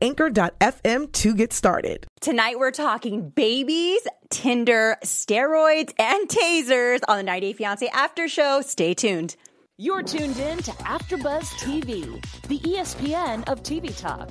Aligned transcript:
anchor.fm 0.00 1.12
to 1.12 1.34
get 1.34 1.52
started. 1.52 2.06
Tonight 2.20 2.58
we're 2.58 2.70
talking 2.70 3.28
babies, 3.30 4.00
Tinder, 4.30 4.96
steroids, 5.04 5.92
and 5.98 6.28
tasers 6.28 7.00
on 7.08 7.18
the 7.18 7.22
90 7.22 7.46
Day 7.48 7.52
Fiance 7.52 7.88
After 7.88 8.28
Show. 8.28 8.62
Stay 8.62 8.94
tuned. 8.94 9.36
You're 9.78 10.02
tuned 10.02 10.38
in 10.38 10.58
to 10.58 10.70
AfterBuzz 10.70 11.44
TV, 11.58 12.24
the 12.46 12.58
ESPN 12.60 13.48
of 13.48 13.62
TV 13.62 13.98
talk. 13.98 14.28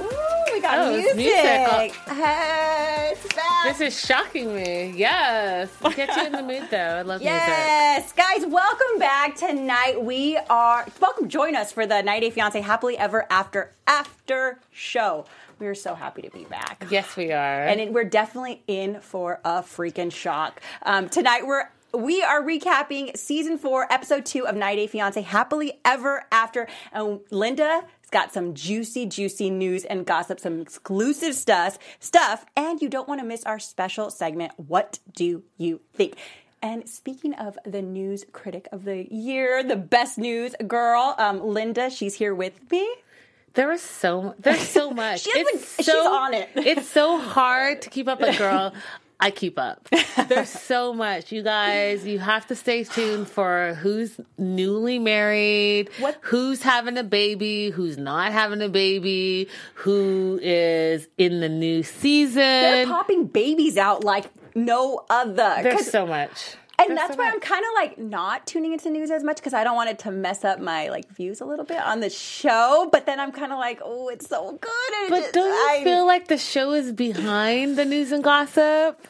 Ooh, 0.00 0.52
we 0.52 0.60
got 0.60 0.78
Oh, 0.78 0.92
music. 0.96 1.16
music. 1.16 1.92
Hey, 2.08 3.10
it's 3.12 3.34
back. 3.34 3.64
This 3.64 3.80
is 3.80 4.00
shocking 4.06 4.54
me. 4.54 4.92
Yes. 4.96 5.68
Get 5.94 6.14
you 6.16 6.26
in 6.26 6.32
the 6.32 6.42
mood 6.42 6.68
though. 6.70 6.76
I 6.76 7.02
love 7.02 7.20
music. 7.20 7.24
Yes, 7.24 8.12
guys, 8.12 8.46
welcome 8.46 8.98
back 8.98 9.36
tonight. 9.36 10.02
We 10.02 10.36
are 10.48 10.86
welcome. 11.00 11.28
Join 11.28 11.54
us 11.54 11.72
for 11.72 11.86
the 11.86 12.02
90 12.02 12.28
Day 12.28 12.30
Fiance 12.34 12.60
Happily 12.60 12.96
Ever 12.96 13.26
After 13.30 13.72
After 13.86 14.58
Show. 14.70 15.26
We 15.58 15.66
are 15.66 15.74
so 15.74 15.94
happy 15.94 16.22
to 16.22 16.30
be 16.30 16.44
back. 16.44 16.86
Yes, 16.90 17.16
we 17.16 17.32
are. 17.32 17.64
and 17.64 17.80
it, 17.80 17.92
we're 17.92 18.04
definitely 18.04 18.62
in 18.66 19.00
for 19.00 19.40
a 19.44 19.60
freaking 19.62 20.10
shock. 20.10 20.60
Um, 20.82 21.08
tonight 21.10 21.46
we're 21.46 21.68
we 21.92 22.22
are 22.22 22.40
recapping 22.40 23.16
season 23.16 23.58
four, 23.58 23.92
episode 23.92 24.24
two 24.24 24.46
of 24.46 24.54
90 24.54 24.82
Day 24.82 24.86
Fiance 24.86 25.20
Happily 25.20 25.80
Ever 25.84 26.24
After. 26.30 26.68
And 26.92 27.18
Linda 27.30 27.82
got 28.10 28.32
some 28.32 28.54
juicy, 28.54 29.06
juicy 29.06 29.50
news 29.50 29.84
and 29.84 30.04
gossip, 30.06 30.40
some 30.40 30.60
exclusive 30.60 31.34
stuff, 31.34 31.78
stuff, 31.98 32.44
and 32.56 32.80
you 32.82 32.88
don't 32.88 33.08
want 33.08 33.20
to 33.20 33.26
miss 33.26 33.44
our 33.44 33.58
special 33.58 34.10
segment. 34.10 34.52
What 34.56 34.98
do 35.14 35.42
you 35.56 35.80
think? 35.94 36.14
And 36.62 36.88
speaking 36.88 37.34
of 37.34 37.58
the 37.64 37.80
news 37.82 38.24
critic 38.32 38.68
of 38.72 38.84
the 38.84 39.06
year, 39.12 39.62
the 39.62 39.76
best 39.76 40.18
news 40.18 40.54
girl, 40.66 41.14
um, 41.18 41.40
Linda, 41.42 41.88
she's 41.88 42.14
here 42.14 42.34
with 42.34 42.70
me. 42.70 42.86
there 43.54 43.72
is 43.72 43.82
so 43.82 44.34
there's 44.38 44.68
so 44.68 44.90
much. 45.02 45.20
She 45.22 45.30
it's 45.30 45.66
so, 45.66 45.82
she's 45.82 45.94
on 45.94 46.34
it. 46.34 46.50
it's 46.56 46.86
so 46.88 47.18
hard 47.18 47.82
to 47.82 47.90
keep 47.90 48.08
up 48.08 48.20
a 48.20 48.36
girl. 48.36 48.72
I 49.20 49.30
keep 49.30 49.58
up. 49.58 49.88
There's 50.28 50.48
so 50.48 50.92
much. 50.94 51.30
You 51.30 51.42
guys, 51.42 52.06
you 52.06 52.18
have 52.18 52.46
to 52.48 52.56
stay 52.56 52.84
tuned 52.84 53.28
for 53.28 53.74
who's 53.80 54.18
newly 54.38 54.98
married, 54.98 55.90
What- 55.98 56.16
who's 56.22 56.62
having 56.62 56.96
a 56.98 57.04
baby, 57.04 57.70
who's 57.70 57.98
not 57.98 58.32
having 58.32 58.62
a 58.62 58.68
baby, 58.68 59.48
who 59.74 60.38
is 60.42 61.06
in 61.18 61.40
the 61.40 61.48
new 61.48 61.82
season. 61.82 62.36
They're 62.42 62.86
popping 62.86 63.26
babies 63.26 63.76
out 63.76 64.04
like 64.04 64.24
no 64.54 65.04
other. 65.10 65.56
There's 65.62 65.90
so 65.90 66.06
much. 66.06 66.56
And 66.88 66.96
that's 66.96 67.14
so 67.14 67.18
why. 67.18 67.30
I'm 67.30 67.40
kind 67.40 67.64
of 67.64 67.70
like 67.74 67.98
not 67.98 68.46
tuning 68.46 68.72
into 68.72 68.90
news 68.90 69.10
as 69.10 69.22
much 69.22 69.36
because 69.36 69.54
I 69.54 69.64
don't 69.64 69.76
want 69.76 69.90
it 69.90 69.98
to 70.00 70.10
mess 70.10 70.44
up 70.44 70.60
my 70.60 70.88
like 70.88 71.08
views 71.14 71.40
a 71.40 71.44
little 71.44 71.64
bit 71.64 71.78
on 71.80 72.00
the 72.00 72.10
show. 72.10 72.88
But 72.90 73.06
then 73.06 73.20
I'm 73.20 73.32
kind 73.32 73.52
of 73.52 73.58
like, 73.58 73.80
oh, 73.84 74.08
it's 74.08 74.28
so 74.28 74.52
good. 74.60 75.10
But 75.10 75.20
just- 75.20 75.34
don't 75.34 75.48
you 75.48 75.80
I- 75.80 75.84
feel 75.84 76.06
like 76.06 76.28
the 76.28 76.38
show 76.38 76.72
is 76.72 76.92
behind 76.92 77.76
the 77.76 77.84
news 77.84 78.12
and 78.12 78.22
gossip? 78.24 79.06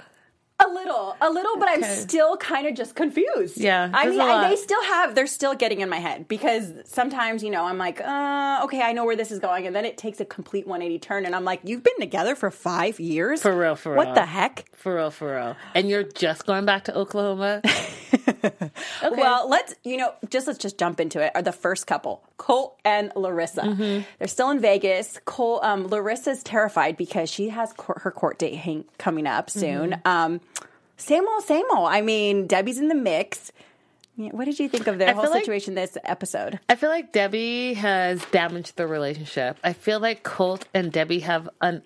A 0.62 0.69
little, 0.69 1.16
a 1.21 1.31
little, 1.31 1.56
but 1.59 1.69
I'm 1.71 1.82
still 1.82 2.37
kind 2.37 2.66
of 2.66 2.75
just 2.75 2.94
confused. 2.94 3.59
Yeah, 3.59 3.91
I 3.93 4.09
mean, 4.09 4.21
I, 4.21 4.50
they 4.50 4.56
still 4.56 4.82
have, 4.84 5.15
they're 5.15 5.26
still 5.26 5.54
getting 5.54 5.81
in 5.81 5.88
my 5.88 5.98
head 5.98 6.28
because 6.28 6.72
sometimes, 6.84 7.43
you 7.43 7.50
know, 7.50 7.65
I'm 7.65 7.78
like, 7.78 8.00
uh, 8.00 8.60
okay, 8.65 8.82
I 8.82 8.93
know 8.93 9.04
where 9.04 9.16
this 9.16 9.31
is 9.31 9.38
going, 9.38 9.66
and 9.66 9.75
then 9.75 9.84
it 9.84 9.97
takes 9.97 10.20
a 10.20 10.25
complete 10.25 10.66
180 10.66 10.99
turn, 10.99 11.25
and 11.25 11.34
I'm 11.34 11.44
like, 11.44 11.60
you've 11.65 11.82
been 11.82 11.99
together 11.99 12.34
for 12.34 12.50
five 12.50 13.00
years, 13.00 13.43
For 13.43 13.56
real, 13.56 13.75
for 13.75 13.93
real. 13.93 14.04
What 14.04 14.15
the 14.15 14.26
heck? 14.26 14.66
For 14.76 14.97
real, 14.97 15.10
for 15.10 15.34
real. 15.34 15.56
And 15.75 15.88
you're 15.88 16.04
just 16.04 16.47
going 16.47 16.66
back 16.66 16.84
to 16.84 16.97
Oklahoma? 16.97 17.62
okay. 18.44 18.70
Well, 19.03 19.49
let's 19.49 19.75
you 19.84 19.97
know 19.97 20.15
just 20.28 20.47
let's 20.47 20.59
just 20.59 20.78
jump 20.78 21.00
into 21.00 21.20
it. 21.20 21.32
Are 21.34 21.43
the 21.43 21.53
first 21.53 21.87
couple 21.87 22.22
Colt 22.37 22.78
and 22.84 23.12
Larissa? 23.15 23.62
Mm-hmm. 23.62 24.04
They're 24.19 24.28
still 24.28 24.50
in 24.50 24.60
Vegas. 24.60 25.20
Colt, 25.25 25.62
um, 25.62 25.88
Larissa's 25.88 26.43
terrified 26.43 26.97
because 26.97 27.31
she 27.31 27.50
has 27.50 27.72
court, 27.72 28.03
her 28.03 28.10
court 28.10 28.38
date 28.38 28.56
hang, 28.56 28.84
coming 28.99 29.26
up 29.26 29.50
soon. 29.50 29.91
Mm-hmm. 29.91 30.09
Um, 30.09 30.41
same 31.00 31.27
old, 31.28 31.44
same 31.44 31.65
old. 31.75 31.88
I 31.88 32.00
mean, 32.00 32.47
Debbie's 32.47 32.78
in 32.78 32.88
the 32.88 32.94
mix. 32.94 33.50
What 34.16 34.44
did 34.44 34.59
you 34.59 34.69
think 34.69 34.87
of 34.87 34.99
their 34.99 35.09
I 35.09 35.12
whole 35.12 35.22
feel 35.25 35.31
like- 35.33 35.44
situation 35.44 35.75
this 35.75 35.97
episode? 36.05 36.61
I 36.69 36.75
feel 36.77 36.91
like 36.91 37.11
Debbie 37.12 37.75
has 37.75 38.22
damaged 38.27 38.77
the 38.77 38.87
relationship. 38.87 39.59
I 39.65 39.72
feel 39.72 39.99
like 39.99 40.22
Colt 40.22 40.66
and 40.75 40.93
Debbie 40.93 41.21
have 41.21 41.49
an 41.62 41.83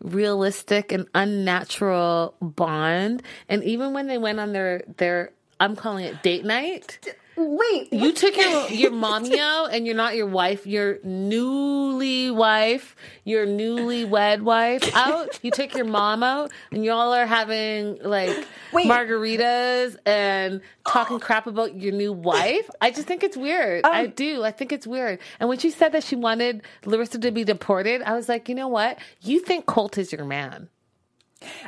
unrealistic 0.00 0.92
and 0.92 1.06
unnatural 1.14 2.34
bond. 2.40 3.22
And 3.48 3.62
even 3.64 3.92
when 3.92 4.06
they 4.06 4.18
went 4.18 4.40
on 4.40 4.52
their 4.52 4.82
their 4.96 5.32
I'm 5.60 5.76
calling 5.76 6.04
it 6.04 6.22
date 6.22 6.44
night. 6.44 6.98
Wait, 7.40 7.92
You 7.92 8.12
took 8.12 8.36
your 8.36 8.66
your 8.70 8.90
mommy 8.90 9.38
out, 9.38 9.66
and 9.66 9.86
you're 9.86 9.94
not 9.94 10.16
your 10.16 10.26
wife, 10.26 10.66
your 10.66 10.98
newly 11.04 12.30
wife, 12.32 12.96
your 13.24 13.46
newly 13.46 14.04
wed 14.04 14.42
wife 14.42 14.82
out. 14.96 15.38
You 15.42 15.52
took 15.52 15.74
your 15.74 15.84
mom 15.84 16.24
out, 16.24 16.50
and 16.72 16.84
y'all 16.84 17.12
are 17.14 17.26
having 17.26 17.98
like 18.02 18.44
Wait. 18.72 18.86
margaritas 18.88 19.96
and 20.04 20.60
talking 20.86 21.20
crap 21.20 21.46
about 21.46 21.76
your 21.76 21.92
new 21.92 22.12
wife. 22.12 22.68
I 22.80 22.90
just 22.90 23.06
think 23.06 23.22
it's 23.22 23.36
weird. 23.36 23.84
I 23.84 24.06
Um, 24.06 24.10
do. 24.16 24.42
I 24.42 24.50
think 24.50 24.72
it's 24.72 24.86
weird. 24.86 25.20
And 25.38 25.48
when 25.48 25.58
she 25.58 25.70
said 25.70 25.92
that 25.92 26.02
she 26.02 26.16
wanted 26.16 26.62
Larissa 26.84 27.18
to 27.20 27.30
be 27.30 27.44
deported, 27.44 28.02
I 28.02 28.14
was 28.14 28.28
like, 28.28 28.48
you 28.48 28.54
know 28.56 28.68
what? 28.68 28.98
You 29.20 29.38
think 29.40 29.66
Colt 29.66 29.96
is 29.96 30.12
your 30.12 30.24
man. 30.24 30.68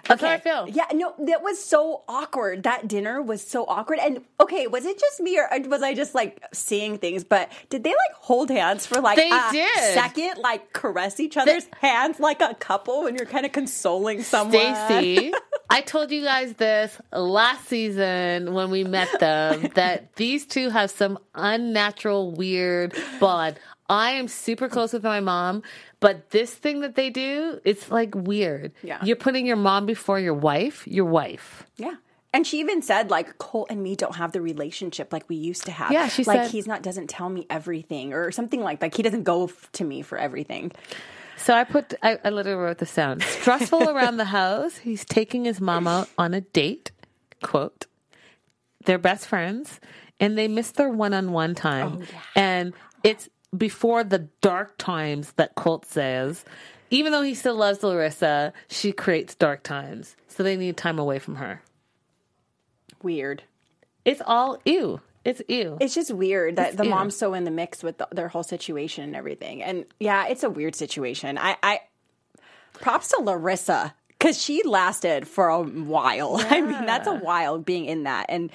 That's 0.06 0.22
how 0.22 0.28
I 0.30 0.38
feel. 0.38 0.68
Yeah, 0.68 0.86
no, 0.92 1.14
that 1.20 1.42
was 1.42 1.62
so 1.62 2.02
awkward. 2.08 2.64
That 2.64 2.88
dinner 2.88 3.22
was 3.22 3.46
so 3.46 3.64
awkward. 3.66 3.98
And 4.00 4.22
okay, 4.40 4.66
was 4.66 4.84
it 4.84 4.98
just 4.98 5.20
me 5.20 5.38
or 5.38 5.48
was 5.68 5.82
I 5.82 5.94
just 5.94 6.14
like 6.14 6.42
seeing 6.52 6.98
things? 6.98 7.24
But 7.24 7.50
did 7.68 7.84
they 7.84 7.90
like 7.90 8.14
hold 8.14 8.50
hands 8.50 8.86
for 8.86 9.00
like 9.00 9.16
They 9.16 9.30
a 9.30 9.48
did. 9.52 9.94
second, 9.94 10.38
like 10.38 10.72
caress 10.72 11.20
each 11.20 11.36
other's 11.36 11.66
hands 11.80 12.18
like 12.18 12.40
a 12.40 12.54
couple 12.54 13.04
when 13.04 13.14
you're 13.14 13.26
kind 13.26 13.46
of 13.46 13.52
consoling 13.52 14.22
someone? 14.22 14.74
Stacy, 14.86 15.32
I 15.68 15.80
told 15.82 16.10
you 16.10 16.24
guys 16.24 16.54
this 16.54 17.00
last 17.12 17.68
season 17.68 18.54
when 18.54 18.70
we 18.70 18.84
met 18.84 19.20
them 19.20 19.68
that 19.74 20.14
these 20.16 20.46
two 20.46 20.70
have 20.70 20.90
some 20.90 21.18
unnatural, 21.34 22.32
weird 22.32 22.94
bond. 23.20 23.58
I 23.90 24.12
am 24.12 24.28
super 24.28 24.68
close 24.68 24.92
with 24.92 25.02
my 25.02 25.20
mom, 25.20 25.62
but 25.98 26.30
this 26.30 26.54
thing 26.54 26.80
that 26.80 26.94
they 26.94 27.10
do, 27.10 27.60
it's 27.64 27.90
like 27.90 28.14
weird. 28.14 28.72
Yeah. 28.82 29.04
You're 29.04 29.16
putting 29.16 29.44
your 29.46 29.56
mom 29.56 29.84
before 29.84 30.18
your 30.20 30.32
wife, 30.34 30.86
your 30.86 31.04
wife. 31.04 31.66
Yeah. 31.76 31.96
And 32.32 32.46
she 32.46 32.60
even 32.60 32.80
said 32.82 33.10
like 33.10 33.36
Colt 33.38 33.66
and 33.70 33.82
me 33.82 33.96
don't 33.96 34.14
have 34.14 34.30
the 34.30 34.40
relationship 34.40 35.12
like 35.12 35.28
we 35.28 35.34
used 35.34 35.64
to 35.64 35.72
have. 35.72 35.90
Yeah, 35.90 36.06
she 36.06 36.22
like 36.22 36.44
said- 36.44 36.50
he's 36.52 36.68
not 36.68 36.82
doesn't 36.82 37.08
tell 37.10 37.28
me 37.28 37.46
everything 37.50 38.12
or 38.14 38.30
something 38.30 38.60
like 38.62 38.80
like 38.80 38.94
he 38.94 39.02
doesn't 39.02 39.24
go 39.24 39.46
f- 39.46 39.68
to 39.72 39.84
me 39.84 40.02
for 40.02 40.16
everything. 40.16 40.70
So 41.36 41.52
I 41.54 41.64
put, 41.64 41.94
I, 42.02 42.18
I 42.24 42.28
literally 42.30 42.62
wrote 42.62 42.78
this 42.78 42.94
down. 42.94 43.20
Stressful 43.20 43.88
around 43.88 44.18
the 44.18 44.26
house. 44.26 44.76
He's 44.76 45.04
taking 45.06 45.44
his 45.46 45.58
mom 45.60 45.86
out 45.88 46.08
on 46.18 46.34
a 46.34 46.42
date. 46.42 46.92
Quote. 47.42 47.86
They're 48.84 48.98
best 48.98 49.26
friends 49.26 49.80
and 50.20 50.36
they 50.38 50.46
miss 50.48 50.70
their 50.72 50.90
one 50.90 51.14
on 51.14 51.32
one 51.32 51.54
time. 51.54 52.02
Oh, 52.02 52.18
and 52.36 52.74
it's 53.02 53.28
before 53.56 54.04
the 54.04 54.28
dark 54.40 54.76
times 54.78 55.32
that 55.32 55.54
Colt 55.54 55.84
says. 55.86 56.44
Even 56.90 57.12
though 57.12 57.22
he 57.22 57.34
still 57.34 57.54
loves 57.54 57.82
Larissa, 57.82 58.52
she 58.68 58.92
creates 58.92 59.34
dark 59.34 59.62
times. 59.62 60.16
So 60.28 60.42
they 60.42 60.56
need 60.56 60.76
time 60.76 60.98
away 60.98 61.18
from 61.18 61.36
her. 61.36 61.62
Weird. 63.02 63.44
It's 64.04 64.22
all 64.24 64.58
ew. 64.64 65.00
It's 65.24 65.42
ew. 65.48 65.76
It's 65.80 65.94
just 65.94 66.12
weird 66.12 66.56
that 66.56 66.76
the 66.76 66.84
ew. 66.84 66.90
mom's 66.90 67.16
so 67.16 67.34
in 67.34 67.44
the 67.44 67.50
mix 67.50 67.82
with 67.82 67.98
the, 67.98 68.08
their 68.10 68.28
whole 68.28 68.42
situation 68.42 69.04
and 69.04 69.14
everything. 69.14 69.62
And 69.62 69.84
yeah, 69.98 70.26
it's 70.26 70.42
a 70.42 70.50
weird 70.50 70.74
situation. 70.74 71.38
I, 71.38 71.56
I 71.62 71.80
props 72.74 73.08
to 73.08 73.22
Larissa 73.22 73.94
because 74.08 74.40
she 74.40 74.62
lasted 74.64 75.28
for 75.28 75.48
a 75.48 75.62
while. 75.62 76.36
I 76.50 76.60
mean, 76.60 76.86
that's 76.86 77.06
a 77.06 77.14
while 77.14 77.58
being 77.58 77.84
in 77.84 78.04
that 78.04 78.26
and 78.28 78.50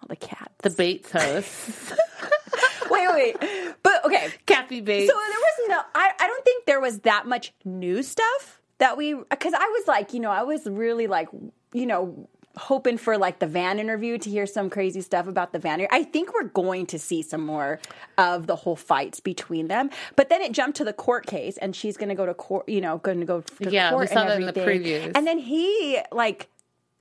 all 0.00 0.08
the 0.08 0.16
cats. 0.16 0.54
the 0.62 0.70
Bates 0.70 1.10
house. 1.10 1.92
wait, 2.90 3.08
wait, 3.10 3.36
but 3.82 4.04
okay. 4.04 4.28
Kathy 4.46 4.80
Bates. 4.80 5.10
So 5.10 5.16
there 5.18 5.38
was 5.40 5.68
no. 5.68 5.80
I, 5.94 6.10
I 6.18 6.26
don't 6.26 6.44
think 6.44 6.66
there 6.66 6.80
was 6.80 7.00
that 7.00 7.26
much 7.26 7.52
new 7.64 8.02
stuff 8.02 8.60
that 8.78 8.96
we 8.96 9.14
because 9.14 9.54
I 9.54 9.66
was 9.66 9.86
like, 9.88 10.12
you 10.12 10.20
know, 10.20 10.30
I 10.30 10.42
was 10.42 10.66
really 10.66 11.06
like, 11.06 11.28
you 11.72 11.86
know. 11.86 12.28
hoping 12.54 12.98
for 12.98 13.16
like 13.16 13.38
the 13.38 13.46
van 13.46 13.78
interview 13.78 14.18
to 14.18 14.28
hear 14.28 14.44
some 14.44 14.68
crazy 14.68 15.00
stuff 15.00 15.26
about 15.26 15.54
the 15.54 15.58
van. 15.58 15.86
I 15.90 16.02
think 16.04 16.34
we're 16.34 16.48
going 16.48 16.84
to 16.88 16.98
see 16.98 17.22
some 17.22 17.46
more 17.46 17.80
of 18.18 18.46
the 18.46 18.56
whole 18.56 18.76
fights 18.76 19.20
between 19.20 19.68
them. 19.68 19.88
But 20.16 20.28
then 20.28 20.42
it 20.42 20.52
jumped 20.52 20.76
to 20.76 20.84
the 20.84 20.92
court 20.92 21.24
case, 21.26 21.56
and 21.56 21.74
she's 21.74 21.96
going 21.96 22.10
to 22.10 22.14
go 22.14 22.26
to 22.26 22.34
court. 22.34 22.68
You 22.68 22.82
know, 22.82 22.98
going 22.98 23.20
to 23.20 23.24
go 23.24 23.40
to 23.40 23.70
Yeah, 23.70 23.92
we 23.92 23.94
court 23.94 24.10
saw 24.10 24.20
and 24.20 24.28
that 24.28 24.40
in 24.40 24.46
the 24.54 24.60
everything. 24.60 24.84
previews. 24.84 25.12
And 25.14 25.26
then 25.26 25.38
he 25.38 25.98
like 26.12 26.50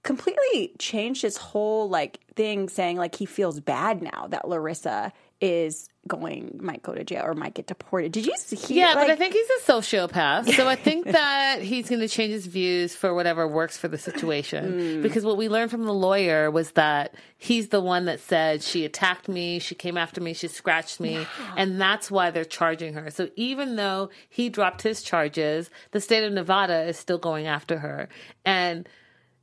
completely 0.04 0.72
changed 0.80 1.22
his 1.22 1.36
whole 1.36 1.90
like 1.90 2.22
thing, 2.34 2.70
saying 2.70 2.96
like 2.96 3.16
he 3.16 3.26
feels 3.26 3.60
bad 3.60 4.02
now 4.02 4.28
that 4.30 4.48
Larissa 4.48 5.12
is 5.42 5.90
going 6.08 6.60
might 6.62 6.82
go 6.82 6.96
to 6.96 7.04
jail 7.04 7.24
or 7.26 7.34
might 7.34 7.54
get 7.54 7.68
deported. 7.68 8.12
Did 8.12 8.26
you 8.26 8.34
see? 8.38 8.76
Yeah, 8.76 8.94
but 8.96 9.10
I 9.10 9.16
think 9.16 9.34
he's 9.34 9.50
a 9.50 9.72
sociopath. 9.72 10.54
So 10.56 10.68
I 10.68 10.76
think 10.76 11.06
that 11.12 11.62
he's 11.62 11.90
going 11.90 12.02
to 12.02 12.08
change 12.08 12.32
his 12.32 12.48
views 12.48 12.96
for 12.96 13.14
whatever 13.14 13.48
works 13.48 13.78
for 13.78 13.88
the 13.88 13.98
situation. 13.98 14.74
Mm. 14.74 15.02
Because 15.04 15.24
what 15.24 15.38
we 15.38 15.50
learned 15.50 15.70
from 15.70 15.84
the 15.84 15.94
lawyer 15.94 16.50
was 16.50 16.72
that 16.72 17.16
he's 17.38 17.70
the 17.70 17.82
one 17.82 18.06
that 18.06 18.20
said, 18.20 18.64
she 18.64 18.86
attacked 18.86 19.28
me, 19.28 19.60
she 19.60 19.76
came 19.76 19.98
after 19.98 20.22
me, 20.22 20.34
she 20.34 20.48
scratched 20.48 21.00
me. 21.00 21.26
And 21.56 21.80
that's 21.80 22.10
why 22.10 22.32
they're 22.32 22.46
charging 22.46 22.94
her. 22.94 23.12
So 23.12 23.30
even 23.36 23.76
though 23.76 24.10
he 24.30 24.50
dropped 24.50 24.82
his 24.82 25.04
charges, 25.04 25.70
the 25.92 26.02
state 26.02 26.24
of 26.24 26.34
Nevada 26.34 26.84
is 26.84 26.98
still 26.98 27.20
going 27.20 27.46
after 27.46 27.78
her. 27.78 28.10
And 28.44 28.88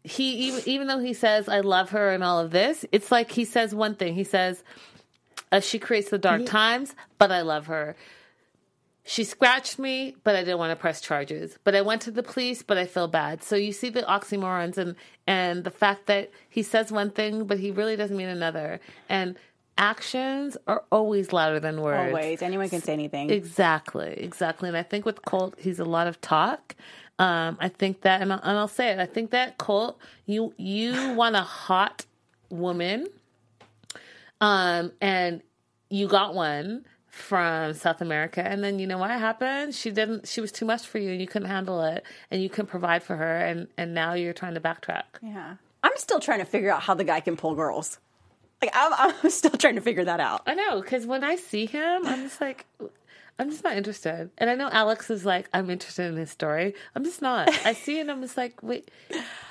he, 0.02 0.48
even, 0.48 0.62
even 0.66 0.86
though 0.86 1.00
he 1.00 1.12
says, 1.12 1.48
I 1.48 1.60
love 1.60 1.90
her 1.90 2.10
and 2.10 2.24
all 2.24 2.40
of 2.40 2.50
this, 2.50 2.84
it's 2.90 3.12
like 3.12 3.30
he 3.30 3.44
says 3.44 3.74
one 3.74 3.94
thing. 3.94 4.14
He 4.14 4.24
says, 4.24 4.62
uh, 5.50 5.60
she 5.60 5.78
creates 5.78 6.10
the 6.10 6.18
dark 6.18 6.46
times, 6.46 6.94
but 7.18 7.32
I 7.32 7.42
love 7.42 7.66
her. 7.66 7.96
She 9.04 9.24
scratched 9.24 9.78
me, 9.78 10.16
but 10.22 10.36
I 10.36 10.40
didn't 10.40 10.58
want 10.58 10.70
to 10.70 10.76
press 10.76 11.00
charges. 11.00 11.58
But 11.64 11.74
I 11.74 11.80
went 11.80 12.02
to 12.02 12.10
the 12.10 12.22
police, 12.22 12.62
but 12.62 12.76
I 12.76 12.84
feel 12.84 13.08
bad. 13.08 13.42
So 13.42 13.56
you 13.56 13.72
see 13.72 13.88
the 13.88 14.02
oxymorons 14.02 14.76
and 14.76 14.96
and 15.26 15.64
the 15.64 15.70
fact 15.70 16.06
that 16.06 16.30
he 16.50 16.62
says 16.62 16.92
one 16.92 17.10
thing, 17.10 17.44
but 17.44 17.58
he 17.58 17.70
really 17.70 17.96
doesn't 17.96 18.16
mean 18.16 18.28
another. 18.28 18.80
And 19.08 19.36
actions 19.78 20.58
are 20.66 20.84
always 20.92 21.32
louder 21.32 21.60
than 21.60 21.80
words. 21.80 22.12
always 22.12 22.42
anyone 22.42 22.68
can 22.68 22.82
say 22.82 22.92
anything. 22.92 23.30
Exactly, 23.30 24.12
exactly. 24.18 24.68
And 24.68 24.76
I 24.76 24.82
think 24.82 25.06
with 25.06 25.24
Colt, 25.24 25.54
he's 25.58 25.78
a 25.78 25.84
lot 25.84 26.06
of 26.06 26.20
talk. 26.20 26.74
Um, 27.18 27.56
I 27.60 27.68
think 27.68 28.02
that, 28.02 28.20
and 28.20 28.32
I'll, 28.32 28.40
and 28.42 28.58
I'll 28.58 28.68
say 28.68 28.90
it. 28.90 28.98
I 28.98 29.06
think 29.06 29.30
that 29.30 29.58
Colt, 29.58 29.98
you 30.26 30.52
you 30.56 31.14
want 31.14 31.34
a 31.34 31.40
hot 31.40 32.04
woman, 32.50 33.06
um, 34.40 34.92
and 35.00 35.42
you 35.90 36.08
got 36.08 36.34
one 36.34 36.84
from 37.10 37.74
South 37.74 38.00
America, 38.00 38.46
and 38.46 38.62
then 38.62 38.78
you 38.78 38.86
know 38.86 38.98
what 38.98 39.10
happened? 39.10 39.74
She 39.74 39.90
didn't. 39.90 40.28
She 40.28 40.40
was 40.40 40.52
too 40.52 40.64
much 40.64 40.86
for 40.86 40.98
you, 40.98 41.10
and 41.10 41.20
you 41.20 41.26
couldn't 41.26 41.48
handle 41.48 41.82
it, 41.82 42.04
and 42.30 42.42
you 42.42 42.48
couldn't 42.48 42.68
provide 42.68 43.02
for 43.02 43.16
her, 43.16 43.38
and 43.38 43.68
and 43.76 43.94
now 43.94 44.14
you're 44.14 44.32
trying 44.32 44.54
to 44.54 44.60
backtrack. 44.60 45.04
yeah, 45.22 45.56
I'm 45.82 45.96
still 45.96 46.20
trying 46.20 46.38
to 46.40 46.44
figure 46.44 46.70
out 46.70 46.82
how 46.82 46.94
the 46.94 47.04
guy 47.04 47.20
can 47.20 47.36
pull 47.36 47.54
girls. 47.54 47.98
Like 48.62 48.70
I'm, 48.74 49.14
I'm 49.22 49.30
still 49.30 49.50
trying 49.52 49.76
to 49.76 49.80
figure 49.80 50.04
that 50.04 50.20
out. 50.20 50.42
I 50.46 50.54
know, 50.54 50.80
because 50.80 51.06
when 51.06 51.24
I 51.24 51.36
see 51.36 51.66
him, 51.66 52.06
I'm 52.06 52.22
just 52.22 52.40
like, 52.40 52.66
I'm 53.38 53.50
just 53.50 53.62
not 53.62 53.76
interested. 53.76 54.30
And 54.36 54.50
I 54.50 54.56
know 54.56 54.68
Alex 54.70 55.10
is 55.10 55.24
like, 55.24 55.48
I'm 55.54 55.70
interested 55.70 56.06
in 56.06 56.16
his 56.16 56.30
story. 56.30 56.74
I'm 56.96 57.04
just 57.04 57.22
not. 57.22 57.48
I 57.64 57.72
see 57.72 57.98
it, 57.98 58.02
and 58.02 58.10
I'm 58.10 58.20
just 58.20 58.36
like, 58.36 58.60
wait, 58.62 58.90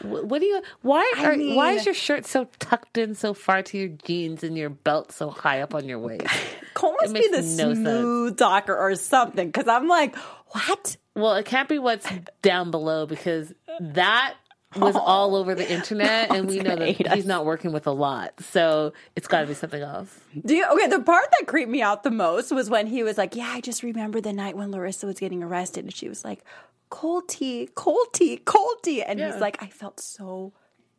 what 0.02 0.40
do 0.40 0.46
you? 0.46 0.62
Why 0.82 1.14
are? 1.18 1.36
why 1.36 1.70
mean- 1.70 1.78
is 1.80 1.86
your 1.86 1.96
shirt 1.96 2.26
so 2.26 2.50
tucked 2.60 2.98
in 2.98 3.16
so 3.16 3.34
far 3.34 3.62
to 3.64 3.78
your 3.78 3.88
jeans 3.88 4.44
and 4.44 4.58
your 4.58 4.70
belt 4.70 5.12
so 5.14 5.30
high 5.30 5.62
up 5.62 5.74
on 5.74 5.88
your 5.88 6.00
waist? 6.00 6.28
Colt 6.74 6.96
must 7.02 7.14
be 7.14 7.28
the 7.30 7.38
no 7.38 7.74
sense. 7.74 7.80
smooth 7.80 8.38
talker 8.38 8.76
or 8.76 8.96
something. 8.96 9.48
Because 9.48 9.68
I'm 9.68 9.88
like, 9.88 10.16
what? 10.50 10.98
Well, 11.16 11.36
it 11.36 11.46
can't 11.46 11.70
be 11.70 11.80
what's 11.80 12.08
down 12.42 12.72
below 12.72 13.06
because 13.06 13.54
that 13.80 14.36
was 14.76 14.96
oh, 14.96 15.00
all 15.00 15.36
over 15.36 15.56
the 15.56 15.70
internet, 15.72 16.30
and 16.36 16.48
we 16.48 16.60
know 16.60 16.76
that 16.76 17.14
he's 17.14 17.26
not 17.26 17.46
working 17.46 17.72
with 17.72 17.88
a 17.88 17.92
lot. 17.92 18.34
So 18.42 18.94
it's 19.16 19.28
got 19.28 19.42
to 19.42 19.48
be 19.48 19.54
something 19.54 19.82
else. 19.82 20.20
Do 20.46 20.54
you, 20.56 20.66
okay, 20.66 20.88
the 20.88 21.00
part 21.02 21.26
that 21.40 21.48
creeped 21.48 21.72
me 21.72 21.82
out 21.82 22.04
the 22.04 22.12
most 22.12 22.52
was 22.52 22.70
when 22.70 22.88
he 22.88 23.02
was 23.04 23.18
like, 23.18 23.36
"Yeah, 23.36 23.48
I 23.50 23.62
just 23.62 23.82
remember 23.82 24.20
the 24.20 24.34
night 24.34 24.58
when 24.58 24.72
Larissa 24.72 25.06
was 25.08 25.20
getting 25.20 25.42
arrested," 25.42 25.86
and 25.86 25.96
she 25.96 26.10
was 26.10 26.26
like, 26.26 26.44
"Colty, 26.92 27.72
Colty, 27.74 28.44
Colty," 28.44 29.04
and 29.06 29.20
Yeah. 29.20 29.32
he's 29.32 29.42
like, 29.42 29.62
"I 29.64 29.68
felt 29.68 30.00
so 30.00 30.54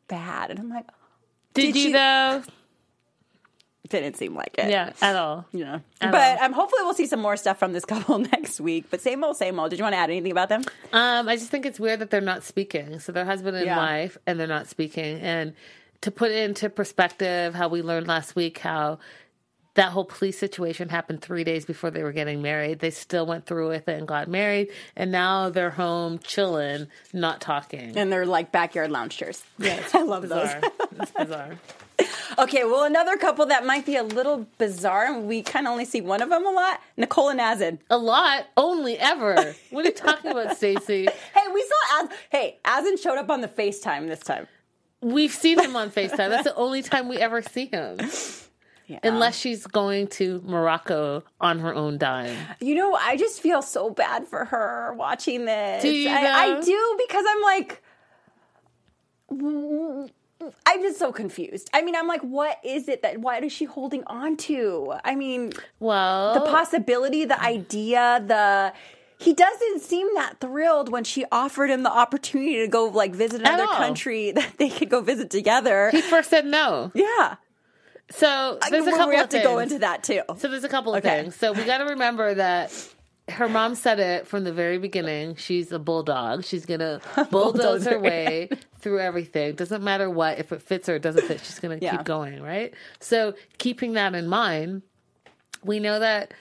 bad," 0.08 0.50
and 0.50 0.58
I'm 0.58 0.70
like, 0.70 0.86
Did, 1.54 1.72
Did 1.72 1.76
you 1.76 1.82
you- 1.88 1.92
though? 1.92 2.42
"Didn't 3.88 4.16
seem 4.16 4.34
like 4.34 4.56
it." 4.58 4.70
Yeah, 4.70 4.92
at 5.02 5.16
all. 5.16 5.46
Yeah. 5.52 5.80
At 6.00 6.12
But 6.12 6.38
all. 6.38 6.44
um, 6.46 6.52
hopefully 6.52 6.82
we'll 6.82 6.94
see 6.94 7.06
some 7.06 7.20
more 7.20 7.36
stuff 7.36 7.58
from 7.58 7.72
this 7.72 7.84
couple 7.92 8.18
next 8.18 8.60
week. 8.60 8.86
But 8.90 9.00
same 9.00 9.22
old, 9.24 9.36
same 9.36 9.58
old. 9.58 9.70
Did 9.70 9.78
you 9.78 9.82
want 9.84 9.94
to 9.94 9.98
add 9.98 10.10
anything 10.10 10.32
about 10.32 10.48
them? 10.48 10.62
Um, 10.92 11.28
I 11.28 11.36
just 11.36 11.50
think 11.50 11.66
it's 11.66 11.80
weird 11.80 12.00
that 12.00 12.10
they're 12.10 12.20
not 12.20 12.42
speaking. 12.44 12.98
So 13.00 13.12
they're 13.12 13.24
husband 13.24 13.56
and 13.56 13.66
Yeah. 13.66 13.76
wife, 13.76 14.18
and 14.26 14.38
they're 14.38 14.46
not 14.46 14.66
speaking. 14.66 15.20
And 15.20 15.54
to 16.02 16.10
put 16.10 16.30
it 16.30 16.36
into 16.44 16.70
perspective, 16.70 17.54
how 17.54 17.68
we 17.68 17.82
learned 17.82 18.06
last 18.06 18.36
week 18.36 18.58
how 18.58 18.98
that 19.78 19.92
whole 19.92 20.04
police 20.04 20.36
situation 20.36 20.88
happened 20.88 21.22
three 21.22 21.44
days 21.44 21.64
before 21.64 21.92
they 21.92 22.02
were 22.02 22.10
getting 22.10 22.42
married. 22.42 22.80
They 22.80 22.90
still 22.90 23.26
went 23.26 23.46
through 23.46 23.68
with 23.68 23.88
it 23.88 23.96
and 23.96 24.08
got 24.08 24.26
married, 24.26 24.70
and 24.96 25.12
now 25.12 25.50
they're 25.50 25.70
home 25.70 26.18
chilling, 26.18 26.88
not 27.12 27.40
talking. 27.40 27.96
And 27.96 28.10
they're 28.12 28.26
like 28.26 28.50
backyard 28.50 28.90
lounge 28.90 29.16
chairs. 29.16 29.44
Yes, 29.56 29.94
I 29.94 30.02
love 30.02 30.28
those. 30.28 30.52
Bizarre. 30.52 30.60
it's 31.00 31.10
bizarre. 31.12 31.58
Okay, 32.38 32.62
well, 32.62 32.84
another 32.84 33.16
couple 33.16 33.46
that 33.46 33.66
might 33.66 33.84
be 33.84 33.96
a 33.96 34.04
little 34.04 34.46
bizarre, 34.58 35.06
and 35.06 35.26
we 35.26 35.42
kind 35.42 35.66
of 35.66 35.72
only 35.72 35.84
see 35.84 36.00
one 36.00 36.22
of 36.22 36.30
them 36.30 36.46
a 36.46 36.50
lot 36.50 36.80
Nicole 36.96 37.30
and 37.30 37.40
Azan. 37.40 37.80
A 37.90 37.98
lot, 37.98 38.46
only 38.56 38.96
ever. 38.96 39.56
What 39.70 39.84
are 39.84 39.88
you 39.88 39.94
talking 39.94 40.30
about, 40.30 40.56
Stacey? 40.56 41.08
Hey, 41.34 41.52
we 41.52 41.60
saw 41.62 42.04
Az. 42.04 42.10
Hey, 42.30 42.58
Azan 42.64 42.96
showed 42.98 43.18
up 43.18 43.30
on 43.30 43.40
the 43.40 43.48
FaceTime 43.48 44.06
this 44.06 44.20
time. 44.20 44.46
We've 45.00 45.32
seen 45.32 45.58
him 45.58 45.74
on 45.74 45.90
FaceTime. 45.90 46.30
That's 46.30 46.44
the 46.44 46.54
only 46.54 46.82
time 46.82 47.08
we 47.08 47.16
ever 47.16 47.42
see 47.42 47.66
him. 47.66 47.98
Yeah. 48.88 48.98
Unless 49.02 49.38
she's 49.38 49.66
going 49.66 50.06
to 50.08 50.42
Morocco 50.44 51.22
on 51.40 51.58
her 51.58 51.74
own 51.74 51.98
dime. 51.98 52.36
You 52.60 52.74
know, 52.74 52.94
I 52.94 53.16
just 53.16 53.40
feel 53.40 53.60
so 53.62 53.90
bad 53.90 54.26
for 54.26 54.46
her 54.46 54.94
watching 54.96 55.44
this. 55.44 55.82
Do 55.82 55.90
you, 55.90 56.08
I, 56.08 56.56
I 56.56 56.60
do 56.62 56.98
because 57.06 57.24
I'm 57.28 57.42
like, 57.42 57.82
I'm 59.30 60.82
just 60.82 60.98
so 60.98 61.12
confused. 61.12 61.68
I 61.74 61.82
mean, 61.82 61.94
I'm 61.96 62.06
like, 62.06 62.22
what 62.22 62.58
is 62.64 62.88
it 62.88 63.02
that? 63.02 63.18
Why 63.20 63.38
is 63.40 63.52
she 63.52 63.64
holding 63.66 64.04
on 64.06 64.36
to? 64.38 64.94
I 65.04 65.14
mean, 65.14 65.52
Well, 65.80 66.34
the 66.34 66.50
possibility, 66.50 67.24
the 67.24 67.40
idea, 67.42 68.22
the. 68.26 68.72
He 69.20 69.34
doesn't 69.34 69.80
seem 69.82 70.06
that 70.14 70.40
thrilled 70.40 70.90
when 70.92 71.02
she 71.02 71.24
offered 71.32 71.70
him 71.70 71.82
the 71.82 71.90
opportunity 71.90 72.60
to 72.60 72.68
go 72.68 72.84
like 72.86 73.12
visit 73.16 73.40
another 73.40 73.66
country 73.66 74.30
that 74.36 74.52
they 74.58 74.68
could 74.70 74.88
go 74.90 75.00
visit 75.00 75.28
together. 75.28 75.90
he 75.90 76.00
first 76.00 76.30
said 76.30 76.46
no. 76.46 76.92
yeah, 76.94 77.34
So 78.10 78.58
there's 78.70 78.86
mean, 78.86 78.94
a 78.94 78.96
couple 78.96 79.08
we 79.10 79.16
have 79.16 79.24
of 79.24 79.30
to 79.30 79.36
things. 79.36 79.46
go 79.46 79.58
into 79.58 79.78
that 79.80 80.02
too. 80.02 80.22
So 80.38 80.48
there's 80.48 80.64
a 80.64 80.68
couple 80.68 80.94
of 80.94 81.04
Okay. 81.04 81.22
things. 81.22 81.36
So 81.36 81.52
we 81.52 81.64
got 81.64 81.78
to 81.78 81.84
remember 81.84 82.34
that 82.34 82.72
her 83.28 83.48
mom 83.48 83.74
said 83.74 84.00
it 84.00 84.26
from 84.26 84.44
the 84.44 84.52
very 84.52 84.78
beginning. 84.78 85.36
She's 85.36 85.70
a 85.72 85.78
bulldog. 85.78 86.44
She's 86.44 86.64
gonna 86.64 87.00
bulldoze 87.30 87.84
her 87.84 87.98
way 88.00 88.48
through 88.80 89.00
everything. 89.00 89.54
Doesn't 89.54 89.84
matter 89.84 90.08
what. 90.08 90.38
If 90.38 90.50
it 90.52 90.62
fits 90.62 90.88
or 90.88 90.94
it 90.96 91.02
doesn't 91.02 91.24
fit, 91.26 91.40
she's 91.40 91.58
gonna 91.58 91.78
Yeah. 91.80 91.90
keep 91.98 92.04
going. 92.04 92.42
Right. 92.42 92.72
So 93.00 93.34
keeping 93.58 93.92
that 93.94 94.14
in 94.14 94.26
mind, 94.28 94.80
we 95.62 95.78
know 95.78 95.98
that 95.98 96.32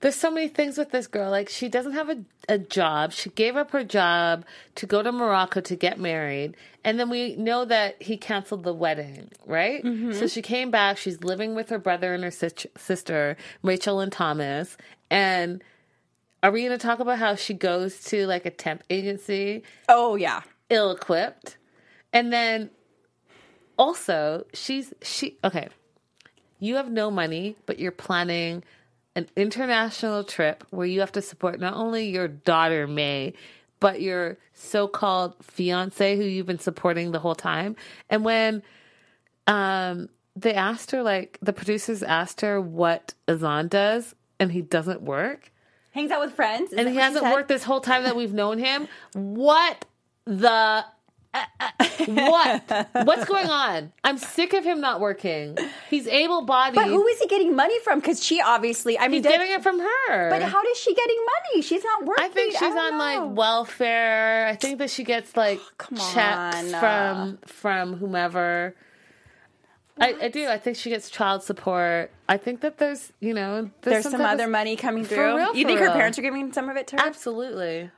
there's 0.00 0.14
so 0.14 0.30
many 0.30 0.48
things 0.48 0.76
with 0.76 0.90
this 0.90 1.06
girl. 1.06 1.30
Like 1.30 1.48
she 1.48 1.68
doesn't 1.68 1.92
have 1.92 2.10
a, 2.10 2.18
a 2.48 2.58
job. 2.58 3.12
She 3.12 3.30
gave 3.30 3.56
up 3.56 3.70
her 3.70 3.84
job 3.84 4.44
to 4.76 4.86
go 4.86 5.02
to 5.02 5.10
Morocco 5.10 5.60
to 5.60 5.76
get 5.76 5.98
married. 5.98 6.56
And 6.84 7.00
then 7.00 7.10
we 7.10 7.34
know 7.36 7.64
that 7.64 8.00
he 8.02 8.16
canceled 8.16 8.64
the 8.64 8.74
wedding, 8.74 9.30
right? 9.46 9.82
Mm-hmm. 9.82 10.12
So 10.12 10.26
she 10.26 10.42
came 10.42 10.70
back. 10.70 10.98
She's 10.98 11.24
living 11.24 11.54
with 11.54 11.70
her 11.70 11.78
brother 11.78 12.14
and 12.14 12.22
her 12.24 12.30
sis- 12.30 12.66
sister, 12.76 13.36
Rachel 13.62 14.00
and 14.00 14.12
Thomas. 14.12 14.76
And 15.10 15.62
are 16.42 16.50
we 16.50 16.64
going 16.64 16.78
to 16.78 16.86
talk 16.86 17.00
about 17.00 17.18
how 17.18 17.34
she 17.34 17.54
goes 17.54 18.02
to 18.04 18.26
like 18.26 18.46
a 18.46 18.50
temp 18.50 18.82
agency 18.90 19.62
Oh 19.88 20.16
yeah, 20.16 20.42
ill 20.70 20.90
equipped? 20.90 21.56
And 22.12 22.32
then 22.32 22.70
also, 23.78 24.46
she's 24.54 24.92
she 25.02 25.38
okay. 25.42 25.68
You 26.58 26.76
have 26.76 26.90
no 26.90 27.10
money, 27.10 27.56
but 27.66 27.78
you're 27.78 27.92
planning 27.92 28.64
an 29.16 29.28
international 29.34 30.22
trip 30.22 30.62
where 30.70 30.86
you 30.86 31.00
have 31.00 31.10
to 31.12 31.22
support 31.22 31.58
not 31.58 31.74
only 31.74 32.08
your 32.08 32.28
daughter 32.28 32.86
May, 32.86 33.32
but 33.80 34.00
your 34.00 34.36
so-called 34.54 35.34
fiance 35.42 36.16
who 36.16 36.22
you've 36.22 36.46
been 36.46 36.58
supporting 36.58 37.10
the 37.10 37.18
whole 37.18 37.34
time. 37.34 37.74
And 38.08 38.24
when 38.24 38.62
um 39.48 40.08
they 40.36 40.52
asked 40.54 40.90
her 40.90 41.02
like 41.02 41.38
the 41.40 41.52
producers 41.52 42.02
asked 42.02 42.42
her 42.42 42.60
what 42.60 43.14
Azan 43.26 43.68
does 43.68 44.14
and 44.38 44.52
he 44.52 44.60
doesn't 44.60 45.00
work 45.00 45.50
hangs 45.96 46.10
out 46.10 46.20
with 46.20 46.34
friends, 46.34 46.72
Is 46.72 46.78
and 46.78 46.88
he 46.88 46.96
hasn't 46.96 47.24
worked 47.24 47.48
this 47.48 47.64
whole 47.64 47.80
time 47.80 48.02
that 48.04 48.14
we've 48.14 48.34
known 48.34 48.58
him. 48.58 48.86
What 49.14 49.86
the 50.26 50.84
what? 52.06 52.88
What's 53.06 53.24
going 53.24 53.48
on? 53.48 53.92
I'm 54.04 54.18
sick 54.18 54.52
of 54.52 54.64
him 54.64 54.80
not 54.80 55.00
working. 55.00 55.56
He's 55.90 56.06
able 56.06 56.42
bodied. 56.42 56.74
But 56.76 56.86
who 56.88 57.06
is 57.06 57.18
he 57.20 57.26
getting 57.26 57.54
money 57.56 57.78
from? 57.80 58.00
Because 58.00 58.22
she 58.24 58.40
obviously, 58.40 58.98
I 58.98 59.02
mean, 59.08 59.12
He's 59.14 59.22
does- 59.24 59.32
getting 59.32 59.52
it 59.52 59.62
from 59.62 59.78
her. 59.80 60.30
but 60.30 60.42
how 60.42 60.62
is 60.62 60.78
she 60.78 60.94
getting 60.94 61.16
money? 61.16 61.62
She's 61.62 61.84
not 61.84 62.04
working. 62.04 62.24
I 62.24 62.28
think 62.28 62.52
she's 62.52 62.60
don't 62.60 62.78
on 62.78 62.92
know. 62.92 63.26
like 63.28 63.36
welfare. 63.36 64.46
I 64.46 64.56
think 64.56 64.78
that 64.78 64.90
she 64.90 65.04
gets 65.04 65.36
like 65.36 65.60
come 65.78 65.98
checks 65.98 66.72
on. 66.74 66.80
from 66.80 67.38
from 67.46 67.94
whomever. 67.94 68.74
I, 69.98 70.14
I 70.24 70.28
do. 70.28 70.46
I 70.46 70.58
think 70.58 70.76
she 70.76 70.90
gets 70.90 71.08
child 71.08 71.42
support. 71.42 72.10
I 72.28 72.36
think 72.36 72.60
that 72.60 72.76
there's 72.76 73.12
you 73.20 73.32
know 73.32 73.70
There's 73.82 74.02
some, 74.02 74.12
type 74.12 74.20
of- 74.20 74.26
other 74.26 74.46
money 74.46 74.76
coming 74.76 75.04
For 75.04 75.14
through. 75.14 75.36
real, 75.36 75.54
you 75.56 75.62
for 75.62 75.68
think 75.68 75.80
her 75.80 75.90
parents 75.90 76.18
are 76.18 76.22
giving 76.22 76.52
some 76.52 76.68
of 76.68 76.76
it 76.76 76.86
to 76.88 76.96
her? 76.96 77.02
Absolutely. 77.06 77.90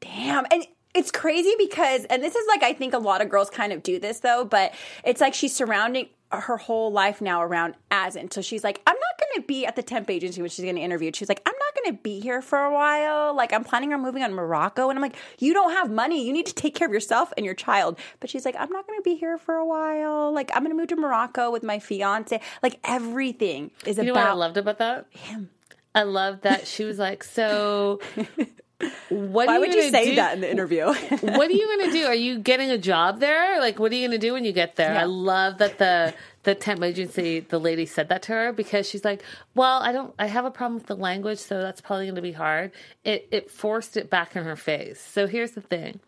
Damn. 0.00 0.44
And 0.52 0.64
it's 0.94 1.10
crazy 1.10 1.52
because, 1.58 2.04
and 2.04 2.22
this 2.22 2.34
is 2.34 2.46
like, 2.48 2.62
I 2.62 2.72
think 2.72 2.94
a 2.94 2.98
lot 2.98 3.20
of 3.20 3.28
girls 3.28 3.50
kind 3.50 3.72
of 3.72 3.82
do 3.82 3.98
this 3.98 4.20
though, 4.20 4.44
but 4.44 4.72
it's 5.04 5.20
like 5.20 5.34
she's 5.34 5.54
surrounding 5.54 6.08
her 6.30 6.56
whole 6.56 6.90
life 6.90 7.20
now 7.20 7.42
around 7.42 7.74
as 7.90 8.16
Azan. 8.16 8.30
So 8.30 8.40
she's 8.42 8.64
like, 8.64 8.80
I'm 8.86 8.94
not 8.94 9.18
going 9.18 9.42
to 9.42 9.46
be 9.46 9.66
at 9.66 9.76
the 9.76 9.82
temp 9.82 10.10
agency 10.10 10.40
when 10.40 10.50
she's 10.50 10.64
getting 10.64 10.82
interviewed. 10.82 11.16
She's 11.16 11.28
like, 11.28 11.42
I'm 11.46 11.54
not 11.54 11.82
going 11.82 11.96
to 11.96 12.02
be 12.02 12.20
here 12.20 12.42
for 12.42 12.58
a 12.58 12.72
while. 12.72 13.34
Like, 13.34 13.52
I'm 13.52 13.64
planning 13.64 13.92
on 13.92 14.02
moving 14.02 14.22
on 14.22 14.32
Morocco. 14.34 14.88
And 14.88 14.98
I'm 14.98 15.02
like, 15.02 15.16
you 15.38 15.52
don't 15.52 15.72
have 15.72 15.90
money. 15.90 16.24
You 16.26 16.32
need 16.32 16.46
to 16.46 16.54
take 16.54 16.74
care 16.74 16.86
of 16.86 16.92
yourself 16.92 17.32
and 17.36 17.44
your 17.44 17.54
child. 17.54 17.98
But 18.20 18.30
she's 18.30 18.44
like, 18.44 18.56
I'm 18.58 18.70
not 18.70 18.86
going 18.86 18.98
to 18.98 19.02
be 19.02 19.16
here 19.16 19.38
for 19.38 19.54
a 19.54 19.66
while. 19.66 20.32
Like, 20.32 20.50
I'm 20.54 20.62
going 20.62 20.70
to 20.70 20.76
move 20.76 20.88
to 20.88 20.96
Morocco 20.96 21.50
with 21.50 21.62
my 21.62 21.78
fiance. 21.78 22.40
Like, 22.62 22.80
everything 22.84 23.70
is 23.86 23.98
about. 23.98 24.06
You 24.06 24.12
know 24.12 24.20
what 24.20 24.28
I 24.28 24.32
loved 24.32 24.56
about 24.56 24.78
that? 24.78 25.06
him. 25.10 25.50
I 25.94 26.02
love 26.02 26.40
that 26.42 26.66
she 26.66 26.84
was 26.84 26.98
like, 26.98 27.22
so. 27.22 28.00
What 29.08 29.46
Why 29.46 29.56
are 29.56 29.60
would 29.60 29.72
you 29.74 29.90
say 29.90 30.10
do? 30.10 30.16
that 30.16 30.34
in 30.34 30.40
the 30.40 30.50
interview? 30.50 30.84
what 31.20 31.48
are 31.48 31.52
you 31.52 31.66
going 31.66 31.90
to 31.90 31.92
do? 31.92 32.06
Are 32.06 32.14
you 32.14 32.38
getting 32.38 32.70
a 32.70 32.78
job 32.78 33.20
there? 33.20 33.60
Like, 33.60 33.78
what 33.78 33.92
are 33.92 33.94
you 33.94 34.08
going 34.08 34.18
to 34.20 34.26
do 34.26 34.32
when 34.32 34.44
you 34.44 34.52
get 34.52 34.76
there? 34.76 34.94
Yeah. 34.94 35.02
I 35.02 35.04
love 35.04 35.58
that 35.58 35.78
the 35.78 36.14
the 36.42 36.54
temp 36.54 36.82
agency, 36.82 37.40
the 37.40 37.58
lady 37.58 37.86
said 37.86 38.08
that 38.10 38.22
to 38.22 38.32
her 38.32 38.52
because 38.52 38.88
she's 38.88 39.04
like, 39.04 39.22
well, 39.54 39.80
I 39.80 39.92
don't, 39.92 40.14
I 40.18 40.26
have 40.26 40.44
a 40.44 40.50
problem 40.50 40.74
with 40.74 40.86
the 40.86 40.96
language, 40.96 41.38
so 41.38 41.60
that's 41.62 41.80
probably 41.80 42.04
going 42.06 42.16
to 42.16 42.22
be 42.22 42.32
hard. 42.32 42.72
It 43.04 43.28
it 43.30 43.50
forced 43.50 43.96
it 43.96 44.10
back 44.10 44.36
in 44.36 44.44
her 44.44 44.56
face. 44.56 45.00
So 45.00 45.26
here's 45.26 45.52
the 45.52 45.60
thing: 45.60 46.00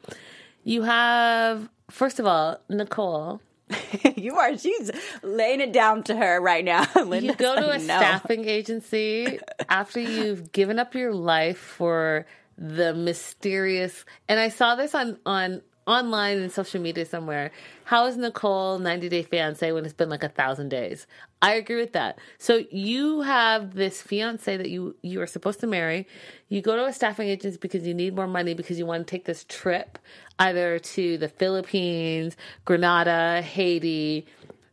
you 0.64 0.82
have 0.82 1.68
first 1.90 2.18
of 2.18 2.26
all 2.26 2.60
Nicole. 2.68 3.40
you 4.16 4.36
are. 4.36 4.56
She's 4.56 4.90
laying 5.22 5.60
it 5.60 5.72
down 5.72 6.04
to 6.04 6.16
her 6.16 6.40
right 6.40 6.64
now. 6.64 6.86
You 6.96 7.34
go 7.34 7.56
to 7.56 7.70
a 7.70 7.78
no. 7.78 7.84
staffing 7.84 8.44
agency 8.46 9.40
after 9.68 10.00
you've 10.00 10.52
given 10.52 10.78
up 10.78 10.94
your 10.94 11.12
life 11.12 11.58
for 11.58 12.26
the 12.58 12.94
mysterious 12.94 14.04
and 14.28 14.40
I 14.40 14.48
saw 14.48 14.74
this 14.76 14.94
on 14.94 15.18
on 15.26 15.62
online 15.86 16.38
and 16.38 16.50
social 16.50 16.80
media 16.80 17.06
somewhere. 17.06 17.52
How 17.84 18.06
is 18.06 18.16
Nicole 18.16 18.78
90 18.80 19.08
Day 19.08 19.22
Fiance 19.22 19.70
when 19.70 19.84
it's 19.84 19.94
been 19.94 20.08
like 20.08 20.24
a 20.24 20.28
thousand 20.28 20.68
days? 20.68 21.06
I 21.40 21.54
agree 21.54 21.76
with 21.76 21.92
that. 21.92 22.18
So 22.38 22.64
you 22.70 23.20
have 23.20 23.74
this 23.74 24.02
fiance 24.02 24.56
that 24.56 24.68
you 24.68 24.96
you 25.02 25.20
are 25.20 25.26
supposed 25.26 25.60
to 25.60 25.66
marry. 25.66 26.08
You 26.48 26.60
go 26.60 26.76
to 26.76 26.86
a 26.86 26.92
staffing 26.92 27.28
agency 27.28 27.58
because 27.60 27.86
you 27.86 27.94
need 27.94 28.16
more 28.16 28.26
money 28.26 28.54
because 28.54 28.78
you 28.78 28.86
want 28.86 29.06
to 29.06 29.10
take 29.10 29.26
this 29.26 29.44
trip 29.44 29.98
either 30.38 30.78
to 30.78 31.18
the 31.18 31.28
Philippines, 31.28 32.36
Grenada, 32.64 33.42
Haiti. 33.42 34.26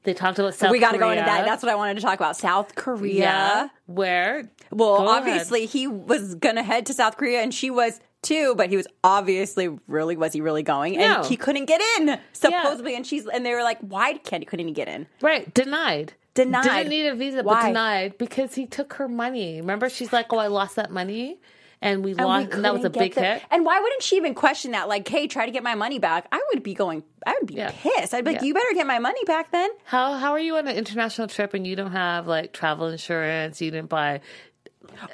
They 0.03 0.13
talked 0.13 0.37
about 0.39 0.53
South 0.53 0.69
Korea. 0.69 0.71
we 0.71 0.79
got 0.79 0.91
to 0.91 0.97
go 0.97 1.09
into 1.09 1.23
that. 1.23 1.45
That's 1.45 1.63
what 1.63 1.71
I 1.71 1.75
wanted 1.75 1.95
to 1.95 2.01
talk 2.01 2.15
about. 2.19 2.35
South 2.37 2.75
Korea. 2.75 3.13
Yeah. 3.13 3.67
Where? 3.85 4.49
Well, 4.71 4.97
Go 4.97 5.05
ahead. 5.09 5.17
obviously 5.19 5.65
he 5.65 5.87
was 5.87 6.35
gonna 6.35 6.63
head 6.63 6.85
to 6.87 6.93
South 6.93 7.17
Korea, 7.17 7.41
and 7.41 7.53
she 7.53 7.69
was 7.69 7.99
too. 8.21 8.53
But 8.55 8.69
he 8.69 8.77
was 8.77 8.87
obviously 9.03 9.69
really 9.87 10.17
was 10.17 10.33
he 10.33 10.41
really 10.41 10.63
going? 10.63 10.97
And 10.97 11.21
No. 11.21 11.27
he 11.27 11.37
couldn't 11.37 11.65
get 11.65 11.81
in 11.99 12.17
supposedly. 12.33 12.95
And 12.95 13.05
she's 13.07 13.27
and 13.27 13.45
they 13.45 13.53
were 13.53 13.63
like, 13.63 13.79
why 13.79 14.13
can't 14.17 14.45
couldn't 14.47 14.67
he 14.67 14.73
get 14.73 14.87
in? 14.87 15.07
Right. 15.21 15.53
Denied. 15.53 16.13
Denied. 16.33 16.63
Didn't 16.63 16.89
need 16.89 17.05
a 17.07 17.15
visa, 17.15 17.43
but 17.43 17.61
denied 17.67 18.17
because 18.17 18.55
he 18.55 18.65
took 18.65 18.93
her 18.93 19.07
money. 19.07 19.61
Remember, 19.61 19.87
she's 19.87 20.11
like, 20.11 20.33
"Oh, 20.33 20.39
I 20.39 20.47
lost 20.47 20.75
that 20.77 20.89
money," 20.89 21.37
and 21.83 22.03
we 22.03 22.11
And 22.11 22.19
we 22.19 22.25
lost, 22.25 22.51
and 22.53 22.65
that 22.65 22.73
was 22.73 22.83
a 22.85 22.89
big 22.89 23.13
the- 23.13 23.21
hit. 23.21 23.43
And 23.51 23.65
why 23.65 23.79
wouldn't 23.79 24.01
she 24.01 24.15
even 24.17 24.33
question 24.33 24.71
that? 24.71 24.87
Like, 24.89 25.07
hey, 25.07 25.27
try 25.27 25.45
to 25.45 25.51
get 25.51 25.63
my 25.63 25.75
money 25.75 25.99
back. 25.99 26.27
I 26.31 26.41
would 26.53 26.63
be 26.63 26.73
going. 26.73 27.03
I 27.27 27.35
would 27.39 27.47
be 27.47 27.55
Yeah. 27.55 27.71
pissed. 27.71 28.13
I'd 28.13 28.23
be 28.25 28.31
like, 28.31 28.41
Yeah. 28.41 28.47
you 28.47 28.53
better 28.53 28.73
get 28.73 28.87
my 28.87 28.99
money 28.99 29.23
back 29.25 29.51
then. 29.51 29.69
How 29.85 30.13
how 30.13 30.31
are 30.31 30.39
you 30.39 30.57
on 30.57 30.67
an 30.67 30.75
international 30.75 31.27
trip 31.27 31.53
and 31.53 31.67
you 31.67 31.75
don't 31.75 31.91
have 31.91 32.25
like 32.27 32.53
travel 32.53 32.87
insurance? 32.87 33.61
You 33.61 33.69
didn't 33.71 33.89
buy. 33.89 34.21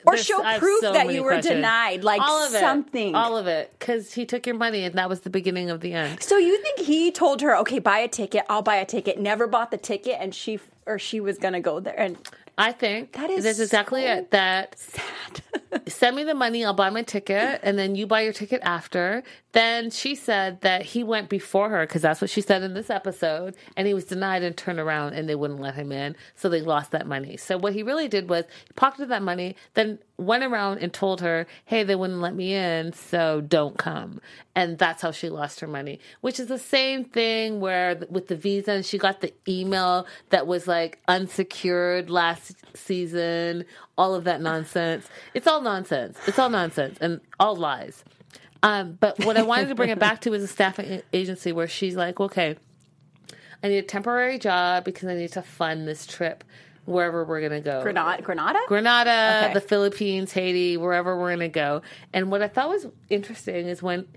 Or 0.06 0.14
There's- 0.14 0.26
show 0.26 0.42
proof 0.58 0.82
so 0.82 0.94
that 0.94 1.14
you 1.14 1.24
were 1.24 1.32
questions. 1.34 1.56
denied, 1.56 2.04
like 2.04 2.22
all 2.22 2.46
of 2.46 2.54
it, 2.54 2.60
something. 2.60 3.16
all 3.16 3.38
of 3.38 3.48
it, 3.48 3.72
because 3.80 4.14
he 4.14 4.26
took 4.26 4.46
your 4.46 4.56
money 4.58 4.84
and 4.84 4.96
that 4.96 5.08
was 5.08 5.22
the 5.22 5.30
beginning 5.30 5.70
of 5.70 5.80
the 5.80 5.94
end. 5.94 6.22
So 6.22 6.38
you 6.38 6.58
think 6.62 6.80
he 6.80 7.12
told 7.12 7.40
her, 7.42 7.56
okay, 7.58 7.80
buy 7.80 8.00
a 8.00 8.08
ticket, 8.08 8.44
I'll 8.50 8.62
buy 8.64 8.76
a 8.78 8.86
ticket, 8.86 9.20
never 9.20 9.48
bought 9.48 9.72
the 9.72 9.78
ticket, 9.78 10.18
and 10.20 10.34
she 10.36 10.60
or 10.86 10.98
she 11.00 11.20
was 11.22 11.38
gonna 11.38 11.62
go 11.62 11.80
there 11.80 11.98
and 11.98 12.18
I 12.60 12.74
think 12.74 13.14
That 13.14 13.30
is 13.30 13.46
that's 13.46 13.60
exactly 13.60 14.02
so 14.04 14.08
it. 14.14 14.32
That 14.32 14.78
sad. 14.78 15.42
send 15.88 16.16
me 16.16 16.26
the 16.26 16.36
money, 16.36 16.66
I'll 16.66 16.74
buy 16.74 16.90
my 16.90 17.04
ticket, 17.04 17.62
and 17.64 17.80
then 17.80 17.96
you 17.96 18.06
buy 18.06 18.22
your 18.22 18.34
ticket 18.34 18.60
after. 18.64 19.24
Then 19.54 19.92
she 19.92 20.14
said 20.14 20.60
that 20.62 20.84
he 20.84 21.04
went 21.04 21.30
before 21.30 21.70
her 21.70 21.88
because 21.88 22.02
that's 22.02 22.20
what 22.20 22.30
she 22.30 22.42
said 22.42 22.62
in 22.64 22.74
this 22.74 22.90
episode, 22.90 23.56
and 23.78 23.88
he 23.88 23.94
was 23.94 24.06
denied 24.06 24.44
and 24.44 24.58
turned 24.58 24.80
around, 24.80 25.14
and 25.14 25.30
they 25.30 25.36
wouldn't 25.36 25.62
let 25.62 25.76
him 25.76 25.94
in, 25.94 26.18
so 26.36 26.50
they 26.50 26.62
lost 26.62 26.92
that 26.92 27.08
money. 27.08 27.38
So 27.38 27.58
what 27.58 27.74
he 27.74 27.82
really 27.82 28.10
did 28.10 28.30
was 28.30 28.46
he 28.68 28.74
pocketed 28.76 29.10
that 29.10 29.24
money, 29.24 29.56
then 29.76 30.00
went 30.20 30.44
around 30.44 30.80
and 30.80 30.94
told 30.94 31.22
her, 31.22 31.48
"Hey, 31.66 31.84
they 31.84 31.96
wouldn't 31.96 32.20
let 32.20 32.36
me 32.36 32.54
in, 32.54 32.94
so 32.94 33.42
don't 33.42 33.78
come," 33.78 34.22
and 34.56 34.78
that's 34.78 35.02
how 35.02 35.12
she 35.12 35.30
lost 35.30 35.60
her 35.62 35.68
money. 35.68 36.00
Which 36.22 36.40
is 36.40 36.48
the 36.48 36.60
same 36.60 37.06
thing 37.06 37.60
where 37.60 37.96
with 38.10 38.28
the 38.28 38.36
visa, 38.36 38.72
and 38.72 38.86
she 38.86 38.98
got 38.98 39.22
the 39.22 39.34
email 39.48 40.06
that 40.30 40.46
was 40.46 40.68
like 40.68 41.00
unsecured 41.08 42.10
last 42.10 42.56
season, 42.76 43.66
all 43.98 44.16
of 44.16 44.24
that 44.26 44.42
nonsense. 44.42 45.08
It's 45.34 45.48
all 45.48 45.62
nonsense. 45.62 46.18
It's 46.28 46.40
all 46.40 46.50
nonsense 46.50 46.98
and 47.02 47.22
all 47.40 47.56
lies. 47.56 48.04
Um, 48.62 48.98
but 49.00 49.24
what 49.24 49.38
I 49.38 49.44
wanted 49.44 49.70
to 49.70 49.76
bring 49.76 49.90
it 49.90 50.00
back 50.00 50.22
to 50.22 50.34
is 50.34 50.44
a 50.44 50.48
staffing 50.48 51.02
agency 51.14 51.52
where 51.52 51.68
she's 51.68 51.96
like, 51.96 52.20
okay, 52.20 52.58
I 53.64 53.68
need 53.68 53.78
a 53.78 53.84
temporary 53.84 54.38
job 54.38 54.84
because 54.84 55.08
I 55.08 55.16
need 55.16 55.32
to 55.34 55.42
fund 55.42 55.88
this 55.88 56.06
trip 56.06 56.44
wherever 56.86 57.24
we're 57.24 57.40
going 57.40 57.52
to 57.52 57.62
go. 57.62 57.82
Granada, 57.84 58.22
Granada. 58.22 58.60
Grenada, 58.68 59.42
Okay. 59.46 59.54
the 59.54 59.62
Philippines, 59.62 60.32
Haiti, 60.34 60.78
wherever 60.78 61.18
we're 61.18 61.30
going 61.30 61.40
to 61.40 61.48
go. 61.50 61.82
And 62.14 62.32
what 62.32 62.42
I 62.42 62.48
thought 62.48 62.70
was 62.70 62.88
interesting 63.10 63.68
is 63.68 63.82
when 63.84 64.08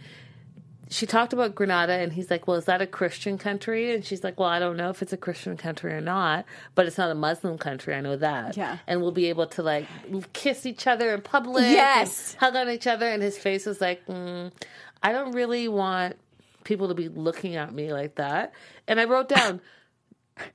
she 0.88 1.06
talked 1.06 1.32
about 1.32 1.54
Grenada 1.54 1.94
and 1.94 2.12
he's 2.12 2.30
like, 2.30 2.46
Well, 2.46 2.56
is 2.58 2.66
that 2.66 2.82
a 2.82 2.86
Christian 2.86 3.38
country? 3.38 3.94
And 3.94 4.04
she's 4.04 4.22
like, 4.22 4.38
Well, 4.38 4.48
I 4.48 4.58
don't 4.58 4.76
know 4.76 4.90
if 4.90 5.00
it's 5.00 5.12
a 5.12 5.16
Christian 5.16 5.56
country 5.56 5.92
or 5.92 6.00
not, 6.02 6.44
but 6.74 6.86
it's 6.86 6.98
not 6.98 7.10
a 7.10 7.14
Muslim 7.14 7.56
country. 7.56 7.94
I 7.94 8.00
know 8.02 8.16
that. 8.16 8.56
Yeah. 8.56 8.76
And 8.86 9.00
we'll 9.00 9.10
be 9.12 9.26
able 9.30 9.46
to 9.48 9.62
like 9.62 9.86
kiss 10.34 10.66
each 10.66 10.86
other 10.86 11.14
in 11.14 11.22
public. 11.22 11.64
Yes. 11.64 12.34
Hug 12.40 12.56
on 12.56 12.68
each 12.68 12.86
other. 12.86 13.08
And 13.08 13.22
his 13.22 13.38
face 13.38 13.64
was 13.64 13.80
like, 13.80 14.04
mm, 14.06 14.52
I 15.02 15.12
don't 15.12 15.32
really 15.32 15.66
want 15.66 16.16
people 16.64 16.88
to 16.88 16.94
be 16.94 17.08
looking 17.08 17.56
at 17.56 17.72
me 17.72 17.92
like 17.92 18.16
that. 18.16 18.52
And 18.86 19.00
I 19.00 19.04
wrote 19.04 19.28
down, 19.28 19.60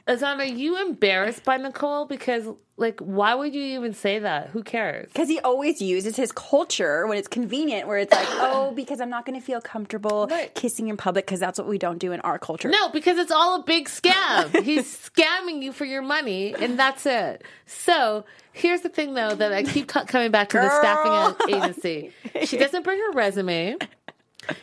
Azan, 0.08 0.42
are 0.42 0.46
you 0.46 0.82
embarrassed 0.88 1.44
by 1.44 1.58
Nicole? 1.58 2.06
Because, 2.06 2.46
like, 2.78 3.00
why 3.00 3.36
would 3.36 3.54
you 3.54 3.62
even 3.78 3.94
say 3.94 4.20
that? 4.20 4.50
Who 4.50 4.64
cares? 4.64 5.08
Because 5.08 5.28
he 5.30 5.40
always 5.40 5.82
uses 5.82 6.16
his 6.16 6.32
culture 6.32 7.06
when 7.08 7.18
it's 7.18 7.28
convenient, 7.28 7.88
where 7.88 7.98
it's 8.00 8.12
like, 8.14 8.28
oh, 8.30 8.72
because 8.76 9.00
I'm 9.00 9.10
not 9.10 9.26
going 9.26 9.40
to 9.40 9.46
feel 9.46 9.62
comfortable 9.62 10.28
Right. 10.32 10.54
kissing 10.56 10.88
in 10.88 10.98
public, 10.98 11.26
because 11.26 11.40
that's 11.40 11.60
what 11.60 11.68
we 11.68 11.78
don't 11.78 12.00
do 12.00 12.12
in 12.12 12.20
our 12.22 12.40
culture. 12.40 12.70
No, 12.70 12.90
because 12.90 13.18
it's 13.18 13.32
all 13.32 13.60
a 13.60 13.64
big 13.64 13.88
scam. 13.88 14.64
He's 14.64 14.86
scamming 15.10 15.62
you 15.62 15.72
for 15.72 15.86
your 15.86 16.02
money, 16.02 16.54
and 16.56 16.78
that's 16.80 17.06
it. 17.06 17.44
So 17.66 18.26
here's 18.54 18.82
the 18.82 18.90
thing, 18.90 19.14
though, 19.14 19.36
that 19.36 19.54
I 19.54 19.64
keep 19.64 19.88
co- 19.90 20.06
coming 20.06 20.32
back 20.32 20.50
to 20.50 20.58
the 20.58 20.70
staffing 20.70 21.54
agency. 21.54 22.12
She 22.46 22.58
doesn't 22.60 22.84
bring 22.84 22.98
her 23.00 23.12
resume. 23.12 23.78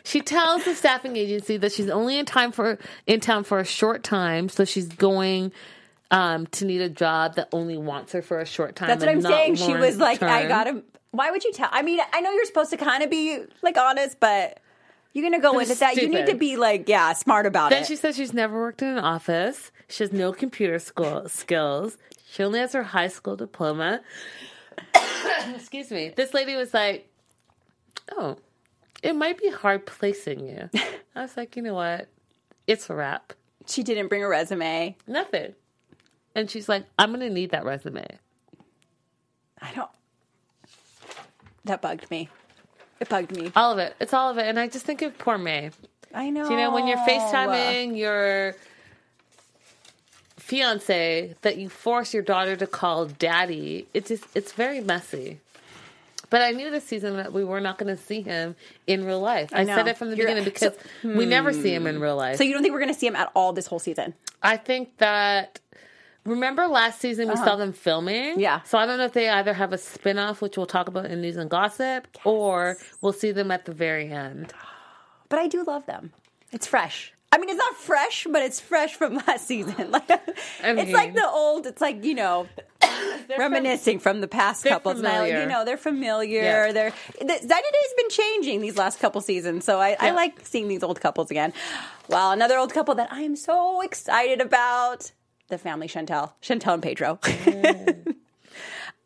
She 0.03 0.21
tells 0.21 0.65
the 0.65 0.75
staffing 0.75 1.15
agency 1.15 1.57
that 1.57 1.71
she's 1.71 1.89
only 1.89 2.17
in 2.17 2.25
time 2.25 2.51
for 2.51 2.77
in 3.07 3.19
town 3.19 3.43
for 3.43 3.59
a 3.59 3.65
short 3.65 4.03
time, 4.03 4.49
so 4.49 4.65
she's 4.65 4.87
going 4.87 5.51
um, 6.11 6.47
to 6.47 6.65
need 6.65 6.81
a 6.81 6.89
job 6.89 7.35
that 7.35 7.49
only 7.51 7.77
wants 7.77 8.13
her 8.13 8.21
for 8.21 8.39
a 8.39 8.45
short 8.45 8.75
time. 8.75 8.87
That's 8.87 9.01
what 9.01 9.09
I'm 9.09 9.21
saying. 9.21 9.55
She 9.55 9.73
was 9.73 9.97
like, 9.97 10.21
I 10.21 10.47
gotta. 10.47 10.83
Why 11.11 11.31
would 11.31 11.43
you 11.43 11.53
tell? 11.53 11.69
I 11.71 11.81
mean, 11.81 11.99
I 12.13 12.21
know 12.21 12.31
you're 12.31 12.45
supposed 12.45 12.71
to 12.71 12.77
kind 12.77 13.03
of 13.03 13.09
be 13.09 13.39
like 13.61 13.77
honest, 13.77 14.19
but 14.19 14.59
you're 15.13 15.23
gonna 15.23 15.41
go 15.41 15.59
into 15.59 15.75
that. 15.75 15.95
You 15.95 16.09
need 16.09 16.25
to 16.27 16.35
be 16.35 16.57
like, 16.57 16.89
yeah, 16.89 17.13
smart 17.13 17.45
about 17.45 17.69
Then 17.69 17.79
it. 17.79 17.81
Then 17.81 17.87
she 17.87 17.95
says 17.95 18.15
she's 18.15 18.33
never 18.33 18.59
worked 18.59 18.81
in 18.81 18.89
an 18.89 18.99
office. 18.99 19.71
She 19.87 20.03
has 20.03 20.11
no 20.11 20.33
computer 20.33 20.77
school 20.79 21.29
skills. 21.29 21.97
She 22.29 22.43
only 22.43 22.59
has 22.59 22.73
her 22.73 22.83
high 22.83 23.07
school 23.07 23.35
diploma. 23.35 24.01
Excuse 25.55 25.89
me. 25.89 26.11
This 26.15 26.33
lady 26.33 26.55
was 26.55 26.73
like, 26.73 27.07
"Oh, 28.11 28.37
it 29.05 29.15
might 29.15 29.37
be 29.37 29.49
hard 29.49 29.85
placing 29.85 30.47
you." 30.47 30.69
I 31.15 31.21
was 31.21 31.37
like, 31.37 31.55
"You 31.55 31.61
know 31.61 31.73
what? 31.75 32.07
It's 32.67 32.89
a 32.89 32.95
wrap. 32.95 33.33
she 33.67 33.81
didn't 33.81 34.09
bring 34.09 34.23
a 34.23 34.27
resume. 34.27 34.95
Nothing." 35.07 35.55
And 36.35 36.51
she's 36.51 36.67
like, 36.67 36.85
"I'm 36.99 37.11
gonna 37.11 37.29
need 37.29 37.51
that 37.51 37.63
resume." 37.65 38.05
I 39.61 39.71
don't. 39.73 39.89
That 41.65 41.81
bugged 41.81 42.11
me. 42.11 42.29
It 42.99 43.09
bugged 43.09 43.35
me. 43.35 43.51
All 43.55 43.71
of 43.71 43.79
it. 43.79 43.95
It's 43.99 44.13
all 44.13 44.29
of 44.29 44.37
it. 44.37 44.45
And 44.45 44.59
I 44.59 44.67
just 44.67 44.85
think 44.85 45.01
of 45.01 45.17
poor 45.17 45.37
May. 45.37 45.71
I 46.13 46.29
know. 46.29 46.49
You 46.49 46.55
know, 46.55 46.71
when 46.71 46.87
you're 46.87 46.97
FaceTiming 46.97 47.97
your 47.97 48.55
fiance, 50.37 51.35
that 51.41 51.57
you 51.57 51.69
force 51.69 52.13
your 52.13 52.23
daughter 52.23 52.55
to 52.55 52.67
call 52.67 53.07
daddy, 53.07 53.87
it's 53.93 54.09
just, 54.09 54.25
it's 54.35 54.53
very 54.53 54.79
messy. 54.79 55.39
But 56.35 56.41
I 56.41 56.51
knew 56.51 56.69
this 56.69 56.83
season 56.83 57.15
that 57.15 57.31
we 57.31 57.45
were 57.45 57.61
not 57.61 57.77
going 57.77 57.95
to 57.95 58.03
see 58.03 58.19
him 58.19 58.57
in 58.87 59.05
real 59.05 59.21
life. 59.21 59.51
I, 59.53 59.63
know. 59.63 59.73
said 59.73 59.87
it 59.87 59.97
from 59.97 60.09
the 60.09 60.17
You're- 60.17 60.33
beginning 60.33 60.43
because 60.43 60.73
we 61.01 61.25
never 61.25 61.53
see 61.53 61.73
him 61.73 61.87
in 61.87 62.01
real 62.01 62.17
life. 62.17 62.35
So 62.35 62.43
you 62.43 62.51
don't 62.51 62.61
think 62.61 62.73
we're 62.73 62.81
going 62.81 62.93
to 62.93 62.99
see 62.99 63.07
him 63.07 63.15
at 63.15 63.31
all 63.33 63.53
this 63.53 63.67
whole 63.67 63.79
season? 63.79 64.13
I 64.43 64.57
think 64.57 64.97
that 64.97 65.61
remember 66.25 66.67
last 66.67 66.99
season 66.99 67.29
we 67.29 67.37
saw 67.37 67.55
them 67.55 67.71
filming? 67.71 68.31
Uh-huh. 68.31 68.39
Yeah. 68.41 68.61
So 68.63 68.77
I 68.77 68.85
don't 68.85 68.97
know 68.97 69.05
if 69.05 69.13
they 69.13 69.29
either 69.29 69.53
have 69.53 69.71
a 69.71 69.77
spin 69.77 70.19
off, 70.19 70.41
which 70.41 70.57
we'll 70.57 70.65
talk 70.65 70.89
about 70.89 71.05
in 71.05 71.21
news 71.21 71.37
and 71.37 71.49
gossip, 71.49 72.05
or 72.25 72.75
we'll 72.99 73.13
see 73.13 73.31
them 73.31 73.49
at 73.49 73.63
the 73.63 73.73
very 73.73 74.11
end. 74.11 74.51
But 75.29 75.39
I 75.39 75.47
do 75.47 75.63
love 75.63 75.85
them. 75.85 76.11
It's 76.51 76.67
fresh. 76.67 77.13
I 77.31 77.37
mean, 77.37 77.47
it's 77.49 77.57
not 77.57 77.75
fresh, 77.77 78.27
but 78.29 78.41
it's 78.41 78.59
fresh 78.59 78.93
from 78.95 79.15
last 79.27 79.47
season. 79.47 79.91
Like, 79.91 80.09
it's 80.61 80.91
like 80.91 81.13
the 81.13 81.27
old. 81.27 81.65
It's 81.65 81.79
like 81.81 82.03
you 82.03 82.13
know, 82.13 82.47
reminiscing 83.37 83.99
from 83.99 84.21
the 84.21 84.27
past 84.27 84.63
couple. 84.63 84.93
Now, 84.93 85.11
familiar. 85.11 85.41
you 85.41 85.45
know, 85.47 85.65
they're 85.65 85.77
familiar. 85.77 86.41
Yeah. 86.41 86.71
They're 86.71 86.93
the, 87.19 87.25
90 87.25 87.45
Day's 87.47 87.93
been 87.97 88.09
changing 88.09 88.61
these 88.61 88.77
last 88.77 88.99
couple 88.99 89.21
seasons, 89.21 89.65
so 89.65 89.79
I, 89.79 89.95
I 89.99 90.11
like 90.11 90.45
seeing 90.45 90.67
these 90.67 90.83
old 90.83 91.01
couples 91.01 91.31
again. 91.31 91.53
Wow, 92.09 92.31
another 92.31 92.57
old 92.57 92.73
couple 92.73 92.95
that 92.95 93.11
I 93.11 93.21
am 93.21 93.35
so 93.35 93.81
excited 93.81 94.41
about. 94.41 95.11
The 95.47 95.57
family 95.57 95.87
Chantel, 95.87 96.31
Chantel 96.41 96.73
and 96.73 96.83
Pedro. 96.83 97.19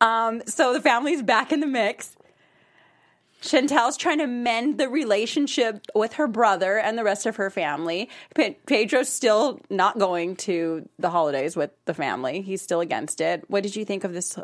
um, 0.00 0.42
so 0.46 0.72
the 0.72 0.80
family's 0.80 1.22
back 1.22 1.52
in 1.52 1.60
the 1.60 1.66
mix. 1.66 2.16
Chantel's 3.42 3.96
trying 3.96 4.18
to 4.18 4.26
mend 4.26 4.78
the 4.78 4.88
relationship 4.88 5.86
with 5.94 6.14
her 6.14 6.26
brother 6.26 6.78
and 6.78 6.98
the 6.98 7.04
rest 7.04 7.26
of 7.26 7.36
her 7.36 7.50
family. 7.50 8.08
Pe- 8.34 8.54
Pedro's 8.66 9.08
still 9.08 9.60
not 9.70 9.98
going 9.98 10.36
to 10.36 10.88
the 10.98 11.10
holidays 11.10 11.56
with 11.56 11.70
the 11.86 11.94
family. 11.94 12.42
He's 12.42 12.62
still 12.62 12.80
against 12.80 13.20
it. 13.20 13.44
What 13.48 13.62
did 13.62 13.76
you 13.76 13.84
think 13.84 14.04
of 14.04 14.12
this 14.12 14.38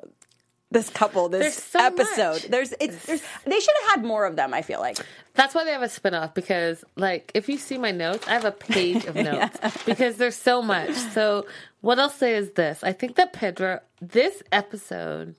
this 0.72 0.90
couple 0.90 1.28
this 1.28 1.42
There's 1.42 1.62
so 1.62 1.78
episode? 1.78 2.32
much. 2.32 2.42
There's 2.48 2.74
it's 2.80 3.06
there's, 3.06 3.22
they 3.44 3.60
should 3.60 3.74
have 3.82 3.96
had 3.96 4.04
more 4.04 4.24
of 4.26 4.34
them, 4.34 4.52
I 4.52 4.62
feel 4.62 4.80
like. 4.80 4.98
That's 5.34 5.54
why 5.54 5.64
they 5.64 5.70
have 5.70 5.82
a 5.82 5.88
spin 5.88 6.14
off 6.14 6.34
because, 6.34 6.82
like, 6.96 7.30
if 7.34 7.48
you 7.48 7.56
see 7.58 7.78
my 7.78 7.92
notes, 7.92 8.26
I 8.26 8.32
have 8.32 8.44
a 8.44 8.50
page 8.52 9.04
of 9.04 9.14
notes 9.14 9.58
because 9.84 10.16
there's 10.16 10.34
so 10.34 10.62
much. 10.62 10.90
So, 10.94 11.46
what 11.82 12.00
I'll 12.00 12.10
say 12.10 12.34
is 12.34 12.50
this 12.52 12.82
I 12.82 12.92
think 12.92 13.14
that 13.16 13.32
Pedro, 13.32 13.80
this 14.00 14.42
episode, 14.50 15.36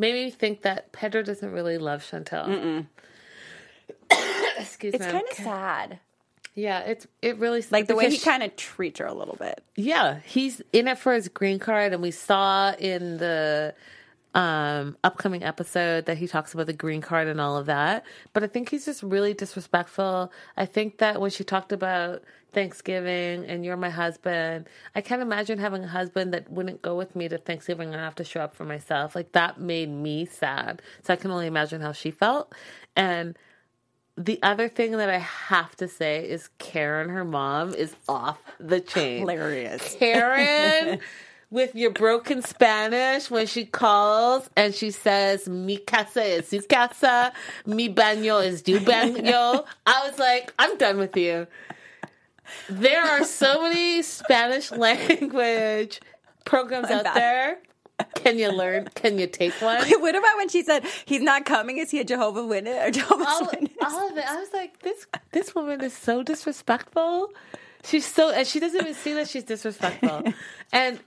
made 0.00 0.14
me 0.14 0.30
think 0.30 0.62
that 0.62 0.90
Pedro 0.92 1.22
doesn't 1.22 1.52
really 1.52 1.78
love 1.78 2.02
Chantel. 2.02 2.86
Excuse 4.58 4.94
me. 4.94 4.98
It's 4.98 5.06
kind 5.06 5.26
of 5.30 5.36
sad. 5.36 6.00
Yeah, 6.54 6.80
it's 6.80 7.06
it 7.22 7.38
really 7.38 7.64
Like 7.70 7.86
the 7.86 7.94
way 7.94 8.10
he 8.10 8.18
kind 8.18 8.42
of 8.42 8.56
treats 8.56 8.98
her 8.98 9.06
a 9.06 9.14
little 9.14 9.36
bit. 9.36 9.62
Yeah, 9.76 10.18
he's 10.24 10.60
in 10.72 10.88
it 10.88 10.98
for 10.98 11.12
his 11.12 11.28
green 11.28 11.58
card, 11.58 11.92
and 11.92 12.02
we 12.02 12.10
saw 12.10 12.72
in 12.72 13.18
the 13.18 13.74
um 14.34 14.96
upcoming 15.02 15.42
episode 15.42 16.06
that 16.06 16.16
he 16.16 16.28
talks 16.28 16.54
about 16.54 16.66
the 16.66 16.72
green 16.72 17.00
card 17.00 17.28
and 17.28 17.40
all 17.40 17.56
of 17.56 17.66
that. 17.66 18.04
But 18.32 18.42
I 18.42 18.46
think 18.46 18.70
he's 18.70 18.84
just 18.84 19.02
really 19.02 19.34
disrespectful. 19.34 20.32
I 20.56 20.66
think 20.66 20.98
that 20.98 21.20
when 21.20 21.30
she 21.30 21.44
talked 21.44 21.72
about 21.72 22.22
Thanksgiving 22.52 23.44
and 23.44 23.64
you're 23.64 23.76
my 23.76 23.90
husband, 23.90 24.68
I 24.94 25.00
can't 25.00 25.22
imagine 25.22 25.58
having 25.58 25.84
a 25.84 25.88
husband 25.88 26.34
that 26.34 26.50
wouldn't 26.50 26.82
go 26.82 26.96
with 26.96 27.14
me 27.16 27.28
to 27.28 27.38
Thanksgiving 27.38 27.92
and 27.92 28.00
I 28.00 28.04
have 28.04 28.14
to 28.16 28.24
show 28.24 28.40
up 28.40 28.54
for 28.54 28.64
myself. 28.64 29.14
Like 29.14 29.32
that 29.32 29.60
made 29.60 29.90
me 29.90 30.26
sad. 30.26 30.82
So 31.02 31.12
I 31.12 31.16
can 31.16 31.30
only 31.30 31.46
imagine 31.46 31.80
how 31.80 31.92
she 31.92 32.10
felt. 32.10 32.52
And 32.96 33.36
the 34.16 34.38
other 34.42 34.68
thing 34.68 34.92
that 34.92 35.08
I 35.08 35.18
have 35.18 35.74
to 35.76 35.88
say 35.88 36.28
is 36.28 36.48
Karen, 36.58 37.08
her 37.08 37.24
mom, 37.24 37.74
is 37.74 37.94
off 38.08 38.38
the 38.58 38.80
chain. 38.80 39.20
Hilarious. 39.20 39.94
Karen 39.98 41.00
with 41.50 41.74
your 41.74 41.90
broken 41.90 42.42
Spanish 42.42 43.30
when 43.30 43.46
she 43.46 43.64
calls 43.64 44.48
and 44.56 44.74
she 44.74 44.90
says, 44.90 45.48
Mi 45.48 45.78
casa 45.78 46.22
es 46.24 46.48
su 46.48 46.60
casa, 46.62 47.32
mi 47.66 47.88
baño 47.88 48.42
es 48.44 48.62
tu 48.62 48.78
baño. 48.80 49.66
I 49.86 50.08
was 50.08 50.18
like, 50.18 50.52
I'm 50.58 50.76
done 50.78 50.98
with 50.98 51.16
you. 51.16 51.46
There 52.68 53.02
are 53.02 53.24
so 53.24 53.62
many 53.62 54.02
Spanish 54.02 54.70
language 55.24 56.00
programs 56.44 56.90
out 56.90 57.04
bad. 57.04 57.16
there. 57.16 57.58
Can 58.14 58.38
you 58.38 58.48
learn? 58.50 58.88
Can 58.94 59.18
you 59.18 59.26
take 59.26 59.52
one? 59.60 59.86
what 60.00 60.14
about 60.16 60.36
when 60.38 60.48
she 60.48 60.62
said 60.62 60.84
he's 61.04 61.20
not 61.20 61.44
coming? 61.44 61.76
Is 61.78 61.90
he 61.90 62.00
a 62.00 62.04
Jehovah 62.04 62.46
Witness 62.46 62.86
or 62.86 62.90
Jehovah's 62.90 63.26
all, 63.28 63.40
Witness? 63.46 63.72
all 63.84 64.08
of 64.10 64.16
it. 64.16 64.24
I 64.26 64.36
was 64.36 64.48
like, 64.54 64.80
this 64.80 65.06
this 65.32 65.54
woman 65.54 65.82
is 65.82 65.94
so 65.94 66.22
disrespectful. 66.22 67.30
She's 67.84 68.06
so, 68.06 68.30
and 68.30 68.46
she 68.46 68.58
doesn't 68.60 68.80
even 68.80 68.94
see 68.94 69.12
that 69.14 69.28
she's 69.28 69.44
disrespectful, 69.44 70.24
and 70.72 70.98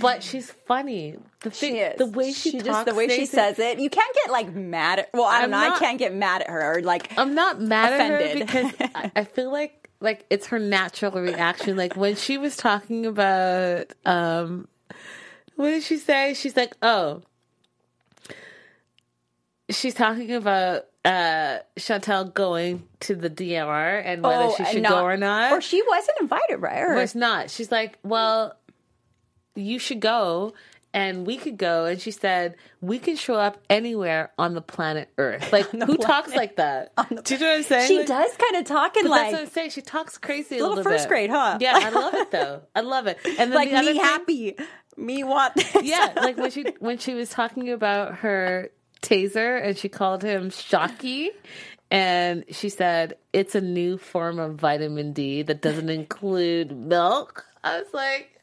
but 0.00 0.22
she's 0.22 0.50
funny. 0.66 1.16
The 1.40 1.50
thing, 1.50 1.72
She 1.74 1.78
is. 1.78 1.96
the 1.98 2.06
way 2.06 2.32
she, 2.32 2.52
talks, 2.52 2.64
just 2.64 2.86
the 2.86 2.94
way 2.94 3.08
she 3.08 3.24
says 3.26 3.58
it. 3.58 3.78
You 3.78 3.88
can't 3.88 4.14
get 4.14 4.30
like 4.30 4.54
mad 4.54 4.98
at. 5.00 5.10
Well, 5.14 5.24
I 5.24 5.40
don't 5.42 5.52
I'm 5.54 5.70
know. 5.70 5.76
I 5.76 5.78
can't 5.78 5.98
get 5.98 6.14
mad 6.14 6.42
at 6.42 6.48
her 6.50 6.76
or 6.78 6.82
like. 6.82 7.10
I'm 7.18 7.34
not 7.34 7.60
mad 7.60 7.92
at 7.94 8.10
her 8.10 8.16
offended. 8.18 8.46
because 8.46 8.90
I, 8.94 9.12
I 9.16 9.24
feel 9.24 9.50
like 9.50 9.79
like 10.00 10.24
it's 10.30 10.46
her 10.46 10.58
natural 10.58 11.12
reaction. 11.12 11.76
Like 11.76 11.96
when 11.96 12.16
she 12.16 12.38
was 12.38 12.56
talking 12.56 13.06
about 13.06 13.92
um 14.04 14.66
what 15.56 15.70
did 15.70 15.82
she 15.82 15.98
say? 15.98 16.34
She's 16.34 16.56
like, 16.56 16.74
"Oh." 16.82 17.22
She's 19.68 19.94
talking 19.94 20.32
about 20.32 20.86
uh 21.04 21.58
Chantel 21.78 22.32
going 22.34 22.88
to 23.00 23.14
the 23.14 23.28
DR 23.30 24.02
and 24.04 24.22
whether 24.22 24.44
oh, 24.44 24.54
she 24.56 24.64
should 24.64 24.82
not- 24.82 24.90
go 24.90 25.04
or 25.04 25.16
not. 25.16 25.52
Or 25.52 25.60
she 25.60 25.82
wasn't 25.86 26.18
invited, 26.20 26.56
right? 26.56 26.80
Or, 26.80 26.96
it's 26.96 27.14
not. 27.14 27.50
She's 27.50 27.70
like, 27.70 27.98
well, 28.02 28.56
you 29.54 29.78
should 29.78 30.00
go 30.00 30.54
and 30.92 31.26
we 31.26 31.36
could 31.36 31.56
go. 31.56 31.84
And 31.84 32.00
she 32.00 32.10
said, 32.10 32.56
we 32.80 32.98
can 32.98 33.16
show 33.16 33.34
up 33.34 33.58
anywhere 33.70 34.32
on 34.38 34.54
the 34.54 34.60
planet 34.60 35.08
Earth. 35.18 35.52
Like, 35.52 35.66
who 35.70 35.96
talks 35.96 36.34
like 36.34 36.56
that? 36.56 36.92
Do 37.24 37.34
you 37.34 37.40
know 37.40 37.46
what 37.46 37.56
I'm 37.58 37.62
saying? 37.62 37.88
she 37.88 37.98
Like, 37.98 38.06
does 38.08 38.36
kind 38.36 38.56
of 38.56 38.64
talk 38.64 38.96
in 38.96 39.04
But 39.04 39.10
that's 39.10 39.22
what 39.24 39.32
like 39.32 39.40
I'm 39.42 39.52
saying. 39.52 39.70
She 39.70 39.82
talks 39.82 40.18
crazy 40.18 40.56
a 40.56 40.60
Little 40.60 40.76
little, 40.76 40.90
first 40.92 41.04
bit. 41.04 41.08
grade, 41.08 41.30
huh? 41.30 41.58
Yeah, 41.60 41.72
I 41.80 41.90
love 41.90 42.14
it 42.14 42.30
though. 42.32 42.62
I 42.74 42.80
love 42.80 43.06
it. 43.06 43.18
And 43.24 43.36
then 43.38 43.52
like 43.52 43.70
the 43.70 43.76
other 43.76 43.86
me 43.92 43.92
thing- 43.98 44.02
happy, 44.04 44.56
me 44.96 45.24
want 45.24 45.54
this. 45.54 45.74
Yeah, 45.82 46.12
like 46.16 46.36
when 46.36 46.50
she 46.50 46.64
when 46.80 46.98
she 46.98 47.14
was 47.14 47.30
talking 47.30 47.70
about 47.70 48.16
her 48.16 48.70
taser 49.02 49.64
and 49.64 49.78
she 49.78 49.88
called 49.88 50.22
him 50.22 50.50
Shocky. 50.50 51.30
And 51.92 52.44
she 52.50 52.68
said, 52.68 53.14
it's 53.32 53.54
a 53.56 53.60
new 53.60 53.98
form 53.98 54.38
of 54.38 54.54
vitamin 54.56 55.12
D 55.12 55.42
that 55.42 55.60
doesn't 55.60 55.88
include 55.90 56.70
milk. 56.76 57.44
I 57.64 57.78
was 57.80 57.92
like, 57.92 58.38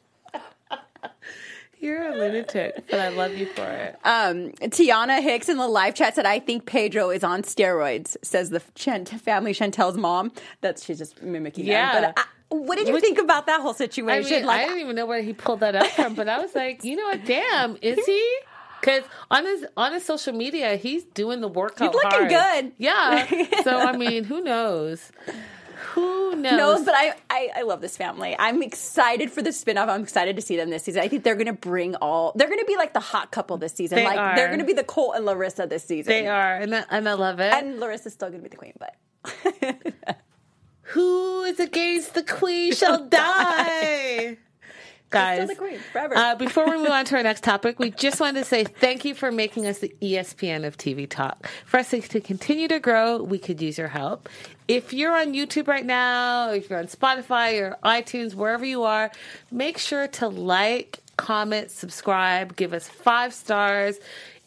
you're 1.80 2.02
a 2.02 2.16
lunatic, 2.16 2.84
but 2.90 3.00
I 3.00 3.08
love 3.08 3.34
you 3.36 3.46
for 3.46 3.62
it. 3.64 3.96
Um, 4.04 4.50
Tiana 4.60 5.22
Hicks 5.22 5.48
in 5.48 5.56
the 5.56 5.68
live 5.68 5.94
chat 5.94 6.14
said, 6.14 6.26
"I 6.26 6.38
think 6.38 6.66
Pedro 6.66 7.10
is 7.10 7.22
on 7.24 7.42
steroids." 7.42 8.16
Says 8.22 8.50
the 8.50 8.62
Chant- 8.74 9.08
family 9.08 9.52
Chantel's 9.52 9.96
mom. 9.96 10.32
That's 10.60 10.84
she's 10.84 10.98
just 10.98 11.22
mimicking. 11.22 11.64
them. 11.64 11.72
Yeah. 11.72 12.00
But 12.00 12.18
I, 12.18 12.24
what 12.54 12.78
did 12.78 12.88
you 12.88 12.94
Which- 12.94 13.02
think 13.04 13.18
about 13.18 13.46
that 13.46 13.60
whole 13.60 13.72
I 13.72 13.74
situation? 13.74 14.30
mean, 14.38 14.46
like, 14.46 14.60
I 14.62 14.64
didn't 14.66 14.80
even 14.80 14.96
know 14.96 15.06
where 15.06 15.22
he 15.22 15.32
pulled 15.32 15.60
that 15.60 15.74
up 15.76 15.86
from, 15.88 16.14
but 16.14 16.28
I 16.28 16.40
was 16.40 16.54
like, 16.54 16.82
you 16.84 16.96
know 16.96 17.04
what? 17.04 17.24
Damn, 17.24 17.76
is 17.82 18.04
he? 18.06 18.38
Because 18.80 19.02
on 19.30 19.44
his 19.44 19.66
on 19.76 19.92
his 19.92 20.04
social 20.04 20.32
media, 20.32 20.76
he's 20.76 21.02
doing 21.04 21.40
the 21.40 21.48
workout. 21.48 21.92
He's 21.92 21.94
looking 22.02 22.10
hard. 22.10 22.62
good. 22.64 22.72
Yeah. 22.78 23.26
So 23.64 23.76
I 23.76 23.96
mean, 23.96 24.24
who 24.24 24.40
knows? 24.40 25.10
Who 25.98 26.36
knows? 26.36 26.80
No, 26.80 26.84
but 26.84 26.94
I, 26.94 27.14
I, 27.30 27.48
I 27.56 27.62
love 27.62 27.80
this 27.80 27.96
family. 27.96 28.36
I'm 28.38 28.62
excited 28.62 29.30
for 29.30 29.42
the 29.42 29.50
spinoff. 29.50 29.88
I'm 29.88 30.02
excited 30.02 30.36
to 30.36 30.42
see 30.42 30.56
them 30.56 30.70
this 30.70 30.84
season. 30.84 31.02
I 31.02 31.08
think 31.08 31.24
they're 31.24 31.34
going 31.34 31.46
to 31.46 31.52
bring 31.52 31.94
all. 31.96 32.32
They're 32.34 32.48
going 32.48 32.60
to 32.60 32.64
be 32.66 32.76
like 32.76 32.92
the 32.94 33.00
hot 33.00 33.30
couple 33.32 33.56
this 33.58 33.72
season. 33.72 33.96
They 33.96 34.04
like 34.04 34.18
are. 34.18 34.36
they're 34.36 34.48
going 34.48 34.60
to 34.60 34.64
be 34.64 34.72
the 34.72 34.84
Colt 34.84 35.16
and 35.16 35.24
Larissa 35.26 35.66
this 35.66 35.84
season. 35.84 36.10
they 36.10 36.26
are, 36.26 36.56
and 36.56 36.74
I, 36.74 36.84
and 36.90 37.08
I 37.08 37.14
love 37.14 37.40
it. 37.40 37.52
and 37.52 37.78
Larissa's 37.80 38.12
still 38.12 38.28
going 38.30 38.42
to 38.42 38.48
be 38.48 38.50
the 38.50 38.56
queen, 38.56 38.74
but 38.78 38.94
Who 40.92 41.42
is 41.42 41.60
against 41.60 42.14
the 42.14 42.22
queen 42.22 42.72
shall 42.74 43.06
die. 43.06 44.38
Guys, 45.10 45.50
queen 45.56 45.78
forever. 45.92 46.16
Uh, 46.16 46.34
before 46.34 46.66
we 46.68 46.76
move 46.76 46.88
on 46.88 47.04
to 47.06 47.16
our 47.16 47.22
next 47.22 47.42
topic, 47.42 47.78
we 47.78 47.90
just 47.90 48.20
wanted 48.20 48.40
to 48.40 48.44
say 48.44 48.64
thank 48.64 49.04
you 49.04 49.14
for 49.14 49.32
making 49.32 49.66
us 49.66 49.78
the 49.78 49.94
ESPN 50.02 50.66
of 50.66 50.76
TV 50.76 51.08
talk. 51.08 51.48
For 51.64 51.78
us 51.78 51.90
to 51.90 52.20
continue 52.20 52.68
to 52.68 52.78
grow, 52.78 53.22
we 53.22 53.38
could 53.38 53.60
use 53.62 53.78
your 53.78 53.88
help. 53.88 54.28
If 54.66 54.92
you're 54.92 55.16
on 55.16 55.32
YouTube 55.32 55.66
right 55.66 55.86
now, 55.86 56.50
if 56.50 56.68
you're 56.68 56.78
on 56.78 56.88
Spotify 56.88 57.58
or 57.60 57.78
iTunes, 57.84 58.34
wherever 58.34 58.66
you 58.66 58.82
are, 58.82 59.10
make 59.50 59.78
sure 59.78 60.08
to 60.08 60.28
like, 60.28 61.00
comment, 61.16 61.70
subscribe, 61.70 62.54
give 62.56 62.74
us 62.74 62.86
five 62.86 63.32
stars. 63.32 63.98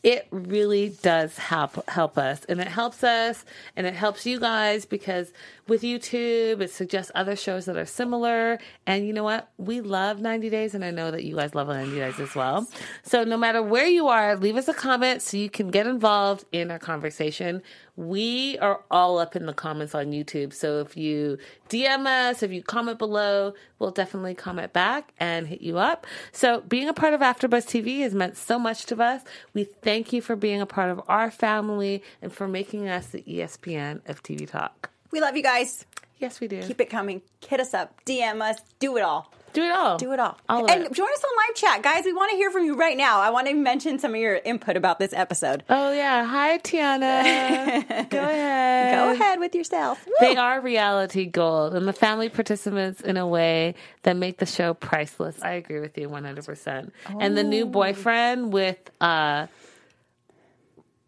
It 0.03 0.27
really 0.31 0.89
does 1.03 1.37
help 1.37 1.87
help 1.89 2.17
us, 2.17 2.43
and 2.45 2.59
it 2.59 2.67
helps 2.67 3.03
us, 3.03 3.45
and 3.75 3.85
it 3.85 3.93
helps 3.93 4.25
you 4.25 4.39
guys 4.39 4.85
because 4.85 5.31
with 5.67 5.83
YouTube, 5.83 6.59
it 6.59 6.71
suggests 6.71 7.11
other 7.13 7.35
shows 7.35 7.65
that 7.65 7.77
are 7.77 7.85
similar. 7.85 8.57
And 8.87 9.05
you 9.05 9.13
know 9.13 9.23
what? 9.23 9.49
We 9.57 9.79
love 9.81 10.19
90 10.19 10.49
Days, 10.49 10.73
and 10.73 10.83
I 10.83 10.91
know 10.91 11.11
that 11.11 11.23
you 11.23 11.35
guys 11.35 11.53
love 11.53 11.67
90 11.67 11.95
Days 11.95 12.19
as 12.19 12.33
well. 12.35 12.67
So 13.03 13.23
no 13.23 13.37
matter 13.37 13.61
where 13.61 13.87
you 13.87 14.07
are, 14.07 14.35
leave 14.35 14.57
us 14.57 14.67
a 14.67 14.73
comment 14.73 15.21
so 15.21 15.37
you 15.37 15.49
can 15.49 15.69
get 15.69 15.85
involved 15.85 16.45
in 16.51 16.71
our 16.71 16.79
conversation. 16.79 17.61
we 17.95 18.57
are 18.59 18.81
all 18.89 19.19
up 19.19 19.35
in 19.35 19.45
the 19.45 19.53
comments 19.53 19.93
on 19.93 20.07
YouTube. 20.07 20.53
So 20.53 20.79
if 20.79 20.97
you 20.97 21.37
DM 21.69 22.05
us, 22.07 22.41
if 22.41 22.51
you 22.51 22.63
comment 22.63 22.97
below, 22.97 23.53
we'll 23.81 23.91
definitely 23.91 24.35
comment 24.35 24.71
back 24.71 25.11
and 25.19 25.47
hit 25.47 25.61
you 25.61 25.79
up. 25.79 26.05
So 26.31 26.61
being 26.61 26.87
a 26.87 26.93
part 26.93 27.13
of 27.13 27.19
AfterBuzz 27.19 27.65
TV 27.65 28.01
has 28.01 28.13
meant 28.13 28.37
so 28.37 28.59
much 28.59 28.85
to 28.85 29.01
us. 29.01 29.23
We 29.53 29.63
thank 29.63 30.13
you 30.13 30.21
for 30.21 30.35
being 30.35 30.61
a 30.61 30.65
part 30.67 30.91
of 30.91 31.01
our 31.07 31.31
family 31.31 32.03
and 32.21 32.31
for 32.31 32.47
making 32.47 32.87
us 32.87 33.07
the 33.07 33.23
ESPN 33.23 34.07
of 34.07 34.21
TV 34.21 34.47
Talk. 34.47 34.91
We 35.09 35.19
love 35.19 35.35
you 35.35 35.43
guys. 35.43 35.85
Yes, 36.19 36.39
we 36.39 36.47
do. 36.47 36.61
Keep 36.61 36.79
it 36.79 36.89
coming. 36.89 37.23
Hit 37.45 37.59
us 37.59 37.73
up. 37.73 38.05
DM 38.05 38.41
us. 38.41 38.61
Do 38.79 38.95
it 38.97 39.01
all. 39.01 39.33
Do 39.53 39.63
it 39.63 39.71
all. 39.71 39.97
Do 39.97 40.11
it 40.13 40.19
all. 40.19 40.37
All 40.49 40.69
and 40.69 40.85
it. 40.85 40.91
join 40.91 41.07
us 41.07 41.23
on 41.23 41.47
live 41.47 41.55
chat, 41.55 41.83
guys. 41.83 42.05
We 42.05 42.13
want 42.13 42.31
to 42.31 42.37
hear 42.37 42.51
from 42.51 42.65
you 42.65 42.75
right 42.75 42.97
now. 42.97 43.19
I 43.19 43.29
want 43.29 43.47
to 43.47 43.53
mention 43.53 43.99
some 43.99 44.13
of 44.13 44.19
your 44.19 44.35
input 44.35 44.77
about 44.77 44.99
this 44.99 45.13
episode. 45.13 45.63
Oh 45.69 45.91
yeah. 45.91 46.25
Hi, 46.25 46.57
Tiana. 46.59 48.09
Go 48.09 48.19
ahead. 48.19 48.95
Go 48.95 49.11
ahead 49.11 49.39
with 49.39 49.55
yourself. 49.55 50.05
Woo! 50.05 50.13
They 50.19 50.35
are 50.35 50.61
reality 50.61 51.25
gold 51.25 51.75
and 51.75 51.87
the 51.87 51.93
family 51.93 52.29
participants 52.29 53.01
in 53.01 53.17
a 53.17 53.27
way 53.27 53.75
that 54.03 54.15
make 54.15 54.37
the 54.37 54.45
show 54.45 54.73
priceless. 54.73 55.41
I 55.41 55.51
agree 55.51 55.79
with 55.79 55.97
you 55.97 56.09
100%. 56.09 56.91
And 57.19 57.37
the 57.37 57.43
new 57.43 57.65
boyfriend 57.65 58.53
with 58.53 58.77
uh 58.99 59.47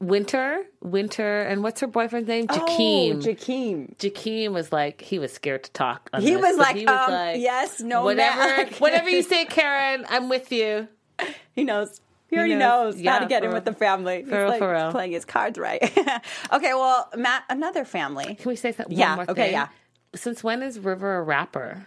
Winter, 0.04 0.64
Winter, 0.82 1.42
and 1.44 1.64
what's 1.64 1.80
her 1.82 1.88
boyfriend's 1.88 2.28
name? 2.28 2.48
Jakeem. 2.48 3.16
Oh, 3.16 3.18
Jakeem. 3.20 3.96
Jakeem 3.98 4.52
was 4.52 4.72
like 4.72 5.02
he 5.02 5.18
was 5.20 5.32
scared 5.34 5.64
to 5.64 5.72
talk. 5.72 6.10
on 6.14 6.22
He 6.22 6.34
this, 6.34 6.42
was 6.42 6.58
like, 6.58 6.76
um, 6.88 7.40
yes, 7.40 7.80
no, 7.82 8.04
whatever, 8.04 8.70
whatever 8.80 9.10
you 9.10 9.22
say, 9.24 9.46
Karen. 9.46 10.06
I'm 10.10 10.30
with 10.30 10.52
you. 10.52 10.88
He 11.56 11.64
knows. 11.64 12.02
He 12.28 12.38
already 12.38 12.56
knows. 12.56 12.96
knows, 12.96 13.02
Yeah, 13.02 13.14
how 13.14 13.20
to 13.20 13.28
get 13.28 13.44
in 13.44 13.54
with 13.54 13.64
the 13.64 13.74
family. 13.74 14.24
For 14.24 14.36
real, 14.44 14.52
He's 14.52 14.58
for 14.60 14.72
real. 14.74 14.92
playing 14.92 15.12
his 15.12 15.24
cards 15.24 15.60
right. 15.60 15.84
okay, 16.52 16.74
well, 16.74 17.08
Matt, 17.16 17.44
another 17.48 17.86
family. 17.86 18.34
Can 18.36 18.50
we 18.50 18.56
say 18.56 18.72
something? 18.72 18.98
Yeah, 18.98 19.10
One 19.10 19.26
more 19.28 19.32
okay, 19.32 19.44
thing? 19.44 19.52
yeah. 19.54 19.68
Since 20.16 20.44
when 20.44 20.64
is 20.64 20.80
River 20.80 21.18
a 21.18 21.22
rapper? 21.22 21.86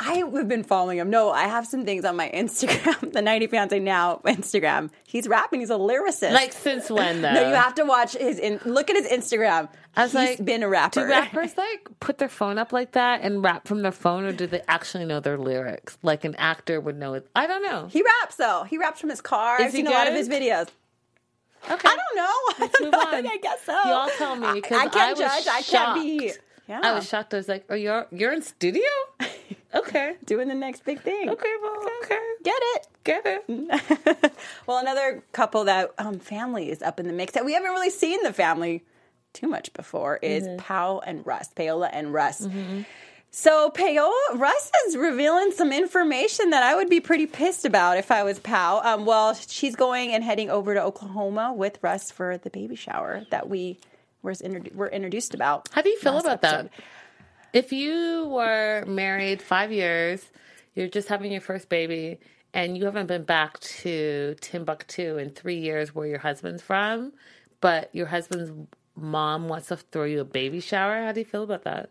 I 0.00 0.14
have 0.14 0.48
been 0.48 0.62
following 0.62 0.98
him. 0.98 1.10
No, 1.10 1.30
I 1.30 1.44
have 1.44 1.66
some 1.66 1.84
things 1.84 2.04
on 2.04 2.16
my 2.16 2.30
Instagram, 2.30 3.12
the 3.12 3.20
90 3.20 3.48
Fiance 3.48 3.78
Now 3.80 4.20
Instagram. 4.24 4.90
He's 5.06 5.26
rapping. 5.26 5.60
He's 5.60 5.70
a 5.70 5.74
lyricist. 5.74 6.32
Like 6.32 6.52
since 6.52 6.88
when 6.88 7.22
though? 7.22 7.32
no, 7.34 7.48
you 7.48 7.54
have 7.54 7.74
to 7.76 7.84
watch 7.84 8.16
his. 8.16 8.38
In, 8.38 8.60
look 8.64 8.90
at 8.90 8.96
his 8.96 9.06
Instagram. 9.08 9.68
I 9.96 10.04
was 10.04 10.12
He's 10.12 10.20
like, 10.20 10.44
been 10.44 10.62
a 10.62 10.68
rapper. 10.68 11.00
Do 11.00 11.10
rappers 11.10 11.56
like 11.56 11.88
put 11.98 12.18
their 12.18 12.28
phone 12.28 12.58
up 12.58 12.72
like 12.72 12.92
that 12.92 13.22
and 13.22 13.42
rap 13.42 13.66
from 13.66 13.82
their 13.82 13.92
phone, 13.92 14.24
or 14.24 14.32
do 14.32 14.46
they 14.46 14.62
actually 14.68 15.04
know 15.04 15.18
their 15.18 15.38
lyrics? 15.38 15.98
Like 16.02 16.24
an 16.24 16.36
actor 16.36 16.80
would 16.80 16.96
know 16.96 17.14
it. 17.14 17.28
I 17.34 17.46
don't 17.46 17.62
know. 17.62 17.88
He 17.90 18.02
raps 18.02 18.36
though. 18.36 18.64
He 18.68 18.78
raps 18.78 19.00
from 19.00 19.10
his 19.10 19.20
car. 19.20 19.60
Is 19.60 19.66
I've 19.66 19.72
seen 19.72 19.86
a 19.88 19.90
lot 19.90 20.06
of 20.06 20.14
his 20.14 20.28
videos. 20.28 20.68
Okay, 21.68 21.88
I 21.88 21.96
don't 21.96 22.16
know. 22.16 22.22
I 22.24 22.54
Let's 22.60 22.80
move 22.80 22.94
on. 22.94 23.26
I 23.26 23.38
guess 23.42 23.64
so. 23.64 23.72
Y'all 23.72 24.08
tell 24.16 24.36
me 24.36 24.46
I, 24.46 24.54
because 24.54 24.78
I 24.78 24.88
can't 24.88 25.18
was 25.18 25.44
judge. 25.44 25.48
I 25.48 25.62
can't 25.62 25.94
be. 26.02 26.32
Yeah. 26.68 26.80
I 26.82 26.92
was 26.92 27.08
shocked. 27.08 27.32
I 27.34 27.38
was 27.38 27.48
like, 27.48 27.64
"Oh, 27.70 27.74
you're 27.74 28.06
you're 28.10 28.32
in 28.32 28.42
studio? 28.42 28.82
Okay, 29.74 30.14
doing 30.24 30.48
the 30.48 30.54
next 30.54 30.86
big 30.86 31.02
thing. 31.02 31.28
okay, 31.28 31.54
well, 31.62 31.76
okay, 32.02 32.18
Get 32.42 32.56
it. 32.58 32.86
get 33.04 33.22
it." 33.26 34.32
well, 34.66 34.78
another 34.78 35.22
couple 35.32 35.64
that 35.64 35.90
um, 35.98 36.18
family 36.18 36.70
is 36.70 36.80
up 36.80 36.98
in 36.98 37.06
the 37.06 37.12
mix 37.12 37.34
that 37.34 37.44
we 37.44 37.52
haven't 37.52 37.70
really 37.72 37.90
seen 37.90 38.18
the 38.22 38.32
family 38.32 38.82
too 39.34 39.46
much 39.46 39.70
before 39.74 40.16
is 40.22 40.44
Mm-hmm. 40.48 40.56
Pao 40.56 41.00
and 41.00 41.26
Russ, 41.26 41.50
Paola 41.54 41.88
and 41.92 42.14
Russ. 42.14 42.48
So 43.30 43.68
Paola, 43.68 44.14
Russ 44.36 44.70
is 44.86 44.96
revealing 44.96 45.52
some 45.52 45.70
information 45.70 46.48
that 46.48 46.62
I 46.62 46.74
would 46.74 46.88
be 46.88 47.00
pretty 47.00 47.26
pissed 47.26 47.66
about 47.66 47.98
if 47.98 48.10
I 48.10 48.22
was 48.22 48.38
Pao. 48.38 48.80
Um, 48.82 49.04
well, 49.04 49.34
she's 49.34 49.76
going 49.76 50.12
and 50.14 50.24
heading 50.24 50.48
over 50.48 50.72
to 50.72 50.82
Oklahoma 50.82 51.52
with 51.54 51.78
Russ 51.82 52.10
for 52.10 52.38
the 52.38 52.48
baby 52.48 52.74
shower 52.74 53.26
that 53.30 53.50
we 53.50 53.78
was 54.22 54.42
introdu- 54.42 54.74
were 54.74 54.88
introduced 54.88 55.34
about. 55.34 55.68
How 55.72 55.82
do 55.82 55.88
you 55.90 55.98
feel 55.98 56.18
about 56.18 56.44
episode. 56.44 56.70
that? 56.70 56.70
If 57.52 57.72
you 57.72 58.26
were 58.28 58.84
married 58.86 59.40
five 59.40 59.72
years, 59.72 60.24
you're 60.74 60.88
just 60.88 61.08
having 61.08 61.32
your 61.32 61.40
first 61.40 61.68
baby, 61.68 62.18
and 62.52 62.76
you 62.76 62.84
haven't 62.84 63.06
been 63.06 63.24
back 63.24 63.58
to 63.60 64.36
Timbuktu 64.40 65.16
in 65.16 65.30
three 65.30 65.58
years, 65.58 65.94
where 65.94 66.06
your 66.06 66.18
husband's 66.18 66.62
from, 66.62 67.12
but 67.60 67.88
your 67.94 68.06
husband's 68.06 68.52
mom 68.96 69.48
wants 69.48 69.68
to 69.68 69.76
throw 69.76 70.04
you 70.04 70.20
a 70.20 70.24
baby 70.24 70.60
shower. 70.60 71.04
How 71.04 71.12
do 71.12 71.20
you 71.20 71.26
feel 71.26 71.42
about 71.42 71.64
that? 71.64 71.90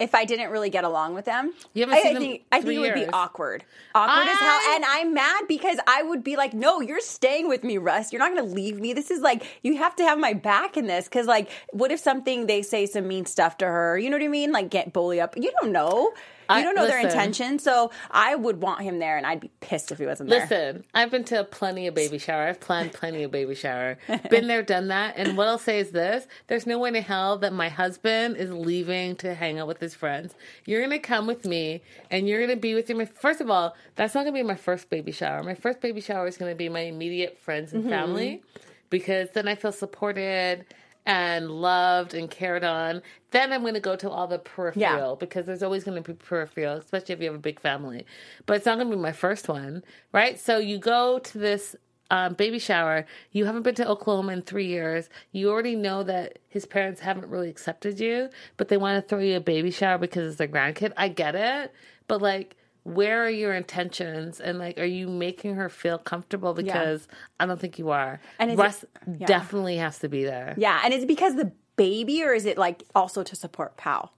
If 0.00 0.14
I 0.14 0.24
didn't 0.24 0.50
really 0.50 0.70
get 0.70 0.82
along 0.84 1.14
with 1.14 1.26
them. 1.26 1.52
You 1.74 1.82
haven't 1.82 1.98
I, 1.98 2.02
seen 2.02 2.10
I 2.10 2.14
them 2.14 2.22
think 2.22 2.44
I 2.50 2.60
think 2.62 2.72
it 2.74 2.78
would 2.80 2.94
be 2.94 3.06
awkward. 3.06 3.64
Awkward 3.94 4.28
as 4.28 4.38
hell. 4.38 4.60
And 4.74 4.84
I'm 4.86 5.14
mad 5.14 5.42
because 5.46 5.78
I 5.86 6.02
would 6.02 6.24
be 6.24 6.36
like, 6.36 6.54
no, 6.54 6.80
you're 6.80 7.00
staying 7.00 7.48
with 7.48 7.62
me, 7.62 7.78
Russ. 7.78 8.12
You're 8.12 8.20
not 8.20 8.34
going 8.34 8.48
to 8.48 8.54
leave 8.54 8.80
me. 8.80 8.94
This 8.94 9.10
is 9.10 9.20
like, 9.20 9.46
you 9.62 9.76
have 9.76 9.94
to 9.96 10.02
have 10.02 10.18
my 10.18 10.32
back 10.32 10.76
in 10.76 10.86
this. 10.86 11.08
Cause 11.08 11.26
like, 11.26 11.50
what 11.70 11.92
if 11.92 12.00
something, 12.00 12.46
they 12.46 12.62
say 12.62 12.86
some 12.86 13.06
mean 13.06 13.26
stuff 13.26 13.58
to 13.58 13.66
her? 13.66 13.98
You 13.98 14.08
know 14.08 14.16
what 14.16 14.24
I 14.24 14.28
mean? 14.28 14.52
Like 14.52 14.70
get 14.70 14.92
bully 14.92 15.20
up. 15.20 15.36
You 15.36 15.52
don't 15.60 15.70
know. 15.70 16.12
You 16.50 16.56
I- 16.56 16.62
don't 16.62 16.74
know 16.74 16.86
their 16.86 17.00
intention. 17.00 17.58
So 17.58 17.90
I 18.10 18.34
would 18.34 18.60
want 18.60 18.82
him 18.82 18.98
there 18.98 19.16
and 19.16 19.26
I'd 19.26 19.40
be 19.40 19.50
pissed 19.60 19.92
if 19.92 19.98
he 19.98 20.06
wasn't 20.06 20.30
there. 20.30 20.40
Listen, 20.40 20.84
I've 20.94 21.10
been 21.10 21.24
to 21.24 21.44
plenty 21.44 21.86
of 21.86 21.94
baby 21.94 22.18
shower. 22.18 22.44
I've 22.44 22.60
planned 22.60 22.92
plenty 22.92 23.22
of 23.22 23.30
baby 23.30 23.54
shower. 23.54 23.98
Been 24.30 24.46
there, 24.46 24.62
done 24.62 24.88
that. 24.88 25.16
And 25.16 25.36
what 25.36 25.48
I'll 25.48 25.58
say 25.58 25.78
is 25.78 25.90
this: 25.90 26.26
there's 26.46 26.66
no 26.66 26.78
way 26.78 26.88
in 26.88 26.94
hell 26.96 27.38
that 27.38 27.52
my 27.52 27.68
husband 27.68 28.36
is 28.36 28.50
leaving 28.52 29.16
to 29.16 29.34
hang 29.34 29.58
out 29.58 29.66
with 29.66 29.80
his 29.80 29.94
friends. 29.94 30.34
You're 30.64 30.82
gonna 30.82 30.98
come 30.98 31.26
with 31.26 31.44
me, 31.44 31.82
and 32.10 32.28
you're 32.28 32.40
gonna 32.40 32.56
be 32.56 32.74
with 32.74 32.88
your. 32.88 33.06
First 33.06 33.40
of 33.40 33.50
all, 33.50 33.76
that's 33.96 34.14
not 34.14 34.22
gonna 34.22 34.32
be 34.32 34.42
my 34.42 34.56
first 34.56 34.90
baby 34.90 35.12
shower. 35.12 35.42
My 35.42 35.54
first 35.54 35.80
baby 35.80 36.00
shower 36.00 36.26
is 36.26 36.36
gonna 36.36 36.54
be 36.54 36.68
my 36.68 36.80
immediate 36.80 37.38
friends 37.38 37.72
and 37.72 37.82
mm-hmm. 37.82 37.90
family, 37.90 38.42
because 38.88 39.30
then 39.30 39.48
I 39.48 39.54
feel 39.54 39.72
supported 39.72 40.64
and 41.10 41.50
loved 41.50 42.14
and 42.14 42.30
cared 42.30 42.62
on. 42.62 43.02
Then 43.32 43.52
I'm 43.52 43.62
going 43.62 43.74
to 43.74 43.80
go 43.80 43.96
to 43.96 44.08
all 44.08 44.28
the 44.28 44.38
peripheral 44.38 45.16
because 45.16 45.44
there's 45.44 45.62
always 45.62 45.82
going 45.82 46.00
to 46.00 46.08
be 46.08 46.14
peripheral, 46.14 46.76
especially 46.76 47.14
if 47.14 47.20
you 47.20 47.26
have 47.26 47.34
a 47.34 47.38
big 47.38 47.58
family. 47.58 48.06
But 48.46 48.58
it's 48.58 48.66
not 48.66 48.78
going 48.78 48.88
to 48.90 48.96
be 48.96 49.02
my 49.02 49.10
first 49.10 49.48
one, 49.48 49.82
right? 50.12 50.38
So 50.38 50.58
you 50.58 50.78
go 50.78 51.18
to 51.18 51.38
this 51.38 51.74
um, 52.12 52.34
baby 52.34 52.60
shower. 52.60 53.06
You 53.32 53.44
haven't 53.44 53.62
been 53.62 53.74
to 53.76 53.88
Oklahoma 53.88 54.32
in 54.34 54.42
three 54.42 54.66
years. 54.66 55.08
You 55.32 55.50
already 55.50 55.74
know 55.74 56.04
that 56.04 56.38
his 56.48 56.64
parents 56.64 57.00
haven't 57.00 57.28
really 57.28 57.50
accepted 57.50 57.98
you, 57.98 58.28
but 58.56 58.68
they 58.68 58.76
want 58.76 59.02
to 59.02 59.08
throw 59.08 59.18
you 59.18 59.36
a 59.36 59.40
baby 59.40 59.72
shower 59.72 59.98
because 59.98 60.28
it's 60.28 60.36
their 60.36 60.46
grandkid. 60.46 60.92
I 60.96 61.08
get 61.08 61.34
it, 61.34 61.74
but 62.06 62.22
like. 62.22 62.56
Where 62.84 63.24
are 63.24 63.30
your 63.30 63.54
intentions? 63.54 64.40
And 64.40 64.58
like, 64.58 64.78
are 64.78 64.84
you 64.84 65.08
making 65.08 65.54
her 65.56 65.68
feel 65.68 65.98
comfortable? 65.98 66.54
Because 66.54 67.08
I 67.38 67.46
don't 67.46 67.60
think 67.60 67.78
you 67.78 67.90
are. 67.90 68.20
And 68.38 68.50
is 68.50 68.58
it- 68.58 68.62
Russ 68.62 68.84
yeah. 69.18 69.26
definitely 69.26 69.76
has 69.76 69.98
to 70.00 70.08
be 70.08 70.24
there. 70.24 70.54
Yeah. 70.56 70.80
And 70.84 70.94
is 70.94 71.02
it 71.02 71.06
because 71.06 71.36
the 71.36 71.52
baby 71.76 72.22
or 72.22 72.32
is 72.32 72.46
it 72.46 72.58
like 72.58 72.82
also 72.94 73.22
to 73.22 73.36
support 73.36 73.76
Pao 73.76 74.10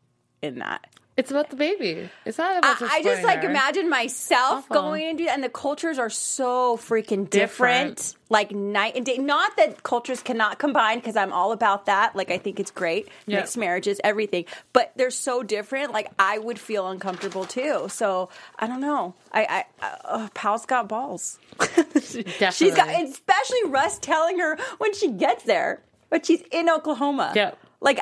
in 0.43 0.59
that? 0.59 0.87
It's 1.15 1.31
about 1.31 1.51
the 1.51 1.57
baby. 1.57 2.09
It's 2.25 2.39
not 2.39 2.57
about 2.57 2.79
the 2.79 2.87
I, 2.87 2.97
I 2.97 3.03
just 3.03 3.23
like 3.23 3.43
her. 3.43 3.51
imagine 3.51 3.91
myself 3.91 4.65
Awful. 4.71 4.75
going 4.83 5.05
and 5.11 5.19
do 5.19 5.27
that, 5.27 5.35
and 5.35 5.45
the 5.45 5.51
cultures 5.51 5.99
are 5.99 6.09
so 6.09 6.79
freaking 6.79 7.29
different, 7.29 7.97
Different. 7.99 8.17
like 8.31 8.53
night 8.53 8.97
and 8.97 9.05
day. 9.05 9.19
Not 9.19 9.55
that 9.59 9.83
cultures 9.83 10.23
cannot 10.23 10.59
combine, 10.59 11.01
because 11.01 11.15
I'm 11.17 11.31
all 11.31 11.53
about 11.53 11.85
that. 11.85 12.17
Like 12.17 12.31
I 12.31 12.39
think 12.39 12.59
it's 12.59 12.71
great, 12.71 13.09
Yeah. 13.27 13.41
mixed 13.41 13.59
marriages, 13.59 14.01
everything. 14.03 14.47
But 14.73 14.93
they're 14.97 15.11
so 15.11 15.43
different. 15.43 15.93
Like 15.93 16.11
I 16.19 16.39
would 16.39 16.59
feel 16.59 16.89
uncomfortable 16.89 17.45
too. 17.45 17.89
So 17.91 18.31
I 18.59 18.67
don't 18.67 18.81
know. 18.81 19.15
I, 19.33 19.65
I 19.83 19.87
uh, 20.07 20.29
Pao's 20.33 20.65
got 20.65 20.89
balls. 20.89 21.39
She's 22.01 22.23
got, 22.25 22.39
Definitely. 22.39 23.11
especially 23.11 23.65
Russ 23.67 23.99
telling 23.99 24.39
her 24.39 24.57
when 24.79 24.95
she 24.95 25.09
gets 25.11 25.45
there, 25.45 25.83
but 26.09 26.25
she's 26.25 26.43
in 26.51 26.71
Oklahoma. 26.71 27.33
Yep. 27.37 27.59
Like, 27.81 28.01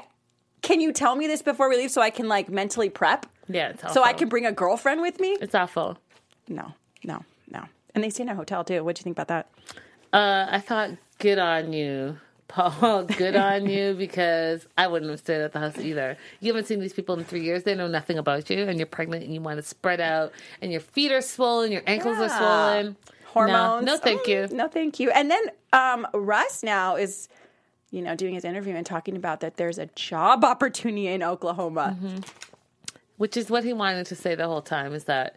can 0.62 0.80
you 0.80 0.92
tell 0.92 1.14
me 1.16 1.26
this 1.26 1.42
before 1.42 1.68
we 1.68 1.76
leave 1.76 1.90
so 1.90 2.00
I 2.00 2.10
can 2.10 2.28
like 2.28 2.48
mentally 2.48 2.90
prep? 2.90 3.26
Yeah, 3.48 3.70
it's 3.70 3.92
So 3.92 4.02
I 4.02 4.12
can 4.12 4.28
bring 4.28 4.46
a 4.46 4.52
girlfriend 4.52 5.00
with 5.02 5.18
me? 5.20 5.36
It's 5.40 5.54
awful. 5.54 5.98
No, 6.48 6.74
no, 7.04 7.24
no. 7.50 7.64
And 7.94 8.04
they 8.04 8.10
stay 8.10 8.22
in 8.22 8.28
a 8.28 8.34
hotel 8.34 8.64
too. 8.64 8.84
What 8.84 8.96
do 8.96 9.00
you 9.00 9.04
think 9.04 9.18
about 9.18 9.28
that? 9.28 9.48
Uh, 10.12 10.46
I 10.50 10.58
thought, 10.60 10.90
good 11.18 11.38
on 11.38 11.72
you, 11.72 12.18
Pao. 12.48 13.02
Good 13.16 13.36
on 13.36 13.66
you 13.68 13.94
because 13.94 14.66
I 14.76 14.88
wouldn't 14.88 15.08
have 15.08 15.20
stayed 15.20 15.40
at 15.40 15.52
the 15.52 15.60
house 15.60 15.78
either. 15.78 16.16
You 16.40 16.52
haven't 16.52 16.66
seen 16.66 16.80
these 16.80 16.92
people 16.92 17.16
in 17.16 17.24
three 17.24 17.42
years. 17.44 17.62
They 17.62 17.76
know 17.76 17.86
nothing 17.86 18.18
about 18.18 18.50
you, 18.50 18.64
and 18.64 18.76
you're 18.76 18.86
pregnant, 18.86 19.22
and 19.22 19.32
you 19.32 19.40
want 19.40 19.58
to 19.58 19.62
spread 19.62 20.00
out, 20.00 20.32
and 20.60 20.72
your 20.72 20.80
feet 20.80 21.12
are 21.12 21.20
swollen, 21.22 21.70
your 21.70 21.82
ankles 21.86 22.18
are 22.18 22.28
swollen. 22.28 22.96
Hormones? 23.26 23.86
No, 23.86 23.92
no 23.94 23.98
thank 24.00 24.26
you. 24.26 24.38
Mm, 24.48 24.52
No, 24.52 24.66
thank 24.66 24.98
you. 24.98 25.10
And 25.12 25.30
then 25.30 25.42
um, 25.72 26.08
Russ 26.12 26.64
now 26.64 26.96
is, 26.96 27.28
you 27.90 28.02
know, 28.02 28.14
doing 28.14 28.34
his 28.34 28.44
interview 28.44 28.74
and 28.74 28.86
talking 28.86 29.16
about 29.16 29.40
that 29.40 29.56
there's 29.56 29.78
a 29.78 29.86
job 29.86 30.44
opportunity 30.44 31.08
in 31.08 31.22
Oklahoma. 31.22 31.96
Mm-hmm. 32.00 32.18
Which 33.16 33.36
is 33.36 33.50
what 33.50 33.64
he 33.64 33.74
wanted 33.74 34.06
to 34.06 34.16
say 34.16 34.34
the 34.34 34.46
whole 34.46 34.62
time 34.62 34.94
is 34.94 35.04
that 35.04 35.36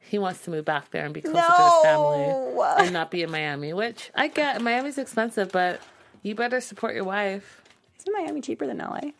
he 0.00 0.18
wants 0.18 0.40
to 0.42 0.50
move 0.50 0.64
back 0.64 0.90
there 0.90 1.04
and 1.04 1.14
be 1.14 1.20
closer 1.20 1.36
to 1.36 1.62
his 1.62 1.82
family 1.84 2.84
and 2.84 2.92
not 2.92 3.12
be 3.12 3.22
in 3.22 3.30
Miami. 3.30 3.72
Which 3.72 4.10
I 4.14 4.26
get. 4.26 4.60
Miami's 4.60 4.98
expensive, 4.98 5.52
but 5.52 5.80
you 6.22 6.34
better 6.34 6.60
support 6.60 6.94
your 6.96 7.04
wife. 7.04 7.62
Isn't 8.00 8.12
Miami 8.12 8.40
cheaper 8.40 8.66
than 8.66 8.78
LA? 8.78 9.12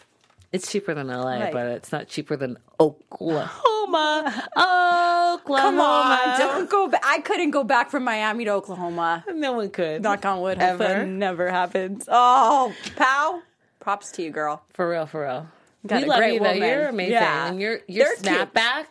It's 0.52 0.70
cheaper 0.70 0.92
than 0.94 1.08
LA, 1.08 1.40
Right. 1.40 1.52
but 1.52 1.66
it's 1.68 1.90
not 1.92 2.08
cheaper 2.08 2.36
than 2.36 2.58
Oklahoma. 2.78 4.48
Oklahoma. 4.56 5.40
Come 5.46 5.80
on, 5.80 6.38
don't 6.38 6.70
go 6.70 6.88
back. 6.88 7.02
I 7.04 7.20
couldn't 7.20 7.50
go 7.50 7.64
back 7.64 7.90
from 7.90 8.04
Miami 8.04 8.44
to 8.44 8.50
Oklahoma. 8.52 9.24
No 9.34 9.52
one 9.52 9.70
could. 9.70 10.02
Knock 10.02 10.24
on 10.26 10.40
wood. 10.40 10.58
Ever. 10.58 10.82
Ever. 10.84 11.06
Never 11.06 11.50
happens. 11.50 12.04
Oh, 12.10 12.74
Pao. 12.96 13.42
Props 13.80 14.12
to 14.12 14.22
you, 14.22 14.30
girl. 14.30 14.62
For 14.74 14.88
real, 14.88 15.06
for 15.06 15.22
real. 15.22 15.48
Got 15.86 15.98
we 16.02 16.04
a 16.04 16.06
love 16.08 16.18
great 16.18 16.34
you 16.34 16.40
though. 16.40 16.52
woman. 16.52 16.68
You're 16.68 16.88
amazing. 16.88 17.12
Yeah. 17.12 17.48
And 17.48 17.60
your 17.60 17.78
your 17.88 18.14
snapback. 18.16 18.86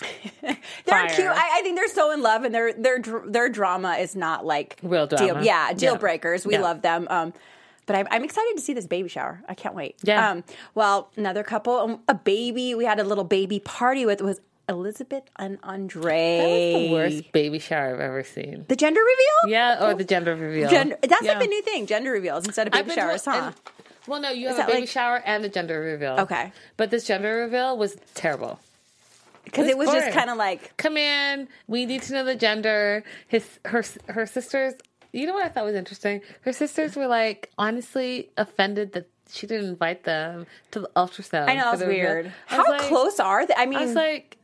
They're 0.42 0.56
Fire. 0.84 1.08
cute. 1.08 1.26
I, 1.26 1.58
I 1.58 1.60
think 1.62 1.76
they're 1.76 1.88
so 1.88 2.12
in 2.12 2.22
love, 2.22 2.44
and 2.44 2.54
their 2.54 2.72
their 2.72 3.02
their 3.26 3.48
drama 3.48 3.94
is 3.94 4.14
not 4.14 4.44
like 4.46 4.78
Real 4.82 5.06
Deal, 5.08 5.18
drama. 5.28 5.42
yeah, 5.44 5.72
deal 5.72 5.94
Yeah. 5.94 5.98
breakers. 5.98 6.46
We 6.46 6.52
Yeah. 6.54 6.60
love 6.60 6.82
them. 6.82 7.06
Um, 7.10 7.32
but 7.88 7.96
I'm, 7.96 8.06
I'm 8.12 8.22
excited 8.22 8.52
to 8.54 8.62
see 8.62 8.74
this 8.74 8.86
baby 8.86 9.08
shower. 9.08 9.42
I 9.48 9.54
can't 9.54 9.74
wait. 9.74 9.96
Yeah. 10.04 10.30
Um, 10.30 10.44
well, 10.76 11.10
another 11.16 11.42
couple, 11.42 11.74
um, 11.78 12.00
a 12.06 12.14
baby. 12.14 12.74
We 12.76 12.84
had 12.84 13.00
a 13.00 13.04
little 13.04 13.24
baby 13.24 13.58
party 13.58 14.06
with 14.06 14.20
was 14.20 14.40
Elizabeth 14.68 15.24
and 15.36 15.58
Andre. 15.62 16.36
That 16.38 16.44
was 16.44 16.82
the 16.82 16.92
worst 16.92 17.32
baby 17.32 17.58
shower 17.58 17.94
I've 17.94 18.00
ever 18.00 18.22
seen. 18.22 18.66
The 18.68 18.76
gender 18.76 19.00
reveal. 19.00 19.50
Yeah, 19.50 19.84
or 19.84 19.94
the 19.94 20.04
gender 20.04 20.36
reveal. 20.36 20.68
Gender, 20.70 20.96
that's 21.02 21.22
Yeah. 21.22 21.32
like 21.32 21.40
the 21.40 21.46
new 21.46 21.62
thing. 21.62 21.86
Gender 21.86 22.12
reveals 22.12 22.44
instead 22.44 22.66
of 22.68 22.72
baby 22.74 22.90
showers, 22.92 23.24
huh? 23.24 23.30
and- 23.46 23.54
well, 24.06 24.20
no, 24.20 24.30
you 24.30 24.48
have 24.48 24.58
a 24.58 24.66
baby 24.66 24.80
like- 24.80 24.88
shower 24.88 25.22
and 25.24 25.44
a 25.44 25.48
gender 25.48 25.80
reveal. 25.80 26.16
Okay. 26.20 26.52
But 26.76 26.90
this 26.90 27.04
gender 27.06 27.36
reveal 27.36 27.76
was 27.76 27.96
terrible. 28.14 28.60
Because 29.44 29.66
It 29.66 29.70
it 29.70 29.78
was 29.78 29.86
was 29.88 29.96
just 30.04 30.14
kind 30.16 30.28
of 30.28 30.36
like 30.36 30.76
Come 30.76 30.98
in. 30.98 31.48
We 31.66 31.86
need 31.86 32.02
to 32.02 32.12
know 32.12 32.24
the 32.24 32.34
gender. 32.36 33.02
His 33.28 33.46
her 33.64 33.82
her 34.08 34.26
sisters. 34.26 34.74
You 35.12 35.26
know 35.26 35.34
what 35.34 35.44
I 35.44 35.48
thought 35.48 35.64
was 35.64 35.74
interesting? 35.74 36.20
Her 36.42 36.52
sisters 36.52 36.96
were 36.96 37.06
like 37.06 37.50
honestly 37.58 38.30
offended 38.36 38.92
that 38.92 39.08
she 39.30 39.46
didn't 39.46 39.68
invite 39.68 40.04
them 40.04 40.46
to 40.72 40.80
the 40.80 40.90
ultrasound. 40.96 41.48
I 41.48 41.54
know 41.54 41.70
that's 41.72 41.84
weird. 41.84 42.32
I 42.50 42.54
How 42.56 42.68
like- 42.68 42.80
close 42.82 43.20
are 43.20 43.46
they? 43.46 43.54
I 43.56 43.66
mean, 43.66 43.78
I 43.78 43.84
was 43.84 43.94
like, 43.94 44.36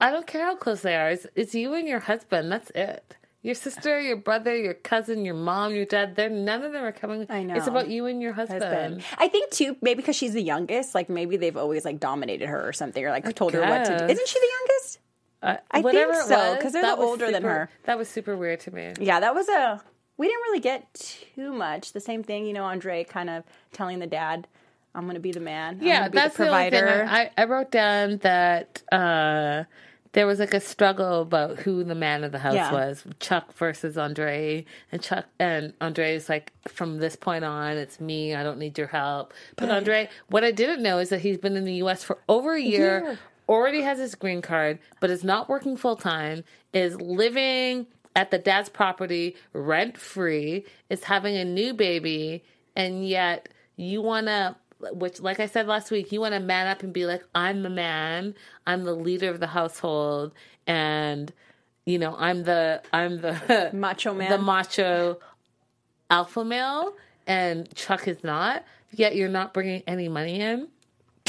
I 0.00 0.10
don't 0.10 0.26
care 0.26 0.44
how 0.44 0.56
close 0.56 0.82
they 0.82 0.96
are. 0.96 1.10
It's, 1.10 1.26
it's 1.34 1.54
you 1.54 1.74
and 1.74 1.88
your 1.88 2.00
husband. 2.00 2.50
That's 2.52 2.70
it. 2.70 3.16
Your 3.42 3.54
sister, 3.54 4.00
your 4.00 4.16
brother, 4.16 4.56
your 4.56 4.74
cousin, 4.74 5.24
your 5.24 5.34
mom, 5.34 5.72
your 5.74 5.84
dad. 5.86 6.16
They're 6.16 6.28
none 6.28 6.62
of 6.64 6.72
them 6.72 6.84
are 6.84 6.92
coming. 6.92 7.24
I 7.30 7.44
know. 7.44 7.54
It's 7.54 7.68
about 7.68 7.88
you 7.88 8.06
and 8.06 8.20
your 8.20 8.32
husband. 8.32 8.62
husband. 8.62 9.04
I 9.16 9.28
think 9.28 9.50
too, 9.52 9.76
maybe 9.80 10.02
because 10.02 10.16
she's 10.16 10.32
the 10.34 10.42
youngest, 10.42 10.94
like 10.94 11.08
maybe 11.08 11.36
they've 11.36 11.56
always 11.56 11.84
like 11.84 12.00
dominated 12.00 12.48
her 12.48 12.68
or 12.68 12.72
something, 12.72 13.04
or 13.04 13.10
like 13.10 13.32
told 13.36 13.52
her 13.54 13.60
what 13.60 13.84
to 13.84 13.96
do. 13.98 14.04
Isn't 14.06 14.28
she 14.28 14.38
the 14.40 14.50
youngest? 14.58 14.98
Uh, 15.40 15.56
I 15.70 15.80
whatever 15.80 16.14
think 16.14 16.24
so, 16.26 16.56
because 16.56 16.72
they're 16.72 16.82
that 16.82 16.96
the 16.96 17.00
was 17.00 17.08
older 17.10 17.30
than 17.30 17.44
her. 17.44 17.70
That 17.84 17.96
was 17.96 18.08
super 18.08 18.36
weird 18.36 18.58
to 18.60 18.74
me. 18.74 18.92
Yeah, 19.00 19.20
that 19.20 19.34
was 19.34 19.48
a. 19.48 19.80
We 20.18 20.26
didn't 20.26 20.42
really 20.42 20.60
get 20.60 20.92
too 21.34 21.52
much. 21.52 21.92
The 21.92 22.00
same 22.00 22.22
thing, 22.22 22.44
you 22.46 22.52
know, 22.52 22.64
Andre 22.64 23.04
kind 23.04 23.30
of 23.30 23.44
telling 23.72 24.00
the 24.00 24.06
dad, 24.06 24.46
"I'm 24.94 25.04
going 25.04 25.14
to 25.14 25.20
be 25.20 25.32
the 25.32 25.40
man. 25.40 25.78
I'm 25.80 25.86
Yeah, 25.86 26.08
that's 26.08 26.36
the 26.36 26.44
the, 26.44 26.50
only 26.50 26.70
thing. 26.70 26.80
provider." 26.82 27.06
I, 27.08 27.30
I 27.38 27.44
wrote 27.44 27.70
down 27.70 28.18
that 28.18 28.82
uh, 28.92 29.64
there 30.12 30.26
was 30.26 30.38
like 30.40 30.54
a 30.54 30.60
struggle 30.60 31.22
about 31.22 31.60
who 31.60 31.84
the 31.84 31.94
man 31.94 32.24
of 32.24 32.32
the 32.32 32.38
house 32.40 32.54
Yeah. 32.54 32.72
was, 32.72 33.04
Chuck 33.20 33.52
versus 33.54 33.96
Andre, 33.96 34.64
and 34.90 35.00
Chuck 35.00 35.26
and 35.38 35.72
Andre 35.80 36.14
is 36.16 36.28
like, 36.28 36.52
from 36.66 36.96
this 36.98 37.14
point 37.14 37.44
on, 37.44 37.76
it's 37.76 38.00
me. 38.00 38.34
I 38.34 38.42
don't 38.42 38.58
need 38.58 38.76
your 38.76 38.86
help. 38.88 39.32
But 39.56 39.70
Andre, 39.70 40.08
what 40.30 40.42
I 40.44 40.50
didn't 40.50 40.82
know 40.82 40.98
is 40.98 41.10
that 41.10 41.20
he's 41.20 41.38
been 41.38 41.56
in 41.56 41.64
the 41.64 41.74
U.S. 41.74 42.02
for 42.02 42.18
over 42.28 42.54
a 42.54 42.60
year. 42.60 43.00
year. 43.04 43.18
Already 43.48 43.80
has 43.80 43.98
his 43.98 44.14
green 44.14 44.42
card, 44.42 44.78
but 45.00 45.08
is 45.08 45.24
not 45.24 45.48
working 45.48 45.76
full 45.76 45.96
time. 45.96 46.44
Is 46.74 47.00
living 47.00 47.86
at 48.18 48.32
the 48.32 48.38
dad's 48.38 48.68
property 48.68 49.36
rent 49.52 49.96
free. 49.96 50.66
Is 50.90 51.04
having 51.04 51.36
a 51.36 51.44
new 51.44 51.72
baby, 51.72 52.42
and 52.74 53.08
yet 53.08 53.48
you 53.76 54.02
want 54.02 54.26
to 54.26 54.56
which 54.92 55.20
like 55.20 55.40
i 55.40 55.46
said 55.46 55.66
last 55.66 55.90
week 55.90 56.12
you 56.12 56.20
want 56.20 56.34
to 56.34 56.40
man 56.40 56.68
up 56.68 56.84
and 56.84 56.92
be 56.92 57.04
like 57.04 57.24
i'm 57.34 57.64
the 57.64 57.70
man 57.70 58.32
i'm 58.64 58.84
the 58.84 58.94
leader 58.94 59.28
of 59.28 59.40
the 59.40 59.48
household 59.48 60.32
and 60.68 61.32
you 61.84 61.98
know 61.98 62.14
i'm 62.16 62.44
the 62.44 62.80
i'm 62.92 63.20
the 63.20 63.70
Macho 63.74 64.14
man. 64.14 64.30
the 64.30 64.38
macho 64.38 65.18
alpha 66.10 66.44
male 66.44 66.94
and 67.26 67.72
chuck 67.74 68.06
is 68.06 68.22
not 68.22 68.64
yet 68.92 69.16
you're 69.16 69.28
not 69.28 69.52
bringing 69.52 69.82
any 69.88 70.08
money 70.08 70.40
in 70.40 70.68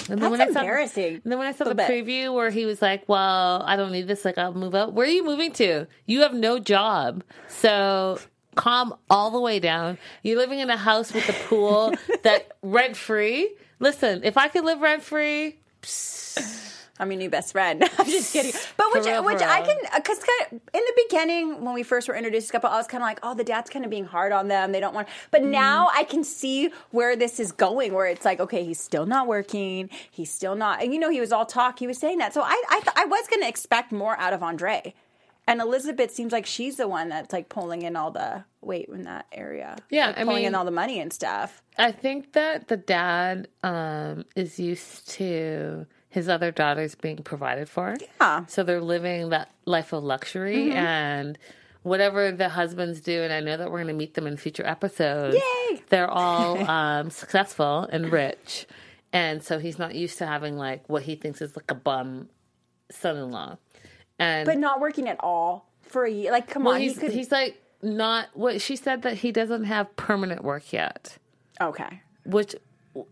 and 0.10 0.22
That's 0.22 0.34
I 0.42 0.52
saw- 0.52 0.60
embarrassing. 0.62 1.14
and 1.24 1.32
then 1.32 1.38
when 1.40 1.48
I 1.48 1.52
saw 1.52 1.66
the 1.66 1.76
bit. 1.76 1.90
preview 1.90 2.34
where 2.34 2.50
he 2.50 2.66
was 2.66 2.82
like, 2.82 3.08
"Well, 3.08 3.64
I 3.66 3.76
don't 3.76 3.92
need 3.92 4.08
this. 4.08 4.26
Like, 4.26 4.38
I'll 4.38 4.54
move 4.54 4.76
out." 4.76 4.94
Where 4.94 5.06
are 5.08 5.10
you 5.10 5.24
moving 5.26 5.52
to? 5.54 5.88
You 6.06 6.22
have 6.22 6.34
no 6.34 6.60
job, 6.60 7.24
so 7.48 8.20
calm 8.56 8.94
all 9.10 9.32
the 9.32 9.40
way 9.40 9.60
down. 9.60 9.98
You're 10.24 10.38
living 10.38 10.60
in 10.60 10.70
a 10.70 10.78
house 10.78 11.14
with 11.14 11.28
a 11.30 11.34
pool 11.48 11.94
that 12.24 12.52
rent 12.62 12.98
free. 12.98 13.56
Listen, 13.80 14.22
if 14.24 14.36
I 14.38 14.48
could 14.50 14.66
live 14.66 14.82
rent 14.82 15.04
free, 15.04 15.58
I'm 17.00 17.10
your 17.12 17.18
new 17.20 17.30
best 17.30 17.54
friend. 17.54 17.84
I'm 17.98 18.06
just 18.06 18.34
kidding. 18.34 18.52
But 18.78 18.88
which, 18.94 19.06
real, 19.06 19.24
which 19.24 19.42
I 19.42 19.62
can, 19.62 19.78
because 19.96 20.20
in 20.52 20.60
the 20.74 21.04
beginning 21.08 21.64
when 21.64 21.74
we 21.74 21.84
first 21.84 22.08
were 22.08 22.16
introduced 22.16 22.48
to 22.48 22.52
couple, 22.54 22.70
I 22.70 22.76
was 22.78 22.88
kind 22.88 23.02
of 23.02 23.08
like, 23.08 23.20
oh, 23.24 23.34
the 23.34 23.44
dad's 23.44 23.70
kind 23.70 23.86
of 23.86 23.92
being 23.92 24.06
hard 24.06 24.32
on 24.32 24.48
them. 24.50 24.72
They 24.74 24.80
don't 24.80 24.94
want. 24.94 25.08
But 25.32 25.42
Mm-hmm. 25.42 25.52
now 25.52 25.90
I 25.96 26.04
can 26.04 26.24
see 26.24 26.72
where 26.92 27.16
this 27.16 27.40
is 27.40 27.52
going. 27.54 27.94
Where 27.94 28.06
it's 28.08 28.26
like, 28.26 28.40
okay, 28.40 28.66
he's 28.66 28.80
still 28.80 29.06
not 29.06 29.28
working. 29.28 29.90
He's 30.12 30.32
still 30.32 30.56
not. 30.56 30.84
And 30.84 30.94
you 30.94 31.00
know, 31.00 31.10
he 31.10 31.22
was 31.22 31.32
all 31.32 31.46
talk. 31.46 31.80
He 31.80 31.88
was 31.88 31.98
saying 31.98 32.18
that. 32.18 32.34
So 32.34 32.42
I, 32.42 32.62
I, 32.70 32.80
th- 32.82 32.94
I 32.96 33.06
was 33.06 33.28
going 33.30 33.42
to 33.42 33.48
expect 33.48 33.92
more 33.92 34.18
out 34.20 34.34
of 34.34 34.44
Andre. 34.44 34.94
And 35.48 35.62
Elizabeth 35.62 36.12
seems 36.12 36.32
like 36.32 36.46
she's 36.46 36.76
the 36.76 36.88
one 36.88 37.10
that's 37.10 37.34
like 37.34 37.50
pulling 37.50 37.82
in 37.82 37.96
all 37.96 38.12
the 38.12 38.44
weight 38.62 38.88
in 38.90 39.06
that 39.06 39.26
area. 39.32 39.78
Yeah, 39.90 40.08
Like, 40.08 40.18
I 40.20 40.24
pulling 40.24 40.36
mean- 40.38 40.46
in 40.48 40.56
all 40.56 40.66
the 40.66 40.70
money 40.70 41.00
and 41.00 41.12
stuff. 41.12 41.64
I 41.78 41.92
think 41.92 42.34
that 42.34 42.68
the 42.68 42.78
dad 42.78 43.48
um, 43.64 44.26
is 44.36 44.60
used 44.60 45.10
to 45.12 45.88
his 46.10 46.28
other 46.28 46.52
daughters 46.52 46.96
being 46.96 47.18
provided 47.18 47.70
for. 47.70 47.96
Yeah. 48.20 48.46
So 48.48 48.64
they're 48.64 48.82
living 48.82 49.30
that 49.30 49.52
life 49.66 49.94
of 49.94 50.04
luxury 50.04 50.72
and 50.72 51.38
whatever 51.84 52.32
the 52.32 52.50
husbands 52.50 53.00
do, 53.02 53.22
and 53.22 53.32
I 53.32 53.40
know 53.40 53.58
that 53.58 53.72
we're 53.72 53.78
going 53.78 53.88
to 53.88 53.94
meet 53.94 54.16
them 54.16 54.28
in 54.28 54.36
future 54.38 54.66
episodes. 54.66 55.36
Yay! 55.36 55.82
They're 55.90 56.10
all 56.10 56.58
um, 56.70 57.10
successful 57.10 57.88
and 57.92 58.12
rich. 58.12 58.66
And 59.14 59.44
so 59.44 59.60
he's 59.60 59.80
not 59.80 59.96
used 59.96 60.18
to 60.20 60.26
having 60.26 60.58
like 60.58 60.88
what 60.88 61.04
he 61.04 61.16
thinks 61.16 61.42
is 61.42 61.56
like 61.56 61.72
a 61.72 61.76
bum 61.76 62.30
son 62.92 63.18
in 63.18 63.32
law. 63.32 63.58
And 64.18 64.46
But 64.46 64.58
not 64.58 64.80
working 64.80 65.08
at 65.08 65.18
all 65.20 65.70
for 65.82 66.06
a 66.06 66.12
year. 66.12 66.32
Like, 66.32 66.48
come 66.48 66.64
well, 66.64 66.76
on, 66.76 66.82
he's, 66.82 66.96
he 66.96 67.00
could. 67.00 67.12
he's 67.12 67.32
like 67.32 67.62
not 67.82 68.28
what 68.34 68.62
she 68.62 68.76
said 68.76 69.04
that 69.04 69.18
he 69.18 69.32
doesn't 69.32 69.64
have 69.64 69.96
permanent 69.96 70.44
work 70.44 70.74
yet, 70.74 71.18
okay. 71.62 72.02
which 72.26 72.56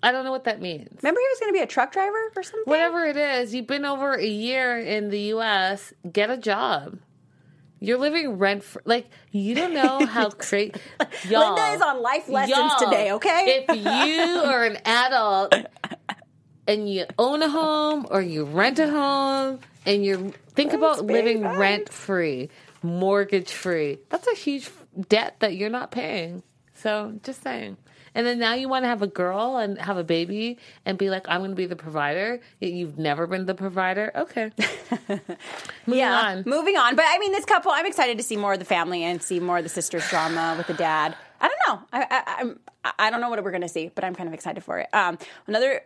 I 0.01 0.11
don't 0.11 0.25
know 0.25 0.31
what 0.31 0.45
that 0.45 0.61
means. 0.61 0.89
Remember, 1.01 1.19
he 1.19 1.27
was 1.31 1.39
going 1.39 1.53
to 1.53 1.57
be 1.57 1.61
a 1.61 1.67
truck 1.67 1.91
driver 1.91 2.31
or 2.35 2.43
something. 2.43 2.63
Whatever 2.65 3.05
it 3.05 3.17
is, 3.17 3.53
you've 3.53 3.67
been 3.67 3.85
over 3.85 4.13
a 4.13 4.25
year 4.25 4.79
in 4.79 5.09
the 5.09 5.19
U.S. 5.19 5.93
Get 6.11 6.29
a 6.29 6.37
job. 6.37 6.99
You're 7.79 7.99
living 7.99 8.37
rent 8.37 8.63
free. 8.63 8.81
Like 8.85 9.07
you 9.31 9.53
don't 9.53 9.73
know 9.73 10.05
how 10.05 10.29
crazy. 10.31 10.73
Y'all, 11.29 11.53
Linda 11.53 11.75
is 11.75 11.81
on 11.81 12.01
life 12.01 12.27
lessons 12.27 12.73
today. 12.79 13.11
Okay. 13.13 13.65
If 13.67 13.75
you 13.77 14.41
are 14.41 14.65
an 14.65 14.77
adult 14.83 15.53
and 16.67 16.91
you 16.91 17.05
own 17.19 17.43
a 17.43 17.49
home 17.49 18.07
or 18.09 18.21
you 18.21 18.45
rent 18.45 18.79
a 18.79 18.89
home 18.89 19.59
and 19.85 20.03
you 20.03 20.33
think 20.49 20.73
about 20.73 21.05
living 21.05 21.43
rent 21.43 21.89
free, 21.89 22.49
mortgage 22.81 23.51
free, 23.51 23.99
that's 24.09 24.27
a 24.27 24.35
huge 24.35 24.69
debt 25.07 25.35
that 25.39 25.55
you're 25.55 25.69
not 25.69 25.91
paying. 25.91 26.41
So 26.73 27.19
just 27.23 27.43
saying. 27.43 27.77
And 28.17 28.25
then 28.25 28.39
now 28.39 28.55
you 28.55 28.67
want 28.67 28.83
to 28.83 28.87
have 28.87 29.03
a 29.03 29.07
girl 29.07 29.57
and 29.57 29.77
have 29.77 29.97
a 29.97 30.03
baby 30.03 30.57
and 30.87 30.97
be 30.97 31.11
like, 31.11 31.29
I'm 31.29 31.41
going 31.41 31.51
to 31.51 31.55
be 31.55 31.67
the 31.67 31.75
provider. 31.75 32.39
You've 32.59 32.97
never 32.97 33.27
been 33.27 33.45
the 33.45 33.53
provider. 33.53 34.11
Okay. 34.15 34.51
Moving 35.85 35.99
yeah. 35.99 36.21
on. 36.21 36.43
Moving 36.47 36.77
on. 36.77 36.95
But 36.95 37.05
I 37.07 37.19
mean, 37.19 37.31
this 37.31 37.45
couple, 37.45 37.71
I'm 37.71 37.85
excited 37.85 38.17
to 38.17 38.23
see 38.23 38.35
more 38.35 38.53
of 38.53 38.59
the 38.59 38.65
family 38.65 39.03
and 39.03 39.21
see 39.21 39.39
more 39.39 39.59
of 39.59 39.63
the 39.63 39.69
sisters' 39.69 40.09
drama 40.09 40.55
with 40.57 40.65
the 40.65 40.73
dad. 40.73 41.15
I 41.39 41.47
don't 41.47 41.59
know. 41.67 41.87
I, 41.93 42.07
I, 42.09 42.41
I'm, 42.41 42.59
I 42.97 43.11
don't 43.11 43.21
know 43.21 43.29
what 43.29 43.43
we're 43.43 43.51
going 43.51 43.61
to 43.61 43.69
see, 43.69 43.91
but 43.93 44.03
I'm 44.03 44.15
kind 44.15 44.27
of 44.27 44.33
excited 44.33 44.63
for 44.63 44.79
it. 44.79 44.91
Um, 44.93 45.19
another 45.45 45.81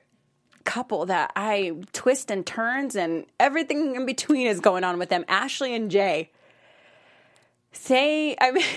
couple 0.63 1.07
that 1.07 1.33
I 1.35 1.73
twist 1.91 2.31
and 2.31 2.45
turns 2.45 2.95
and 2.95 3.25
everything 3.41 3.97
in 3.97 4.05
between 4.05 4.47
is 4.47 4.61
going 4.61 4.85
on 4.85 4.97
with 4.99 5.09
them. 5.09 5.25
Ashley 5.27 5.75
and 5.75 5.91
Jay. 5.91 6.31
Say, 7.73 8.37
I 8.39 8.51
mean. 8.51 8.63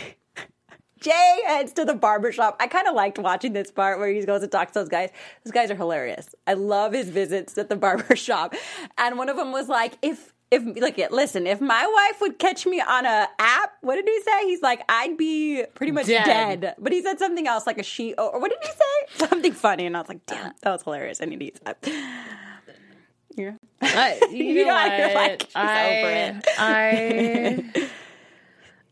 Jay 1.05 1.39
heads 1.47 1.73
to 1.75 1.85
the 1.85 1.95
barbershop. 1.95 2.57
I 2.59 2.67
kind 2.67 2.89
of 2.89 2.95
liked 2.95 3.19
watching 3.19 3.53
this 3.53 3.71
part 3.71 3.99
where 3.99 4.09
he 4.09 4.25
goes 4.25 4.43
and 4.43 4.51
talks 4.51 4.73
to 4.73 4.79
those 4.81 4.89
guys. 4.89 5.11
Those 5.45 5.53
guys 5.53 5.71
are 5.71 5.75
hilarious. 5.77 6.29
I 6.47 6.55
love 6.55 6.93
his 6.95 7.11
visits 7.11 7.59
at 7.59 7.69
the 7.69 7.77
barbershop. 7.87 8.55
And 8.97 9.19
one 9.19 9.29
of 9.29 9.37
them 9.37 9.53
was 9.53 9.69
like, 9.69 9.99
if 10.03 10.33
if 10.51 10.63
look 10.65 10.99
at 10.99 11.13
listen, 11.13 11.47
if 11.47 11.61
my 11.61 11.87
wife 11.87 12.21
would 12.21 12.39
catch 12.39 12.65
me 12.65 12.81
on 12.81 13.05
a 13.07 13.29
app, 13.39 13.73
what 13.83 13.97
did 13.97 14.07
he 14.09 14.23
say? 14.23 14.45
He's 14.47 14.63
like, 14.63 14.83
I'd 14.89 15.17
be 15.17 15.65
pretty 15.75 15.93
much 15.93 16.07
Dead. 16.07 16.61
dead. 16.61 16.75
But 16.79 16.93
he 16.93 17.03
said 17.03 17.19
something 17.19 17.47
else 17.47 17.67
like 17.67 17.79
a 17.79 17.83
she 17.83 18.15
or 18.15 18.41
what 18.41 18.51
did 18.51 18.59
he 18.63 18.69
say? 18.69 19.27
Something 19.29 19.53
funny. 19.53 19.85
And 19.87 19.97
I 19.97 20.01
was 20.01 20.09
like, 20.09 20.25
damn, 20.27 20.53
that 20.63 20.71
was 20.71 20.83
hilarious. 20.83 21.21
I 21.21 21.27
need 21.27 21.41
to 21.41 21.45
use 21.47 21.61
that. 21.65 21.79
Yeah. 23.37 23.55
I, 23.83 24.21
you, 24.31 24.45
You 24.45 24.65
know, 24.65 24.71
know, 24.71 24.77
I 24.77 24.97
feel 24.97 25.15
like 25.17 25.49
I, 25.57 25.99
over 25.99 26.11
it. 26.39 26.45
I, 26.57 27.89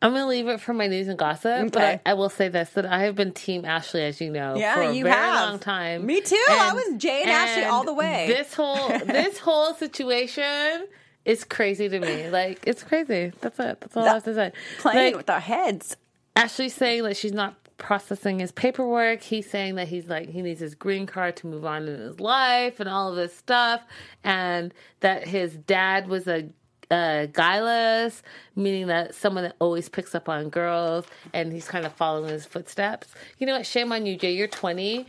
I'm 0.03 0.13
gonna 0.13 0.27
leave 0.27 0.49
it 0.49 0.61
for 0.61 0.75
my 0.75 0.89
news 0.89 1.09
and 1.09 1.19
gossip, 1.19 1.73
but 1.73 1.83
I, 1.83 2.01
I 2.05 2.15
will 2.15 2.29
say 2.29 2.49
this: 2.49 2.71
that 2.71 2.85
I 2.87 3.05
have 3.05 3.15
been 3.15 3.33
Team 3.33 3.65
Ashley, 3.65 4.03
as 4.03 4.21
you 4.21 4.31
know, 4.31 4.57
Yeah, 4.57 4.75
for 4.75 4.83
a 4.83 4.93
you 4.93 5.05
very 5.05 5.15
have. 5.17 5.51
long 5.51 5.59
time. 5.61 6.05
Me 6.05 6.21
too. 6.21 6.45
I 6.51 6.73
was 6.73 7.01
Jay 7.01 7.23
and 7.23 7.31
Ashley 7.31 7.65
all 7.65 7.85
the 7.85 7.95
way. 7.95 8.27
This 8.29 8.53
whole 8.55 8.89
this 9.07 9.39
whole 9.39 9.75
situation 9.75 10.87
is 11.25 11.45
crazy 11.45 11.89
to 11.89 12.01
me. 12.01 12.29
Like 12.29 12.61
it's 12.67 12.83
crazy. 12.83 13.33
That's 13.41 13.59
it. 13.61 13.81
That's 13.81 13.97
all 13.97 14.05
I 14.05 14.15
have 14.15 14.25
to 14.25 14.35
say. 14.35 14.53
Playing 14.79 15.13
Like, 15.13 15.17
with 15.17 15.31
our 15.31 15.41
heads. 15.41 15.97
Ashley's 16.35 16.75
saying 16.75 17.05
that 17.05 17.17
she's 17.17 17.33
not 17.33 17.55
processing 17.79 18.39
his 18.39 18.53
paperwork. 18.53 19.23
He's 19.23 19.49
saying 19.51 19.75
that 19.77 19.89
he's 19.89 20.07
like 20.09 20.29
he 20.31 20.41
needs 20.43 20.61
his 20.61 20.75
green 20.75 21.07
card 21.07 21.37
to 21.37 21.47
move 21.47 21.65
on 21.65 21.87
in 21.89 22.01
his 22.01 22.19
life 22.21 22.81
and 22.81 22.89
all 22.89 23.11
of 23.11 23.17
this 23.17 23.37
stuff, 23.37 23.83
and 24.25 24.73
that 25.01 25.27
his 25.29 25.55
dad 25.57 26.09
was 26.09 26.27
a 26.27 26.49
uh, 26.93 27.27
guileless, 27.27 28.23
meaning 28.55 28.87
that 28.89 29.15
someone 29.15 29.45
that 29.45 29.57
always 29.59 29.89
picks 29.89 30.15
up 30.15 30.29
on 30.29 30.51
girls, 30.51 31.07
and 31.33 31.53
he's 31.53 31.67
kind 31.67 31.87
of 31.87 31.93
following 31.95 32.31
his 32.31 32.45
footsteps. 32.45 33.09
You 33.39 33.47
know 33.47 33.57
what? 33.57 33.67
Shame 33.67 33.91
on 33.93 34.05
you, 34.05 34.17
Jay. 34.17 34.33
You're 34.33 34.47
20. 34.47 35.07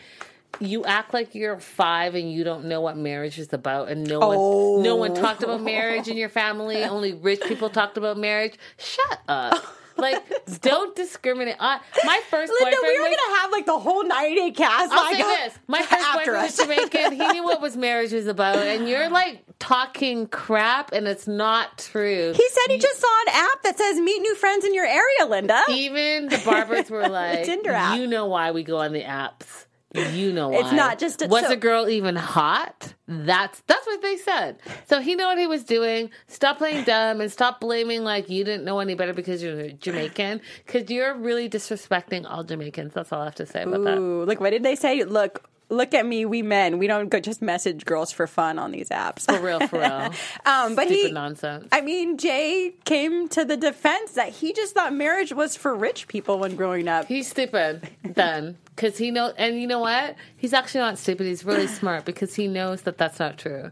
You 0.60 0.86
act 0.86 1.14
like 1.14 1.36
you're 1.36 1.60
five 1.60 2.14
and 2.14 2.32
you 2.32 2.44
don't 2.44 2.66
know 2.66 2.80
what 2.80 2.96
marriage 2.96 3.38
is 3.38 3.52
about, 3.52 3.90
and 3.90 4.08
no 4.08 4.20
one, 4.20 4.84
no 4.84 4.96
one 4.96 5.14
talked 5.14 5.44
about 5.44 5.62
marriage 5.62 6.08
in 6.08 6.16
your 6.16 6.30
family. 6.30 6.84
Only 6.84 7.14
rich 7.14 7.42
people 7.42 7.70
talked 7.70 7.98
about 7.98 8.18
marriage. 8.18 8.54
Shut 8.78 9.20
up. 9.28 9.62
Like, 9.98 10.24
don't 10.62 10.96
discriminate. 10.96 11.56
I, 11.60 11.80
my 12.04 12.22
first 12.30 12.52
Linda, 12.60 12.76
boyfriend 12.78 12.94
we 12.94 13.00
were 13.00 13.10
was- 13.10 13.18
gonna 13.18 13.40
have 13.42 13.52
like 13.52 13.66
the 13.66 13.80
whole 13.80 14.04
90 14.04 14.36
day 14.36 14.52
cast. 14.52 14.92
I'll 14.92 15.04
like, 15.04 15.16
say 15.18 15.22
this: 15.24 15.60
my 15.68 15.82
first 15.82 16.06
boyfriend 16.14 16.38
us. 16.46 16.58
was 16.58 16.68
Jamaican. 16.68 17.12
He 17.14 17.28
knew 17.34 17.44
what 17.44 17.62
was 17.62 17.78
marriage 17.78 18.12
was 18.12 18.28
about, 18.28 18.58
and 18.58 18.88
you're 18.90 19.10
like 19.10 19.44
talking 19.60 20.28
crap, 20.28 20.92
and 20.94 21.08
it's 21.08 21.28
not 21.28 21.78
true. 21.78 22.34
He 22.36 22.50
said 22.50 22.72
he 22.72 22.78
just 22.80 23.00
saw 23.00 23.22
an 23.28 23.34
app 23.36 23.64
that 23.64 23.78
says 23.78 24.00
meet 24.00 24.20
new 24.20 24.36
friends 24.36 24.66
in 24.66 24.74
your 24.74 24.86
area, 24.86 25.26
Linda. 25.28 25.62
Even 25.70 26.28
the 26.30 26.42
barbers 26.46 26.90
were 26.90 27.08
like, 27.08 27.44
Tinder 27.46 27.72
app. 27.72 27.98
"You 27.98 28.08
know 28.08 28.26
why 28.26 28.52
we 28.52 28.64
go 28.64 28.78
on 28.80 28.94
the 28.94 29.04
apps? 29.04 29.66
You 29.94 30.34
know 30.34 30.50
why? 30.50 30.60
It's 30.60 30.72
not 30.72 30.98
just 30.98 31.22
a- 31.22 31.28
was 31.28 31.46
so- 31.46 31.52
a 31.52 31.56
girl 31.56 31.88
even 31.88 32.16
hot? 32.16 32.94
That's 33.08 33.62
that's 33.68 33.86
what 33.86 34.02
they 34.02 34.18
said. 34.18 34.60
So 34.88 35.02
he 35.02 35.14
knew 35.14 35.26
what 35.26 35.38
he 35.38 35.46
was 35.46 35.64
doing. 35.64 36.10
Stop 36.28 36.58
playing 36.58 36.86
dumb 36.86 37.22
and 37.22 37.32
stop 37.32 37.60
blaming 37.60 38.04
like 38.04 38.30
you 38.30 38.44
didn't 38.44 38.64
know 38.66 38.80
any 38.80 38.96
better 38.96 39.14
because 39.14 39.44
you're 39.44 39.70
Jamaican. 39.70 40.42
Because 40.66 40.90
you're 40.90 41.16
really 41.16 41.48
disrespecting 41.50 42.26
all 42.30 42.44
Jamaicans. 42.44 42.94
That's 42.94 43.12
all 43.12 43.22
I 43.22 43.26
have 43.26 43.36
to 43.36 43.46
say 43.46 43.64
about 43.64 43.84
that. 43.84 43.98
Ooh, 43.98 44.24
look, 44.24 44.40
what 44.40 44.50
did 44.50 44.64
they 44.64 44.76
say? 44.76 45.04
Look, 45.04 45.48
look 45.70 45.94
at 45.94 46.06
me, 46.06 46.26
we 46.26 46.42
men. 46.42 46.78
We 46.80 46.88
don't 46.88 47.10
go 47.10 47.20
just 47.20 47.42
message 47.42 47.86
girls 47.86 48.12
for 48.12 48.26
fun 48.26 48.58
on 48.58 48.72
these 48.72 48.90
apps. 48.90 49.26
For 49.26 49.40
real, 49.44 49.60
for 49.68 49.80
real. 49.80 49.90
um, 50.46 50.76
but 50.76 50.88
Stupid 50.88 51.08
he, 51.08 51.12
nonsense. 51.12 51.68
I 51.72 51.82
mean, 51.82 52.18
Jay 52.18 52.74
came 52.86 53.28
to 53.30 53.44
the 53.46 53.58
defense 53.58 54.14
that 54.14 54.30
he 54.30 54.54
just 54.54 54.74
thought 54.74 54.94
marriage 54.94 55.34
was 55.34 55.56
for 55.56 55.76
rich 55.76 56.08
people 56.08 56.40
when 56.40 56.56
growing 56.56 56.88
up. 56.88 57.08
He's 57.08 57.28
stupid 57.28 57.90
then, 58.04 58.58
because 58.76 58.98
he 58.98 59.12
know, 59.12 59.34
and 59.38 59.60
you 59.60 59.68
know 59.68 59.80
what? 59.80 60.16
He's 60.38 60.54
actually 60.54 60.82
not 60.82 60.98
stupid. 60.98 61.28
He's 61.28 61.46
really 61.46 61.68
smart 61.80 62.06
because 62.06 62.36
he 62.36 62.48
knows 62.48 62.84
that 62.84 62.98
that's 62.98 63.20
not 63.20 63.38
true. 63.38 63.72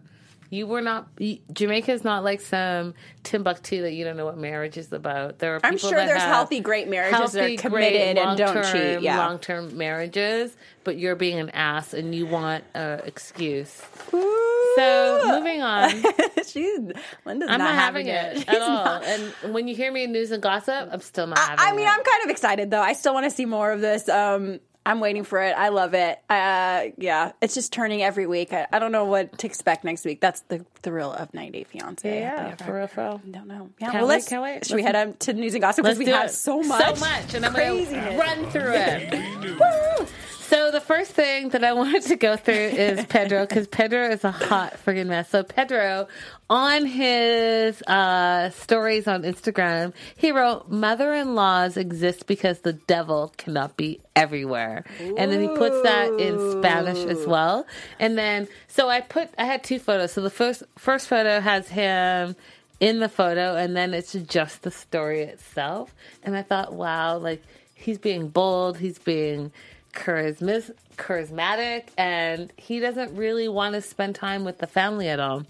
You 0.54 0.68
were 0.68 0.82
not 0.82 1.08
Jamaica 1.54 1.94
is 1.94 2.04
not 2.04 2.26
like 2.26 2.42
some 2.42 2.94
Timbuktu 3.24 3.84
that 3.84 3.94
you 3.94 4.04
don't 4.04 4.18
know 4.18 4.26
what 4.26 4.38
marriage 4.38 4.76
is 4.76 4.92
about. 4.92 5.40
There 5.40 5.56
are 5.56 5.62
I'm 5.64 5.78
sure 5.78 5.92
there's 5.92 6.22
healthy, 6.22 6.60
great 6.60 6.90
marriages 6.90 7.32
that 7.32 7.50
are 7.52 7.56
committed 7.56 8.18
and 8.18 8.38
don't 8.38 8.62
cheat. 8.66 9.02
Yeah. 9.02 9.18
long-term 9.18 9.78
marriages, 9.78 10.54
but 10.84 10.98
you're 10.98 11.16
being 11.16 11.40
an 11.40 11.52
ass 11.52 11.94
and 11.94 12.14
you 12.14 12.26
want 12.26 12.66
an 12.74 13.00
excuse. 13.06 13.82
Ooh. 14.14 14.74
So 14.76 15.22
moving 15.26 15.62
on. 15.62 15.90
She's 16.46 16.80
Linda's 17.24 17.50
I'm 17.50 17.60
not, 17.60 17.60
not 17.60 17.76
having 17.76 18.08
it 18.08 18.38
She's 18.40 18.48
at 18.50 18.62
all. 18.62 18.84
not. 18.84 19.04
And 19.06 19.54
when 19.54 19.70
you 19.70 19.76
hear 19.76 19.90
me 19.90 20.04
in 20.04 20.12
news 20.12 20.32
and 20.32 20.44
gossip, 20.44 20.90
I'm 20.92 21.00
still 21.00 21.28
not 21.28 21.38
I, 21.38 21.42
having 21.42 21.60
I 21.66 21.72
mean, 21.78 21.88
it. 21.88 21.92
I'm 21.92 22.04
kind 22.04 22.24
of 22.26 22.30
excited 22.30 22.72
though. 22.72 22.82
I 22.82 22.92
still 22.92 23.14
want 23.14 23.24
to 23.24 23.32
see 23.32 23.46
more 23.46 23.72
of 23.72 23.80
this. 23.80 24.10
Um, 24.10 24.60
I'm 24.86 25.00
waiting 25.00 25.24
for 25.24 25.42
it. 25.42 25.52
I 25.52 25.70
love 25.70 25.94
it. 25.94 26.20
Uh, 26.30 26.86
yeah, 26.98 27.34
it's 27.42 27.54
just 27.54 27.72
turning 27.72 28.02
every 28.02 28.26
week. 28.26 28.52
I, 28.52 28.68
I 28.72 28.80
don't 28.80 28.92
know 28.92 29.06
what 29.06 29.38
to 29.40 29.48
expect 29.48 29.84
next 29.84 30.06
week. 30.06 30.22
That's 30.22 30.42
the 30.42 30.66
thrill 30.84 31.12
of 31.14 31.34
90 31.34 31.52
Day 31.52 31.64
Fiance. 31.64 32.20
yeah, 32.20 32.56
for 32.56 32.74
real, 32.76 32.88
for 32.88 33.02
real. 33.02 33.22
Don't 33.30 33.48
know. 33.48 33.70
Yeah, 33.80 33.92
Can't 33.92 34.02
well, 34.02 34.08
let's. 34.08 34.28
can't 34.28 34.42
wait. 34.44 34.66
Should 34.66 34.76
we 34.76 34.84
Let's- 34.84 34.96
head 34.98 35.08
up 35.10 35.20
to 35.20 35.34
news 35.34 35.54
and 35.54 35.62
gossip 35.62 35.84
because 35.84 35.98
we 35.98 36.06
do 36.06 36.12
have 36.12 36.26
it. 36.30 36.34
so 36.34 36.62
much, 36.62 36.96
so 36.98 37.06
much, 37.06 37.34
and 37.34 37.46
I'm 37.46 37.54
going 37.54 37.86
to 37.88 38.18
run 38.18 38.50
through 38.52 38.72
it. 38.74 40.10
So 40.52 40.70
the 40.70 40.82
first 40.82 41.12
thing 41.12 41.48
that 41.52 41.64
I 41.64 41.72
wanted 41.72 42.02
to 42.04 42.18
go 42.18 42.36
through 42.36 42.54
is 42.54 43.06
Pedro 43.10 43.46
because 43.48 43.68
Pedro 43.70 44.10
is 44.10 44.26
a 44.26 44.32
hot 44.32 44.74
friggin' 44.86 45.08
mess. 45.08 45.30
So 45.30 45.44
Pedro, 45.44 46.10
on 46.50 46.86
his 46.86 47.82
uh, 47.84 48.50
stories 48.50 49.08
on 49.08 49.24
Instagram, 49.24 49.94
he 50.18 50.34
wrote, 50.34 50.70
"Mother-in-laws 50.70 51.78
exist 51.78 52.28
because 52.28 52.60
the 52.60 52.74
devil 52.74 53.34
cannot 53.38 53.78
be 53.78 54.02
everywhere," 54.14 54.84
and 55.00 55.32
then 55.32 55.42
he 55.42 55.48
puts 55.48 55.82
that 55.84 56.10
in 56.20 56.38
Spanish 56.60 56.98
as 57.06 57.26
well. 57.26 57.66
And 57.98 58.18
then, 58.18 58.50
so 58.68 58.90
I 58.90 59.00
put, 59.00 59.30
I 59.38 59.46
had 59.46 59.64
two 59.64 59.80
photos. 59.80 60.12
So 60.12 60.20
the 60.20 60.30
first 60.30 60.64
first 60.78 61.08
photo 61.08 61.40
has 61.40 61.70
him 61.70 62.36
in 62.80 63.00
the 63.00 63.10
photo 63.10 63.56
and 63.56 63.78
then 63.78 63.94
it's 63.94 64.14
just 64.14 64.64
the 64.64 64.72
story 64.72 65.22
itself. 65.22 65.94
And 66.24 66.36
i 66.36 66.42
thought 66.42 66.74
wow 66.74 67.18
like 67.18 67.42
he's 67.74 67.98
being 67.98 68.30
bold 68.30 68.78
he's 68.78 69.00
being 69.00 69.52
charisma- 69.94 70.72
charismatic 70.98 71.90
and 71.98 72.52
he 72.58 72.80
doesn't 72.80 73.16
really 73.16 73.48
want 73.48 73.76
to 73.76 73.82
spend 73.82 74.16
time 74.16 74.44
with 74.44 74.58
the 74.60 74.68
family 74.68 75.10
at 75.10 75.20
all. 75.20 75.44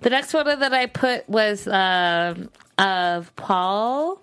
The 0.00 0.10
next 0.10 0.32
photo 0.32 0.54
that 0.56 0.72
i 0.72 0.86
put 0.86 1.28
was 1.28 1.66
um, 1.66 2.50
of 2.78 3.34
paul 3.36 4.22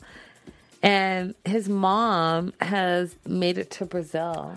and 0.83 1.33
his 1.43 1.67
mom 1.67 2.53
has 2.61 3.15
made 3.25 3.57
it 3.57 3.71
to 3.71 3.85
brazil 3.85 4.55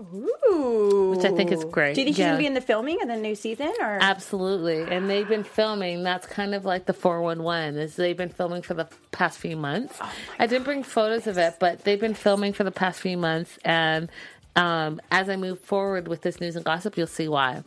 Ooh. 0.00 1.14
Which 1.14 1.24
I 1.24 1.34
think 1.34 1.52
is 1.52 1.64
great. 1.64 1.94
Do 1.94 2.00
you 2.00 2.06
think 2.06 2.16
she's 2.16 2.20
Yeah. 2.20 2.28
going 2.28 2.36
to 2.36 2.42
be 2.42 2.46
in 2.46 2.54
the 2.54 2.60
filming 2.60 3.00
of 3.02 3.08
the 3.08 3.16
new 3.16 3.34
season? 3.34 3.72
or 3.80 3.98
Absolutely. 4.00 4.82
And 4.82 5.10
they've 5.10 5.28
been 5.28 5.44
filming. 5.44 6.02
That's 6.02 6.26
kind 6.26 6.54
of 6.54 6.64
like 6.64 6.86
the 6.86 6.92
411 6.92 7.76
is 7.78 7.96
they've 7.96 8.16
been 8.16 8.28
filming 8.30 8.62
for 8.62 8.74
the 8.74 8.88
past 9.12 9.38
few 9.38 9.56
months. 9.56 9.98
I 10.38 10.46
didn't 10.46 10.64
bring 10.64 10.82
photos 10.82 11.26
of 11.26 11.36
it, 11.38 11.56
but 11.60 11.84
they've 11.84 12.00
been 12.00 12.14
filming 12.14 12.52
for 12.52 12.64
the 12.64 12.70
past 12.70 13.00
few 13.00 13.16
months 13.18 13.58
and 13.64 14.08
um, 14.56 15.00
as 15.10 15.28
I 15.28 15.36
move 15.36 15.60
forward 15.60 16.08
with 16.08 16.22
this 16.22 16.40
news 16.40 16.56
and 16.56 16.64
gossip, 16.64 16.96
you'll 16.96 17.06
see 17.06 17.28
why. 17.28 17.62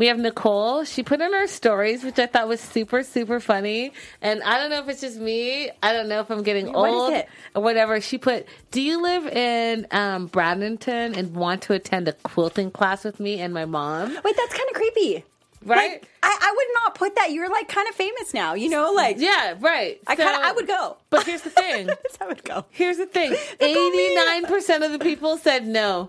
We 0.00 0.06
have 0.06 0.18
Nicole. 0.18 0.84
She 0.84 1.02
put 1.02 1.20
in 1.20 1.30
her 1.30 1.46
stories, 1.46 2.02
which 2.02 2.18
I 2.18 2.24
thought 2.24 2.48
was 2.48 2.58
super, 2.58 3.02
super 3.02 3.38
funny. 3.38 3.92
And 4.22 4.42
I 4.42 4.56
don't 4.56 4.70
know 4.70 4.78
if 4.78 4.88
it's 4.88 5.02
just 5.02 5.18
me. 5.18 5.70
I 5.82 5.92
don't 5.92 6.08
know 6.08 6.20
if 6.20 6.30
I'm 6.30 6.42
getting 6.42 6.72
What 6.72 6.88
old 6.88 7.22
or 7.54 7.62
whatever. 7.62 8.00
She 8.00 8.16
put, 8.16 8.46
"Do 8.70 8.80
you 8.80 9.02
live 9.02 9.26
in 9.26 9.86
um, 9.90 10.30
Bradenton 10.30 11.18
and 11.18 11.34
want 11.36 11.60
to 11.64 11.74
attend 11.74 12.08
a 12.08 12.14
quilting 12.14 12.70
class 12.70 13.04
with 13.04 13.20
me 13.20 13.40
and 13.40 13.52
my 13.52 13.66
mom?" 13.66 14.08
Wait, 14.24 14.36
that's 14.38 14.54
kind 14.54 14.70
of 14.70 14.74
creepy. 14.74 15.22
Right? 15.66 16.00
Like, 16.00 16.08
I, 16.22 16.38
I 16.40 16.54
would 16.56 16.82
not 16.82 16.94
put 16.94 17.16
that. 17.16 17.32
You're 17.32 17.50
like 17.50 17.68
kind 17.68 17.86
of 17.86 17.94
famous 17.94 18.32
now, 18.32 18.54
you 18.54 18.70
know? 18.70 18.92
Like, 18.92 19.16
Yeah, 19.18 19.56
right. 19.60 20.00
I 20.06 20.16
kind 20.16 20.34
of, 20.34 20.42
I 20.42 20.52
would 20.52 20.66
go. 20.66 20.96
But 21.10 21.26
here's 21.26 21.42
the 21.42 21.50
thing. 21.50 21.90
I 22.22 22.26
would 22.26 22.42
go. 22.42 22.64
Here's 22.70 22.96
the 22.96 23.04
thing. 23.04 23.36
Eighty-nine 23.60 24.46
percent 24.46 24.82
of 24.82 24.92
the 24.92 24.98
people 24.98 25.36
said 25.36 25.66
no. 25.66 26.08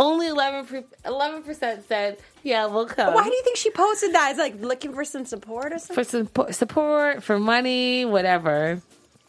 Only 0.00 0.28
11 0.28 1.42
percent 1.44 1.86
said, 1.86 2.16
"Yeah, 2.42 2.66
we'll 2.66 2.86
come." 2.86 3.12
Why 3.14 3.24
do 3.24 3.30
you 3.34 3.42
think 3.44 3.56
she 3.58 3.70
posted 3.70 4.14
that? 4.14 4.32
Is 4.32 4.38
like 4.38 4.54
looking 4.60 4.94
for 4.94 5.04
some 5.04 5.26
support 5.26 5.72
or 5.74 5.78
something? 5.78 5.94
for 5.94 6.04
some 6.04 6.26
po- 6.26 6.50
support, 6.52 7.22
for 7.22 7.38
money, 7.38 8.04
whatever. 8.06 8.80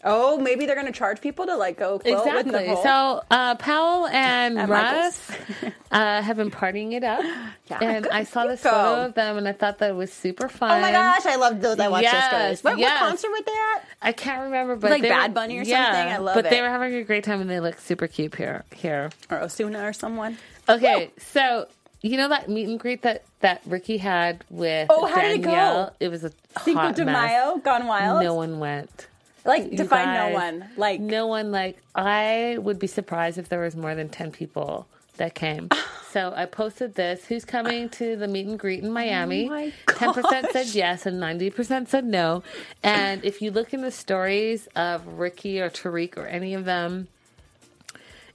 oh, 0.03 0.35
maybe 0.39 0.65
they're 0.65 0.73
going 0.81 0.87
to 0.87 0.91
charge 0.97 1.21
people 1.21 1.45
to 1.45 1.55
like 1.57 1.77
go 1.77 1.99
quilt 1.99 2.25
Exactly. 2.25 2.65
So 2.81 3.21
uh, 3.29 3.53
Powell 3.55 4.07
and 4.07 4.57
At 4.57 4.67
Russ 4.69 5.29
uh, 5.91 6.21
have 6.23 6.37
been 6.37 6.49
partying 6.49 6.93
it 6.93 7.03
up, 7.03 7.21
Yeah, 7.69 7.77
and 7.83 8.07
I 8.07 8.23
saw 8.23 8.47
this 8.47 8.61
photo 8.63 9.05
of 9.05 9.13
them, 9.13 9.37
and 9.37 9.47
I 9.47 9.51
thought 9.53 9.77
that 9.79 9.91
it 9.91 9.95
was 9.95 10.11
super 10.11 10.49
fun. 10.49 10.71
oh 10.71 10.81
my 10.81 10.91
gosh, 10.91 11.25
I 11.27 11.35
love 11.35 11.61
those. 11.61 11.79
I 11.79 11.87
watched 11.89 12.03
Yes, 12.03 12.13
those 12.31 12.59
stories. 12.59 12.63
What, 12.63 12.79
yes. 12.79 12.99
what 12.99 13.09
concert 13.09 13.29
were 13.29 13.41
they 13.45 13.51
at? 13.75 13.85
I 14.01 14.11
can't 14.13 14.41
remember, 14.43 14.75
but 14.75 14.89
Like 14.89 15.01
they 15.03 15.09
Bad 15.09 15.31
were- 15.31 15.35
Bunny 15.35 15.59
or 15.59 15.63
yeah, 15.63 15.91
something? 15.93 16.13
I 16.13 16.17
love 16.17 16.33
But 16.35 16.49
they 16.49 16.61
were 16.61 16.69
having 16.69 16.95
a 16.95 17.03
great 17.03 17.23
time, 17.23 17.39
and 17.41 17.49
they 17.49 17.59
look 17.59 17.77
super 17.79 18.07
cute 18.07 18.33
here. 18.35 18.63
Here, 18.75 19.11
Or 19.29 19.37
Ozuna 19.41 19.87
or 19.87 19.93
someone? 19.93 20.37
Okay, 20.71 21.11
so. 21.17 21.67
You 22.03 22.17
know 22.17 22.29
that 22.29 22.49
meet 22.49 22.67
and 22.67 22.79
greet 22.79 23.03
that, 23.03 23.25
that 23.41 23.61
Ricky 23.63 23.97
had 23.97 24.43
with 24.49 24.87
Oh, 24.89 25.05
how 25.05 25.21
did 25.21 25.39
it 25.39 25.43
go? 25.43 25.91
It 25.99 26.07
was 26.07 26.23
a 26.23 26.31
Cinco 26.63 26.91
de. 26.93 27.05
Mayo, 27.05 27.57
Gone 27.57 27.85
Wild? 27.85 28.23
No 28.23 28.33
one 28.33 28.57
went. 28.57 29.05
Like, 29.45 29.71
You 29.71 29.77
define 29.77 30.13
no 30.15 30.33
one. 30.33 30.69
Like, 30.77 30.99
no 30.99 31.27
one 31.27 31.51
like 31.51 31.77
i 31.95 32.57
would 32.59 32.79
be 32.79 32.87
surprised 32.87 33.37
if 33.37 33.49
there 33.49 33.59
was 33.59 33.75
more 33.75 33.95
than 33.95 34.09
10 34.09 34.31
people 34.31 34.87
that 35.17 35.35
came 35.35 35.69
so 36.11 36.33
i 36.35 36.45
posted 36.45 36.95
this 36.95 37.25
who's 37.25 37.43
coming 37.45 37.89
to 37.89 38.15
the 38.15 38.27
meet 38.27 38.47
and 38.47 38.57
greet 38.57 38.79
in 38.79 38.89
oh 38.89 38.93
miami 38.93 39.45
Oh 39.47 39.49
my 39.49 39.73
10% 39.87 40.51
said 40.51 40.67
yes 40.67 41.05
and 41.05 41.21
90% 41.21 41.87
said 41.87 42.05
no 42.05 42.43
and 42.81 43.23
if 43.25 43.41
you 43.41 43.51
look 43.51 43.73
in 43.73 43.81
the 43.81 43.91
stories 43.91 44.67
of 44.75 45.05
ricky 45.19 45.59
or 45.59 45.69
tarik 45.69 46.17
or 46.17 46.25
any 46.25 46.53
of 46.53 46.65
them 46.65 47.07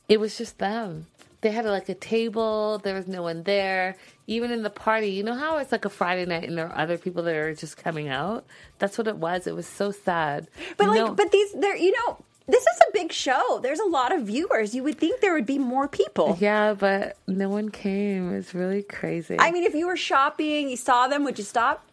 it 0.08 0.20
was 0.20 0.36
just 0.36 0.58
them 0.58 1.06
they 1.46 1.52
had 1.52 1.64
like 1.64 1.88
a 1.88 1.94
table 1.94 2.78
there 2.78 2.94
was 2.94 3.06
no 3.06 3.22
one 3.22 3.44
there 3.44 3.96
even 4.26 4.50
in 4.50 4.62
the 4.64 4.70
party 4.70 5.10
you 5.10 5.22
know 5.22 5.34
how 5.34 5.58
it's 5.58 5.70
like 5.70 5.84
a 5.84 5.88
friday 5.88 6.26
night 6.26 6.42
and 6.48 6.58
there 6.58 6.66
are 6.66 6.76
other 6.76 6.98
people 6.98 7.22
that 7.22 7.36
are 7.36 7.54
just 7.54 7.76
coming 7.76 8.08
out 8.08 8.44
that's 8.80 8.98
what 8.98 9.06
it 9.06 9.16
was 9.16 9.46
it 9.46 9.54
was 9.54 9.66
so 9.66 9.92
sad 9.92 10.48
but 10.76 10.88
like, 10.88 10.98
No- 10.98 11.14
but 11.14 11.30
these, 11.30 11.52
they're, 11.52 11.76
you 11.76 11.92
know, 11.92 12.18
this 12.48 12.62
is 12.62 12.80
a 12.88 12.92
big 12.92 13.12
show. 13.12 13.58
There's 13.60 13.80
a 13.80 13.88
lot 13.88 14.14
of 14.14 14.22
viewers. 14.22 14.72
You 14.72 14.84
would 14.84 14.98
think 14.98 15.20
there 15.20 15.34
would 15.34 15.46
be 15.46 15.58
more 15.58 15.88
people. 15.88 16.36
Yeah, 16.40 16.74
but 16.74 17.16
no 17.26 17.48
one 17.48 17.70
came. 17.70 18.32
It 18.32 18.36
was 18.36 18.54
really 18.54 18.82
crazy. 18.82 19.36
I 19.40 19.50
mean, 19.50 19.64
if 19.64 19.74
you 19.74 19.86
were 19.88 19.96
shopping, 19.96 20.70
you 20.70 20.76
saw 20.76 21.08
them, 21.08 21.24
would 21.24 21.38
you 21.38 21.44
stop? 21.44 21.84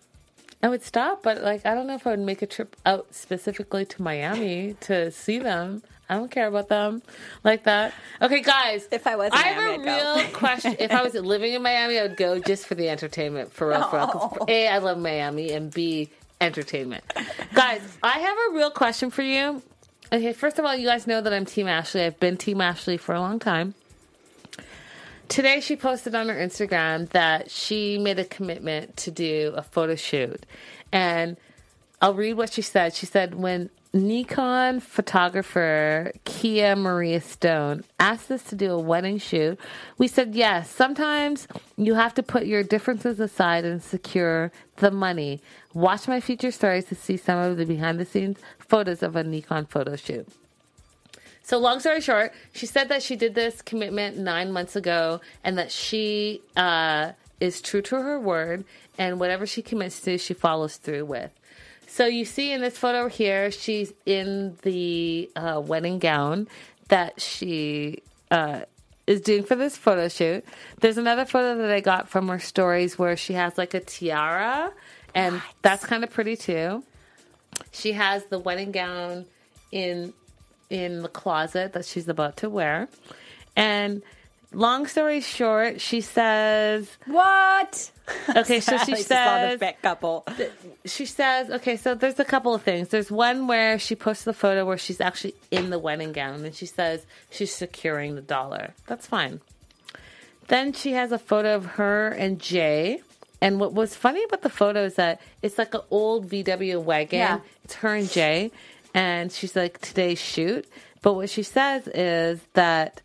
I 0.63 0.69
would 0.69 0.81
stop, 0.81 1.23
but 1.23 1.41
like 1.43 1.65
I 1.65 1.75
don't 1.75 1.87
know 1.87 1.95
if 1.95 2.07
I 2.07 2.11
would 2.11 2.19
make 2.19 2.41
a 2.41 2.47
trip 2.47 2.77
out 2.85 3.13
specifically 3.13 3.85
to 3.85 4.01
Miami 4.01 4.75
to 4.81 5.11
see 5.11 5.37
them. 5.37 5.83
I 6.09 6.15
don't 6.15 6.31
care 6.31 6.47
about 6.47 6.69
them 6.69 7.01
like 7.43 7.63
that. 7.65 7.93
Okay, 8.21 8.41
guys. 8.41 8.87
If 8.91 9.05
I 9.05 9.17
was 9.17 9.31
I 9.33 9.39
have 9.39 9.81
Miami, 9.81 9.89
a 9.89 10.15
real 10.15 10.27
question. 10.31 10.77
If 10.79 10.91
I 10.91 11.03
was 11.03 11.15
living 11.15 11.53
in 11.53 11.61
Miami, 11.61 11.99
I 11.99 12.03
would 12.03 12.15
go 12.15 12.39
just 12.39 12.65
for 12.65 12.75
the 12.75 12.87
entertainment. 12.87 13.51
For 13.51 13.67
real, 13.67 13.83
for 13.89 13.97
real. 13.97 14.37
Oh. 14.39 14.45
A, 14.47 14.67
I 14.69 14.77
love 14.77 14.97
Miami, 14.97 15.51
and 15.51 15.73
B, 15.73 16.09
entertainment. 16.39 17.03
guys, 17.53 17.81
I 18.01 18.19
have 18.19 18.37
a 18.49 18.55
real 18.55 18.71
question 18.71 19.09
for 19.09 19.21
you. 19.21 19.61
Okay, 20.13 20.31
first 20.31 20.59
of 20.59 20.65
all, 20.65 20.75
you 20.75 20.87
guys 20.87 21.07
know 21.07 21.19
that 21.19 21.33
I'm 21.33 21.45
Team 21.45 21.67
Ashley. 21.67 22.03
I've 22.03 22.19
been 22.19 22.37
Team 22.37 22.61
Ashley 22.61 22.95
for 22.97 23.13
a 23.15 23.19
long 23.19 23.39
time. 23.39 23.73
Today, 25.29 25.61
she 25.61 25.75
posted 25.75 26.13
on 26.13 26.29
her 26.29 26.35
Instagram 26.35 27.09
that 27.09 27.49
she 27.49 27.97
made 27.97 28.19
a 28.19 28.25
commitment 28.25 28.97
to 28.97 29.11
do 29.11 29.53
a 29.55 29.63
photo 29.63 29.95
shoot. 29.95 30.45
And 30.91 31.37
I'll 32.01 32.13
read 32.13 32.33
what 32.33 32.53
she 32.53 32.61
said. 32.61 32.93
She 32.93 33.05
said, 33.05 33.35
when 33.35 33.69
Nikon 33.93 34.79
photographer 34.79 36.11
Kia 36.25 36.75
Maria 36.75 37.21
Stone 37.21 37.83
asked 37.99 38.31
us 38.31 38.43
to 38.45 38.55
do 38.55 38.71
a 38.71 38.79
wedding 38.79 39.19
shoot, 39.19 39.59
we 39.97 40.07
said 40.07 40.35
yes. 40.35 40.69
Sometimes 40.69 41.47
you 41.77 41.93
have 41.93 42.13
to 42.15 42.23
put 42.23 42.45
your 42.45 42.63
differences 42.63 43.19
aside 43.19 43.65
and 43.65 43.81
secure 43.81 44.51
the 44.77 44.91
money. 44.91 45.41
Watch 45.73 46.07
my 46.07 46.19
future 46.19 46.51
stories 46.51 46.85
to 46.85 46.95
see 46.95 47.17
some 47.17 47.37
of 47.37 47.57
the 47.57 47.65
behind 47.65 47.99
the 47.99 48.05
scenes 48.05 48.39
photos 48.59 49.03
of 49.03 49.15
a 49.15 49.23
Nikon 49.23 49.67
photo 49.67 49.95
shoot. 49.95 50.27
So, 51.43 51.57
long 51.57 51.79
story 51.79 52.01
short, 52.01 52.33
she 52.53 52.65
said 52.65 52.89
that 52.89 53.03
she 53.03 53.15
did 53.15 53.35
this 53.35 53.61
commitment 53.61 54.17
nine 54.17 54.51
months 54.51 54.75
ago 54.75 55.21
and 55.43 55.57
that 55.57 55.71
she 55.71 56.41
uh, 56.55 57.11
is 57.39 57.61
true 57.61 57.81
to 57.83 57.95
her 57.95 58.19
word 58.19 58.63
and 58.97 59.19
whatever 59.19 59.45
she 59.45 59.61
commits 59.61 59.99
to, 60.01 60.17
she 60.17 60.33
follows 60.33 60.77
through 60.77 61.05
with. 61.05 61.31
So, 61.87 62.05
you 62.05 62.25
see 62.25 62.51
in 62.51 62.61
this 62.61 62.77
photo 62.77 63.07
here, 63.07 63.51
she's 63.51 63.93
in 64.05 64.57
the 64.61 65.29
uh, 65.35 65.61
wedding 65.63 65.99
gown 65.99 66.47
that 66.87 67.21
she 67.21 68.03
uh, 68.31 68.61
is 69.05 69.21
doing 69.21 69.43
for 69.43 69.55
this 69.55 69.75
photo 69.77 70.07
shoot. 70.07 70.45
There's 70.79 70.97
another 70.97 71.25
photo 71.25 71.57
that 71.61 71.71
I 71.71 71.81
got 71.81 72.07
from 72.07 72.29
her 72.29 72.39
stories 72.39 72.97
where 72.97 73.17
she 73.17 73.33
has 73.33 73.57
like 73.57 73.73
a 73.73 73.81
tiara, 73.81 74.71
and 75.13 75.41
that's 75.61 75.85
kind 75.85 76.03
of 76.03 76.09
pretty 76.09 76.37
too 76.37 76.83
she 77.71 77.93
has 77.93 78.25
the 78.25 78.39
wedding 78.39 78.71
gown 78.71 79.25
in 79.71 80.13
in 80.73 81.03
the 81.03 81.07
closet 81.09 81.73
that 81.73 81.85
she's 81.85 82.07
about 82.09 82.37
to 82.37 82.49
wear. 82.49 82.89
And 83.55 84.01
long 84.51 84.85
story 84.85 85.19
short 85.21 85.81
she 85.81 85.99
says 86.01 86.87
What? 87.07 87.91
okay 88.35 88.59
so 88.59 88.77
she 88.85 88.95
says 88.95 89.59
couple. 89.81 90.23
she 90.85 91.07
says 91.07 91.49
okay 91.49 91.75
so 91.75 91.95
there's 91.95 92.19
a 92.19 92.25
couple 92.25 92.53
of 92.53 92.61
things. 92.63 92.89
There's 92.89 93.11
one 93.11 93.47
where 93.47 93.77
she 93.79 93.95
posts 93.95 94.23
the 94.25 94.33
photo 94.33 94.65
where 94.65 94.77
she's 94.77 94.99
actually 94.99 95.35
in 95.51 95.69
the 95.69 95.79
wedding 95.79 96.11
gown 96.11 96.43
and 96.43 96.53
she 96.55 96.65
says 96.65 97.05
she's 97.29 97.53
securing 97.53 98.15
the 98.15 98.21
dollar. 98.21 98.73
That's 98.87 99.05
fine. 99.07 99.41
Then 100.47 100.73
she 100.73 100.91
has 100.93 101.11
a 101.11 101.19
photo 101.19 101.55
of 101.55 101.65
her 101.77 102.09
and 102.09 102.39
jay. 102.39 103.01
And 103.41 103.59
what 103.59 103.73
was 103.73 103.95
funny 103.95 104.23
about 104.23 104.41
the 104.41 104.49
photo 104.49 104.83
is 104.85 104.95
that 104.95 105.19
it's 105.41 105.57
like 105.57 105.73
an 105.73 105.81
old 105.91 106.29
vw 106.29 106.81
wagon. 106.83 107.19
Yeah. 107.19 107.39
it's 107.63 107.75
her 107.75 107.93
and 107.93 108.09
jay 108.09 108.51
and 108.93 109.31
she's 109.31 109.55
like 109.55 109.79
today's 109.79 110.19
shoot 110.19 110.67
but 111.03 111.13
what 111.13 111.29
she 111.29 111.43
says 111.43 111.87
is 111.89 112.39
that 112.53 113.01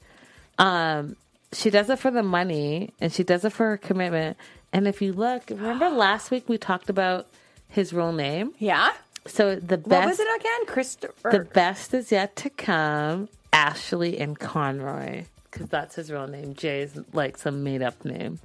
um, 0.59 1.16
she 1.53 1.68
does 1.68 1.91
it 1.91 1.99
for 1.99 2.11
the 2.11 2.22
money 2.22 2.95
and 3.01 3.12
she 3.12 3.24
does 3.24 3.45
it 3.45 3.53
for 3.53 3.70
her 3.70 3.76
commitment. 3.76 4.39
And 4.72 4.86
if 4.86 5.03
you 5.03 5.12
look, 5.12 5.51
remember 5.51 5.91
last 5.91 6.30
week 6.30 6.49
we 6.49 6.57
talked 6.57 6.89
about 6.89 7.26
his 7.68 7.93
real 7.93 8.12
name? 8.12 8.53
Yeah. 8.59 8.93
So 9.26 9.57
the 9.57 9.78
What 9.78 10.07
was 10.07 10.20
it 10.20 10.41
again? 10.41 10.66
Christopher. 10.66 11.30
the 11.30 11.41
best 11.41 11.93
is 11.93 12.11
yet 12.12 12.36
to 12.36 12.51
come, 12.51 13.28
Ashley 13.53 14.18
and 14.18 14.39
Conroy, 14.39 15.24
because 15.51 15.68
that's 15.68 15.97
his 15.97 16.11
real 16.11 16.28
name. 16.28 16.55
Jay's 16.55 16.97
like 17.12 17.36
some 17.36 17.64
made 17.64 17.82
up 17.82 18.05
name, 18.05 18.39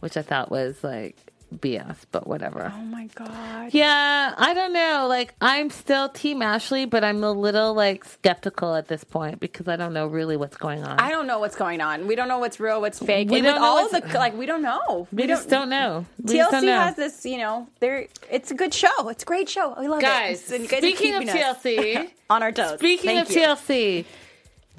which 0.00 0.16
I 0.16 0.22
thought 0.22 0.50
was 0.50 0.82
like 0.84 1.16
BS, 1.54 1.96
but 2.12 2.26
whatever. 2.26 2.72
oh 2.74 2.80
my 2.82 3.08
god. 3.14 3.72
Yeah, 3.72 4.34
I 4.36 4.54
don't 4.54 4.72
know. 4.72 5.06
Like, 5.08 5.34
I'm 5.40 5.70
still 5.70 6.08
Team 6.08 6.42
Ashley, 6.42 6.84
but 6.84 7.02
I'm 7.04 7.24
a 7.24 7.32
little 7.32 7.74
like 7.74 8.04
skeptical 8.04 8.74
at 8.74 8.88
this 8.88 9.04
point 9.04 9.40
because 9.40 9.66
I 9.68 9.76
don't 9.76 9.92
know 9.92 10.06
really 10.06 10.36
what's 10.36 10.56
going 10.56 10.84
on. 10.84 10.98
I 11.00 11.10
don't 11.10 11.26
know 11.26 11.38
what's 11.38 11.56
going 11.56 11.80
on. 11.80 12.06
We 12.06 12.14
don't 12.16 12.28
know 12.28 12.38
what's 12.38 12.60
real, 12.60 12.80
what's 12.80 12.98
fake. 12.98 13.30
We 13.30 13.38
and 13.38 13.46
don't 13.46 13.60
know 13.60 13.66
all 13.66 13.88
the 13.88 14.00
like, 14.14 14.36
we 14.36 14.46
don't 14.46 14.62
know. 14.62 15.08
we 15.12 15.26
just 15.26 15.48
don't 15.48 15.68
know. 15.70 16.04
We 16.22 16.36
just 16.36 16.50
don't 16.50 16.62
TLC 16.62 16.66
know. 16.66 16.80
has 16.80 16.96
this, 16.96 17.24
you 17.24 17.38
know, 17.38 17.68
there. 17.80 18.06
It's 18.30 18.50
a 18.50 18.54
good 18.54 18.74
show. 18.74 19.08
It's 19.08 19.22
a 19.22 19.26
great 19.26 19.48
show. 19.48 19.72
I 19.72 19.86
love 19.86 20.00
Guys, 20.00 20.50
it. 20.50 20.68
Been 20.68 20.80
speaking 20.80 21.14
of 21.14 21.22
TLC, 21.24 22.10
on 22.30 22.42
our 22.42 22.52
toes. 22.52 22.78
speaking 22.78 23.06
Thank 23.16 23.30
of 23.30 23.34
you. 23.34 23.42
TLC, 23.42 24.04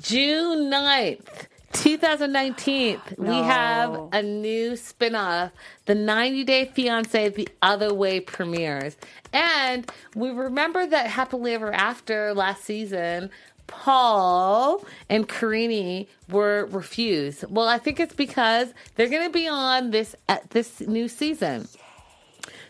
June 0.01 0.71
9th, 0.71 1.47
2019, 1.73 2.99
we 3.17 3.35
have 3.35 4.09
a 4.11 4.21
new 4.21 4.75
spin-off. 4.75 5.51
The 5.85 5.95
90 5.95 6.43
Day 6.43 6.65
Fiance 6.65 7.29
The 7.29 7.47
Other 7.61 7.93
Way 7.93 8.19
premieres. 8.19 8.97
And 9.31 9.89
we 10.15 10.31
remember 10.31 10.85
that 10.87 11.07
Happily 11.07 11.53
Ever 11.53 11.71
After 11.71 12.33
last 12.33 12.63
season, 12.63 13.29
Paul 13.67 14.83
and 15.09 15.29
Karine 15.29 16.07
were 16.29 16.65
refused. 16.65 17.45
Well, 17.49 17.67
I 17.67 17.77
think 17.77 17.99
it's 17.99 18.15
because 18.15 18.73
they're 18.95 19.09
going 19.09 19.27
to 19.27 19.33
be 19.33 19.47
on 19.47 19.91
this 19.91 20.15
at 20.27 20.49
this 20.49 20.81
new 20.81 21.07
season. 21.07 21.67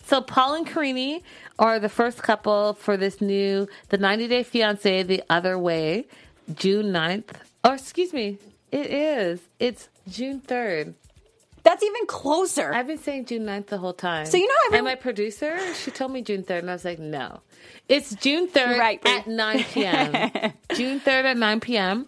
So 0.03 0.21
Paul 0.21 0.55
and 0.55 0.67
Karine 0.67 1.21
are 1.57 1.79
the 1.79 1.87
first 1.87 2.21
couple 2.23 2.73
for 2.73 2.97
this 2.97 3.21
new 3.21 3.67
the 3.89 3.97
90 3.97 4.27
Day 4.27 4.43
Fiance 4.43 5.03
the 5.03 5.23
other 5.29 5.57
way, 5.57 6.05
June 6.53 6.87
9th. 6.87 7.29
Or 7.63 7.75
excuse 7.75 8.11
me, 8.11 8.37
it 8.71 8.87
is. 8.87 9.41
It's 9.59 9.89
June 10.07 10.41
3rd. 10.41 10.93
That's 11.63 11.83
even 11.83 12.05
closer. 12.07 12.73
I've 12.73 12.87
been 12.87 12.97
saying 12.97 13.25
June 13.25 13.45
9th 13.45 13.67
the 13.67 13.77
whole 13.77 13.93
time. 13.93 14.25
So 14.25 14.37
you 14.37 14.47
know 14.47 14.53
I've 14.67 14.73
And 14.75 14.85
my 14.85 14.95
producer, 14.95 15.57
she 15.75 15.91
told 15.91 16.11
me 16.11 16.21
June 16.21 16.43
3rd 16.43 16.59
and 16.59 16.69
I 16.69 16.73
was 16.73 16.85
like, 16.85 16.99
"No. 16.99 17.41
It's 17.87 18.15
June 18.15 18.47
3rd 18.47 18.79
right, 18.79 19.05
at 19.05 19.27
9 19.27 19.63
p.m. 19.65 20.53
June 20.73 20.99
3rd 20.99 21.23
at 21.25 21.37
9 21.37 21.59
p.m. 21.59 22.07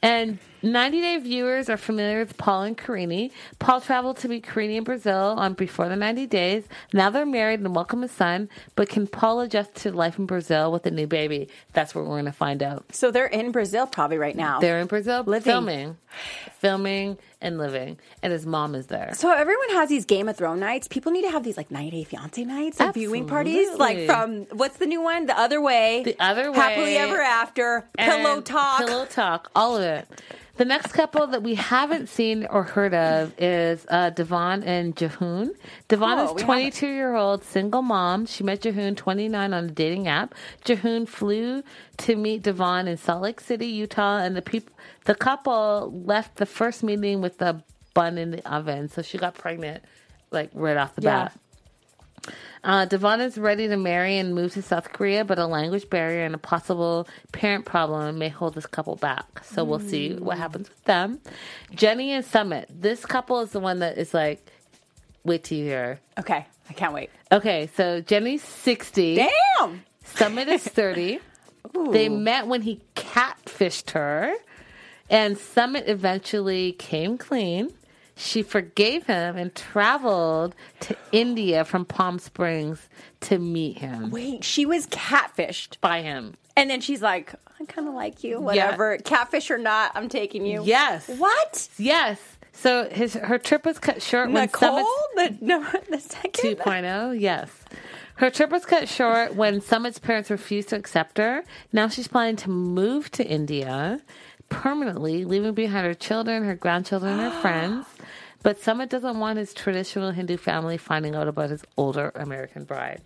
And 0.00 0.38
90 0.62 1.00
Day 1.00 1.18
viewers 1.18 1.68
are 1.68 1.76
familiar 1.76 2.20
with 2.20 2.36
Paul 2.36 2.62
and 2.62 2.78
Karine. 2.78 3.30
Paul 3.58 3.80
traveled 3.80 4.16
to 4.18 4.28
meet 4.28 4.44
Karine 4.44 4.70
in 4.76 4.84
Brazil 4.84 5.34
on 5.36 5.54
before 5.54 5.88
the 5.88 5.96
90 5.96 6.26
days. 6.26 6.64
Now 6.92 7.10
they're 7.10 7.26
married 7.26 7.60
and 7.60 7.74
welcome 7.74 8.02
a 8.04 8.08
son. 8.08 8.48
But 8.76 8.88
can 8.88 9.06
Paul 9.06 9.40
adjust 9.40 9.74
to 9.76 9.90
life 9.90 10.18
in 10.18 10.26
Brazil 10.26 10.70
with 10.70 10.86
a 10.86 10.90
new 10.90 11.06
baby? 11.06 11.48
That's 11.72 11.94
what 11.94 12.02
we're 12.04 12.10
going 12.10 12.26
to 12.26 12.32
find 12.32 12.62
out. 12.62 12.84
so 12.94 13.10
they're 13.10 13.26
in 13.26 13.50
Brazil 13.50 13.86
probably 13.86 14.18
right 14.18 14.36
now. 14.36 14.60
They're 14.60 14.78
in 14.78 14.86
Brazil 14.86 15.24
Living. 15.24 15.42
filming, 15.44 15.96
filming 16.58 17.18
and 17.40 17.58
living, 17.58 17.98
and 18.22 18.32
his 18.32 18.46
mom 18.46 18.76
is 18.76 18.86
there. 18.86 19.12
so 19.14 19.32
everyone 19.32 19.70
has 19.70 19.88
these 19.88 20.04
Game 20.04 20.28
of 20.28 20.36
Thrones 20.36 20.60
nights. 20.60 20.86
People 20.86 21.10
need 21.10 21.22
to 21.22 21.30
have 21.30 21.42
these 21.42 21.56
like 21.56 21.70
90 21.72 21.90
Day 21.90 22.04
Fiance 22.04 22.44
nights, 22.44 22.78
like 22.78 22.94
viewing 22.94 23.26
parties, 23.26 23.68
like 23.78 24.06
from 24.06 24.42
what's 24.52 24.76
the 24.76 24.86
new 24.86 25.00
one? 25.02 25.26
The 25.26 25.36
Other 25.38 25.60
Way. 25.60 26.02
The 26.04 26.16
Other 26.20 26.52
Way. 26.52 26.56
Happily 26.56 26.96
Ever 26.96 27.20
After. 27.20 27.88
Pillow 27.98 28.40
Talk. 28.40 28.78
Pillow 28.86 29.06
Talk, 29.06 29.50
all 29.56 29.76
of 29.76 29.82
it. 29.82 30.06
The 30.56 30.66
next 30.66 30.92
couple 30.92 31.26
that 31.28 31.42
we 31.42 31.54
haven't 31.54 32.08
seen 32.10 32.44
or 32.46 32.62
heard 32.62 32.92
of 32.92 33.32
is 33.38 33.86
uh, 33.88 34.10
Deavan 34.10 34.62
and 34.66 34.94
Jihoon. 34.94 35.48
Deavan 35.88 36.18
Oh, 36.28 36.36
is 36.36 36.42
22 36.42 36.86
year 36.86 37.14
old 37.14 37.42
single 37.42 37.80
mom. 37.80 38.26
She 38.26 38.44
met 38.44 38.60
Jihoon 38.60 38.94
29 38.94 39.54
on 39.54 39.64
a 39.64 39.68
dating 39.70 40.08
app. 40.08 40.34
Jihoon 40.64 41.08
flew 41.08 41.62
to 41.98 42.16
meet 42.16 42.42
Deavan 42.42 42.86
in 42.86 42.98
Salt 42.98 43.22
Lake 43.22 43.40
City, 43.40 43.66
Utah, 43.66 44.18
and 44.18 44.36
the 44.36 44.42
people, 44.42 44.74
the 45.06 45.14
couple 45.14 45.90
left 46.04 46.36
the 46.36 46.46
first 46.46 46.82
meeting 46.82 47.22
with 47.22 47.40
a 47.40 47.64
bun 47.94 48.18
in 48.18 48.30
the 48.30 48.46
oven. 48.50 48.88
So 48.90 49.00
she 49.00 49.16
got 49.16 49.34
pregnant 49.34 49.82
like 50.30 50.50
right 50.52 50.76
off 50.76 50.94
the 50.94 51.02
Yeah. 51.02 51.24
bat. 51.24 51.32
Uh, 52.64 52.86
Deavan 52.86 53.20
is 53.20 53.36
ready 53.38 53.66
to 53.68 53.76
marry 53.76 54.18
and 54.18 54.34
move 54.34 54.52
to 54.52 54.62
South 54.62 54.92
Korea, 54.92 55.24
but 55.24 55.38
a 55.38 55.46
language 55.46 55.90
barrier 55.90 56.24
and 56.24 56.34
a 56.34 56.38
possible 56.38 57.08
parent 57.32 57.64
problem 57.64 58.18
may 58.18 58.28
hold 58.28 58.54
this 58.54 58.66
couple 58.66 58.94
back. 58.96 59.44
So 59.44 59.64
we'll 59.64 59.80
see 59.80 60.14
what 60.14 60.38
happens 60.38 60.68
with 60.68 60.84
them. 60.84 61.20
Jenny 61.74 62.12
and 62.12 62.24
Sumit. 62.24 62.66
This 62.70 63.04
couple 63.04 63.40
is 63.40 63.50
the 63.50 63.60
one 63.60 63.80
that 63.80 63.98
is 63.98 64.14
like, 64.14 64.46
wait 65.24 65.42
till 65.44 65.58
you 65.58 65.64
hear. 65.64 66.00
Okay, 66.18 66.46
I 66.70 66.72
can't 66.72 66.94
wait. 66.94 67.10
Okay, 67.32 67.68
so 67.76 68.00
Jenny's 68.00 68.42
60. 68.44 69.16
Damn. 69.16 69.82
Sumit 70.04 70.46
is 70.48 70.62
30. 70.62 71.18
They 71.90 72.08
met 72.10 72.48
when 72.48 72.60
he 72.62 72.82
catfished 72.94 73.92
her, 73.92 74.34
and 75.08 75.36
Sumit 75.36 75.88
eventually 75.88 76.72
came 76.72 77.16
clean. 77.16 77.72
She 78.14 78.42
forgave 78.42 79.06
him 79.06 79.36
and 79.36 79.54
traveled 79.54 80.54
to 80.80 80.96
India 81.12 81.64
from 81.64 81.84
Palm 81.84 82.18
Springs 82.18 82.88
to 83.20 83.38
meet 83.38 83.78
him. 83.78 84.10
Wait, 84.10 84.44
she 84.44 84.66
was 84.66 84.86
catfished. 84.88 85.80
By 85.80 86.02
him. 86.02 86.34
And 86.56 86.68
then 86.68 86.80
she's 86.80 87.00
like, 87.00 87.34
I 87.58 87.64
kind 87.64 87.88
of 87.88 87.94
like 87.94 88.22
you, 88.22 88.40
whatever. 88.40 88.98
Catfish 88.98 89.50
or 89.50 89.58
not, 89.58 89.92
I'm 89.94 90.08
taking 90.08 90.44
you. 90.44 90.62
Yes. 90.64 91.08
What? 91.08 91.68
Yes. 91.78 92.18
So 92.52 92.88
his 92.90 93.14
her 93.14 93.38
trip 93.38 93.64
was 93.64 93.78
cut 93.78 94.02
short 94.02 94.30
when 94.30 94.42
Nicole? 94.42 94.84
Sumit's 95.16 95.40
The, 95.40 95.46
no, 95.46 95.62
the 95.90 95.98
second? 95.98 96.58
2.0, 96.58 97.18
yes. 97.18 97.50
Her 98.16 98.30
trip 98.30 98.50
was 98.50 98.66
cut 98.66 98.88
short 98.88 99.34
when 99.34 99.60
Sumit's 99.60 99.98
parents 99.98 100.30
refused 100.30 100.68
to 100.68 100.76
accept 100.76 101.18
her. 101.18 101.44
Now 101.72 101.88
she's 101.88 102.08
planning 102.08 102.36
to 102.36 102.50
move 102.50 103.10
to 103.12 103.26
India 103.26 104.00
permanently, 104.52 105.24
leaving 105.24 105.54
behind 105.54 105.86
her 105.86 105.94
children, 105.94 106.44
her 106.44 106.54
grandchildren, 106.54 107.18
her 107.18 107.30
friends. 107.40 107.86
But 108.42 108.60
Sumit 108.60 108.88
doesn't 108.88 109.18
want 109.18 109.38
his 109.38 109.54
traditional 109.54 110.10
Hindu 110.10 110.36
family 110.36 110.76
finding 110.76 111.14
out 111.14 111.28
about 111.28 111.50
his 111.50 111.64
older 111.76 112.12
American 112.14 112.64
bride. 112.64 113.00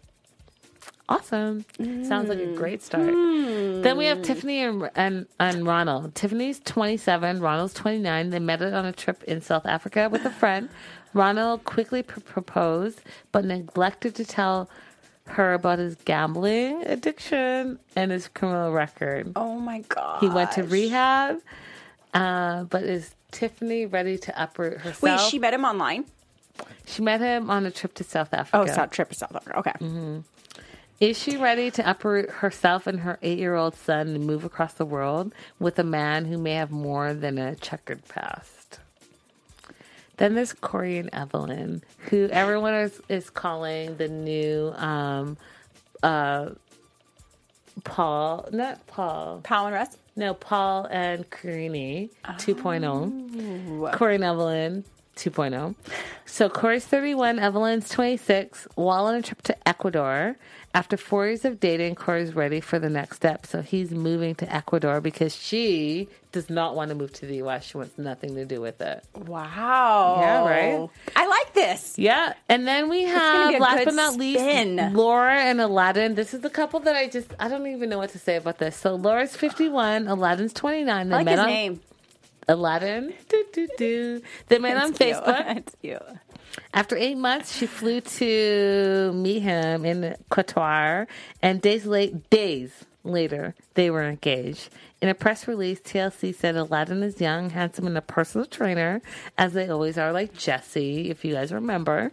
Awesome. 1.08 1.64
Sounds 1.78 2.28
like 2.28 2.38
a 2.38 2.46
mm. 2.46 2.56
great 2.56 2.82
start. 2.82 3.10
Hmm. 3.10 3.82
Then 3.82 3.96
we 3.96 4.06
have 4.06 4.22
Tiffany 4.22 4.60
and, 4.60 4.90
and 4.96 5.26
and 5.38 5.64
Ronald. 5.64 6.16
Tiffany's 6.16 6.58
27, 6.60 7.40
Ronald's 7.40 7.74
29. 7.74 8.30
They 8.30 8.40
met 8.40 8.60
on 8.60 8.84
a 8.84 8.92
trip 8.92 9.22
in 9.24 9.40
South 9.40 9.66
Africa 9.66 10.08
with 10.10 10.24
a 10.24 10.30
friend. 10.30 10.68
Ronald 11.14 11.62
quickly 11.62 12.02
pr- 12.02 12.20
proposed, 12.20 13.02
but 13.30 13.44
neglected 13.44 14.16
to 14.16 14.24
tell 14.24 14.68
her 15.28 15.54
about 15.54 15.78
his 15.78 15.96
gambling 16.04 16.82
addiction 16.86 17.78
and 17.94 18.10
his 18.10 18.28
criminal 18.28 18.72
record. 18.72 19.32
Oh 19.36 19.58
my 19.58 19.80
god. 19.88 20.20
He 20.20 20.28
went 20.28 20.52
to 20.52 20.62
rehab, 20.62 21.40
uh, 22.14 22.64
but 22.64 22.82
is 22.82 23.14
Tiffany 23.30 23.86
ready 23.86 24.18
to 24.18 24.42
uproot 24.42 24.78
herself? 24.78 25.02
Wait, 25.02 25.20
she 25.30 25.38
met 25.38 25.54
him 25.54 25.64
online. 25.64 26.04
She 26.86 27.02
met 27.02 27.20
him 27.20 27.50
on 27.50 27.66
a 27.66 27.70
trip 27.70 27.94
to 27.94 28.04
South 28.04 28.32
Africa. 28.32 28.56
Oh, 28.56 28.62
Africa. 28.62 28.74
South 28.74 28.90
trip 28.90 29.08
to 29.10 29.14
South 29.14 29.36
Africa. 29.36 29.58
Okay. 29.58 29.72
Mm-hmm. 29.72 30.18
Is 30.98 31.18
she 31.18 31.36
ready 31.36 31.70
to 31.72 31.90
uproot 31.90 32.30
herself 32.30 32.86
and 32.86 33.00
her 33.00 33.18
eight 33.20 33.38
year 33.38 33.54
old 33.54 33.74
son 33.74 34.08
and 34.08 34.26
move 34.26 34.44
across 34.44 34.72
the 34.72 34.86
world 34.86 35.34
with 35.58 35.78
a 35.78 35.84
man 35.84 36.24
who 36.24 36.38
may 36.38 36.54
have 36.54 36.70
more 36.70 37.12
than 37.12 37.36
a 37.36 37.54
checkered 37.56 38.06
past? 38.08 38.55
Then 40.16 40.34
there's 40.34 40.52
Corey 40.52 40.98
and 40.98 41.10
Evelin, 41.12 41.82
who 42.10 42.28
everyone 42.30 42.74
is, 42.74 43.00
is 43.08 43.28
calling 43.30 43.96
the 43.96 44.08
new 44.08 44.72
um, 44.76 45.36
uh, 46.02 46.50
Paul, 47.84 48.48
not 48.52 48.86
Paul, 48.86 49.40
Paul 49.44 49.66
and 49.66 49.74
Russ. 49.74 49.98
no, 50.16 50.32
Paul 50.32 50.86
and 50.90 51.28
Karine 51.30 52.08
2.0. 52.24 53.92
Corey 53.92 54.14
and 54.14 54.24
Evelin 54.24 54.84
2.0. 55.16 55.74
So 56.26 56.48
Corey's 56.48 56.84
31, 56.84 57.38
Evelin's 57.38 57.88
26, 57.88 58.68
while 58.74 59.06
on 59.06 59.14
a 59.14 59.22
trip 59.22 59.42
to 59.42 59.68
Ecuador. 59.68 60.36
After 60.74 60.98
four 60.98 61.26
years 61.26 61.46
of 61.46 61.58
dating, 61.58 61.94
Corey's 61.94 62.34
ready 62.34 62.60
for 62.60 62.78
the 62.78 62.90
next 62.90 63.16
step. 63.16 63.46
So 63.46 63.62
he's 63.62 63.92
moving 63.92 64.34
to 64.34 64.54
Ecuador 64.54 65.00
because 65.00 65.34
she 65.34 66.06
does 66.32 66.50
not 66.50 66.76
want 66.76 66.90
to 66.90 66.94
move 66.94 67.14
to 67.14 67.24
the 67.26 67.36
U.S. 67.36 67.64
She 67.64 67.78
wants 67.78 67.96
nothing 67.96 68.34
to 68.34 68.44
do 68.44 68.60
with 68.60 68.82
it. 68.82 69.02
Wow. 69.14 70.18
Yeah, 70.20 70.44
right? 70.44 70.90
I 71.16 71.26
like 71.26 71.54
this. 71.54 71.98
Yeah, 71.98 72.34
and 72.50 72.68
then 72.68 72.90
we 72.90 73.04
have, 73.04 73.58
last 73.58 73.86
but 73.86 73.94
not 73.94 74.16
least, 74.16 74.40
spin. 74.40 74.92
Laura 74.92 75.32
and 75.32 75.60
Aladin. 75.60 76.14
This 76.14 76.34
is 76.34 76.40
the 76.40 76.50
couple 76.50 76.80
that 76.80 76.94
I 76.94 77.08
just 77.08 77.32
I 77.40 77.48
don't 77.48 77.66
even 77.66 77.88
know 77.88 77.96
what 77.98 78.10
to 78.10 78.18
say 78.18 78.36
about 78.36 78.58
this. 78.58 78.76
So 78.76 78.96
Laura's 78.96 79.34
fifty 79.34 79.70
one, 79.70 80.04
Aladin's 80.04 80.52
twenty 80.52 80.84
nine. 80.84 81.08
They 81.08 81.14
I 81.14 81.18
like 81.18 81.24
met 81.24 81.30
his 81.32 81.40
on 81.40 81.46
name. 81.46 81.80
Aladin. 82.48 83.12
Do, 83.28 83.44
do, 83.52 83.68
do. 83.76 84.22
They 84.48 84.58
met 84.58 84.76
on 84.76 84.92
cute. 84.92 85.16
Facebook. 85.16 85.44
It's 85.56 85.76
cute. 85.82 86.02
After 86.72 86.96
eight 86.96 87.16
months, 87.16 87.56
she 87.56 87.66
flew 87.66 88.00
to 88.00 89.12
meet 89.14 89.40
him 89.40 89.84
in 89.84 90.16
Qatar, 90.30 91.06
and 91.42 91.60
days 91.60 91.86
late, 91.86 92.30
days 92.30 92.84
later, 93.04 93.54
they 93.74 93.90
were 93.90 94.04
engaged. 94.04 94.68
In 95.02 95.08
a 95.10 95.14
press 95.14 95.46
release, 95.46 95.80
TLC 95.80 96.34
said 96.34 96.54
Aladin 96.54 97.02
is 97.02 97.20
young, 97.20 97.50
handsome, 97.50 97.86
and 97.86 97.98
a 97.98 98.02
personal 98.02 98.46
trainer, 98.46 99.02
as 99.36 99.52
they 99.52 99.68
always 99.68 99.98
are, 99.98 100.12
like 100.12 100.32
Jesse, 100.32 101.10
if 101.10 101.24
you 101.24 101.34
guys 101.34 101.52
remember. 101.52 102.12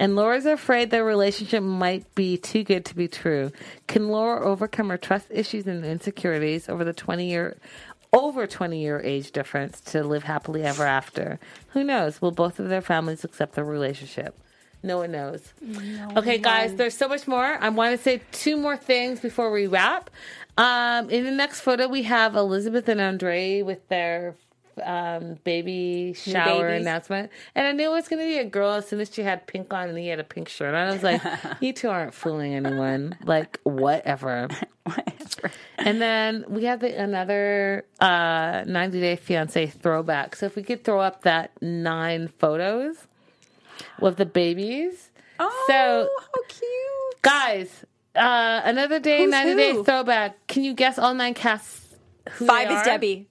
And 0.00 0.16
Laura's 0.16 0.46
afraid 0.46 0.90
their 0.90 1.04
relationship 1.04 1.62
might 1.62 2.12
be 2.14 2.36
too 2.36 2.64
good 2.64 2.84
to 2.86 2.96
be 2.96 3.06
true. 3.06 3.52
Can 3.86 4.08
Laura 4.08 4.44
overcome 4.44 4.88
her 4.88 4.98
trust 4.98 5.26
issues 5.30 5.66
and 5.66 5.84
insecurities 5.84 6.68
over 6.68 6.84
the 6.84 6.92
20 6.92 7.28
year 7.28 7.56
over 8.12 8.46
20 8.46 8.80
year 8.80 9.00
age 9.04 9.32
difference 9.32 9.80
to 9.80 10.02
live 10.02 10.24
happily 10.24 10.62
ever 10.62 10.84
after. 10.84 11.38
Who 11.68 11.84
knows? 11.84 12.20
Will 12.20 12.30
both 12.30 12.58
of 12.58 12.68
their 12.68 12.82
families 12.82 13.24
accept 13.24 13.54
their 13.54 13.64
relationship? 13.64 14.38
No 14.82 14.98
one 14.98 15.10
knows. 15.10 15.52
okay, 16.16 16.38
guys, 16.38 16.76
there's 16.76 16.96
so 16.96 17.08
much 17.08 17.26
more. 17.26 17.58
I 17.60 17.68
want 17.68 17.96
to 17.96 18.02
say 18.02 18.22
two 18.30 18.56
more 18.56 18.76
things 18.76 19.18
before 19.18 19.50
we 19.50 19.66
wrap. 19.66 20.08
Um, 20.56 21.10
in 21.10 21.24
the 21.24 21.32
next 21.32 21.60
photo, 21.60 21.88
we 21.88 22.04
have 22.04 22.36
Elizabeth 22.36 22.88
and 22.88 23.00
Andrei 23.00 23.62
with 23.62 23.88
their 23.88 24.36
um, 24.84 25.36
baby 25.44 26.14
shower 26.16 26.68
announcement. 26.68 27.30
And 27.54 27.66
I 27.66 27.72
knew 27.72 27.90
it 27.90 27.92
was 27.92 28.08
going 28.08 28.20
to 28.22 28.26
be 28.26 28.38
a 28.38 28.44
girl 28.44 28.72
as 28.72 28.88
soon 28.88 29.00
as 29.00 29.12
she 29.12 29.22
had 29.22 29.46
pink 29.46 29.72
on 29.72 29.88
and 29.88 29.98
he 29.98 30.08
had 30.08 30.18
a 30.20 30.24
pink 30.24 30.48
shirt. 30.48 30.74
on. 30.74 30.88
I 30.88 30.92
was 30.92 31.02
like, 31.02 31.22
you 31.60 31.72
two 31.72 31.88
aren't 31.88 32.14
fooling 32.14 32.54
anyone. 32.54 33.16
Like, 33.24 33.60
whatever. 33.64 34.48
And 35.78 36.00
then 36.00 36.44
we 36.48 36.64
have 36.64 36.80
the, 36.80 36.94
another 37.00 37.84
uh, 38.00 38.64
90 38.66 39.00
Day 39.00 39.16
Fiance 39.16 39.66
throwback. 39.66 40.36
So 40.36 40.46
if 40.46 40.56
we 40.56 40.62
could 40.62 40.84
throw 40.84 41.00
up 41.00 41.22
that 41.22 41.52
nine 41.62 42.28
photos 42.38 42.96
with 44.00 44.16
the 44.16 44.26
babies. 44.26 45.10
Oh, 45.38 45.64
So- 45.68 46.08
how 46.34 46.42
cute. 46.48 47.22
Guys, 47.22 47.84
uh, 48.14 48.60
another 48.64 49.00
day, 49.00 49.18
Who's 49.18 49.30
90 49.30 49.54
Day 49.54 49.82
throwback. 49.82 50.46
Can 50.46 50.62
you 50.64 50.72
guess 50.74 50.98
all 50.98 51.14
nine 51.14 51.34
casts? 51.34 51.84
Who 52.32 52.46
Five 52.46 52.70
is? 52.70 52.82
Debbie. 52.82 53.26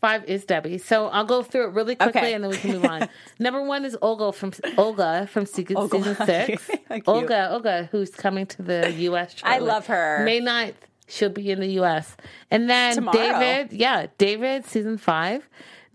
Five 0.00 0.24
is 0.26 0.44
Debbie. 0.44 0.78
So 0.78 1.08
I'll 1.08 1.24
go 1.24 1.42
through 1.42 1.68
it 1.68 1.72
really 1.74 1.96
quickly 1.96 2.20
Okay. 2.20 2.32
and 2.34 2.44
then 2.44 2.50
we 2.50 2.56
can 2.56 2.70
move 2.72 2.84
on. 2.84 3.08
Number 3.40 3.62
one 3.64 3.84
is 3.84 3.96
Olga 4.00 4.32
from 4.32 4.52
Olga 4.76 5.26
from 5.30 5.44
season, 5.44 5.76
Olga. 5.76 5.98
season 5.98 6.16
six. 6.26 6.70
Olga, 7.06 7.50
Olga, 7.52 7.88
who's 7.90 8.10
coming 8.10 8.46
to 8.46 8.62
the 8.62 8.92
U.S. 8.92 9.34
I 9.42 9.58
love 9.58 9.86
her. 9.88 10.22
May 10.24 10.40
9th, 10.40 10.74
she'll 11.08 11.30
be 11.30 11.50
in 11.50 11.58
the 11.60 11.66
U.S. 11.80 12.16
And 12.50 12.70
then 12.70 12.94
Tomorrow. 12.94 13.16
David, 13.16 13.72
yeah, 13.72 14.06
David, 14.18 14.64
season 14.66 14.98
five. 14.98 15.48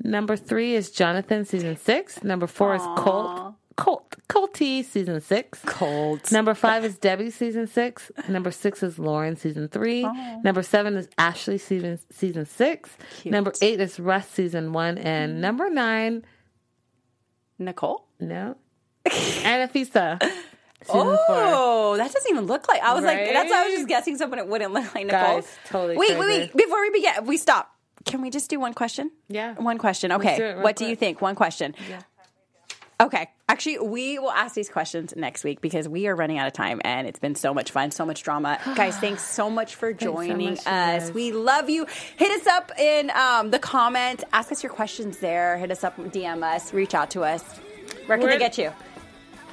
Number 0.04 0.36
three 0.36 0.76
is 0.76 0.92
Jonathan, 0.92 1.46
season 1.46 1.78
six. 1.78 2.22
Number 2.24 2.46
four 2.48 2.76
is 2.76 2.82
Colt, 2.98 3.54
Colt, 3.78 4.03
Colty, 4.30 4.84
season 4.84 5.20
six. 5.22 5.60
Colt. 5.66 6.32
Number 6.32 6.54
five 6.54 6.86
is 6.86 6.98
Debbie, 6.98 7.30
season 7.30 7.68
six. 7.68 8.12
Number 8.28 8.52
six 8.52 8.82
is 8.82 8.98
Loren, 8.98 9.36
season 9.36 9.68
three. 9.68 10.06
Oh. 10.06 10.42
Number 10.44 10.64
seven 10.64 10.96
is 10.96 11.10
Ashley, 11.18 11.58
season 11.58 12.00
season 12.12 12.46
six. 12.46 12.90
Number 13.26 13.54
eight 13.62 13.80
is 13.80 14.00
Russ, 14.00 14.28
season 14.30 14.74
one, 14.74 14.98
and 14.98 15.34
mm. 15.34 15.40
number 15.40 15.70
nine, 15.70 16.24
Nicole. 17.60 18.08
no, 18.20 18.56
Anfisa, 19.06 20.22
season 20.22 20.38
oh, 20.90 21.18
four. 21.28 21.36
Oh, 21.38 21.98
that 21.98 22.12
doesn't 22.12 22.32
even 22.32 22.46
look 22.46 22.68
like. 22.70 22.82
I 22.82 22.94
was 22.94 23.04
like, 23.04 23.18
that's 23.34 23.52
why 23.52 23.62
I 23.62 23.66
was 23.66 23.76
just 23.76 23.88
guessing 23.88 24.18
someone 24.18 24.40
it 24.40 24.48
wouldn't 24.48 24.72
look 24.74 24.96
like 24.96 25.06
Nicole. 25.06 25.42
Guys, 25.42 25.58
totally 25.66 25.98
Wait, 25.98 26.12
wait, 26.12 26.26
crazy. 26.26 26.40
wait. 26.40 26.56
Before 26.56 26.82
we 26.82 26.90
begin, 26.92 27.26
we 27.26 27.38
stop. 27.38 27.74
Can 28.06 28.22
we 28.22 28.30
just 28.30 28.50
do 28.50 28.60
one 28.60 28.74
question? 28.74 29.12
Yeah. 29.28 29.54
One 29.56 29.78
question. 29.78 30.12
Okay. 30.12 30.38
do 30.38 30.44
it 30.44 30.54
real 30.54 30.64
what 30.64 30.76
do 30.76 30.86
you 30.86 30.96
think? 30.96 31.22
One 31.22 31.36
question. 31.36 31.76
Yeah. 31.90 32.02
Okay. 33.00 33.30
Actually, 33.64 33.88
we 33.88 34.20
will 34.20 34.32
ask 34.32 34.56
these 34.56 34.68
questions 34.68 35.14
next 35.16 35.46
week 35.46 35.62
because 35.62 35.88
we 35.88 36.08
are 36.08 36.16
running 36.18 36.38
out 36.38 36.48
of 36.48 36.52
time 36.52 36.82
and 36.84 37.08
it's 37.08 37.20
been 37.20 37.34
so 37.34 37.54
much 37.54 37.72
fun, 37.72 37.92
so 37.92 38.06
much 38.06 38.22
drama. 38.22 38.60
guys, 38.76 38.98
thanks 38.98 39.24
so 39.24 39.50
much 39.50 39.76
for 39.76 39.94
so 39.94 39.98
joining 39.98 40.56
much, 40.56 40.68
us. 40.68 41.12
We 41.12 41.32
love 41.32 41.70
you. 41.70 41.86
Hit 42.18 42.42
us 42.42 42.46
up 42.46 42.78
in 42.78 43.10
um, 43.12 43.52
the 43.52 43.60
comments. 43.60 44.26
Ask 44.34 44.52
us 44.52 44.64
your 44.64 44.70
questions 44.70 45.20
there. 45.20 45.58
Hit 45.58 45.72
us 45.72 45.86
up, 45.86 45.96
DM 45.96 46.44
us, 46.44 46.74
reach 46.74 46.94
out 46.94 47.12
to 47.12 47.22
us. 47.22 47.42
Where 48.08 48.18
can 48.18 48.28
We're- 48.28 48.34
they 48.34 48.40
get 48.40 48.58
you? 48.58 48.74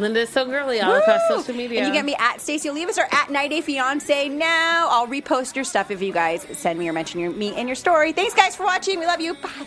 Linda 0.00 0.20
is 0.20 0.30
so 0.30 0.44
girly 0.44 0.80
all 0.80 0.94
across 0.94 1.20
social 1.28 1.54
media. 1.54 1.78
And 1.78 1.86
you 1.86 1.92
get 1.92 2.04
me 2.04 2.16
at 2.18 2.40
Stacey 2.40 2.68
Olivas 2.68 2.98
or 2.98 3.06
at 3.12 3.30
Night 3.30 3.50
Day 3.50 3.60
Fiance 3.60 4.28
now. 4.30 4.88
I'll 4.90 5.06
repost 5.06 5.54
your 5.54 5.64
stuff 5.64 5.92
if 5.92 6.02
you 6.02 6.12
guys 6.12 6.44
send 6.52 6.80
me 6.80 6.88
or 6.88 6.92
mention 6.92 7.20
your, 7.20 7.30
me 7.30 7.54
in 7.54 7.68
your 7.68 7.76
story. 7.76 8.12
Thanks, 8.12 8.34
guys, 8.34 8.56
for 8.56 8.64
watching. 8.64 8.98
We 8.98 9.06
love 9.06 9.20
you. 9.20 9.34
Bye. 9.34 9.66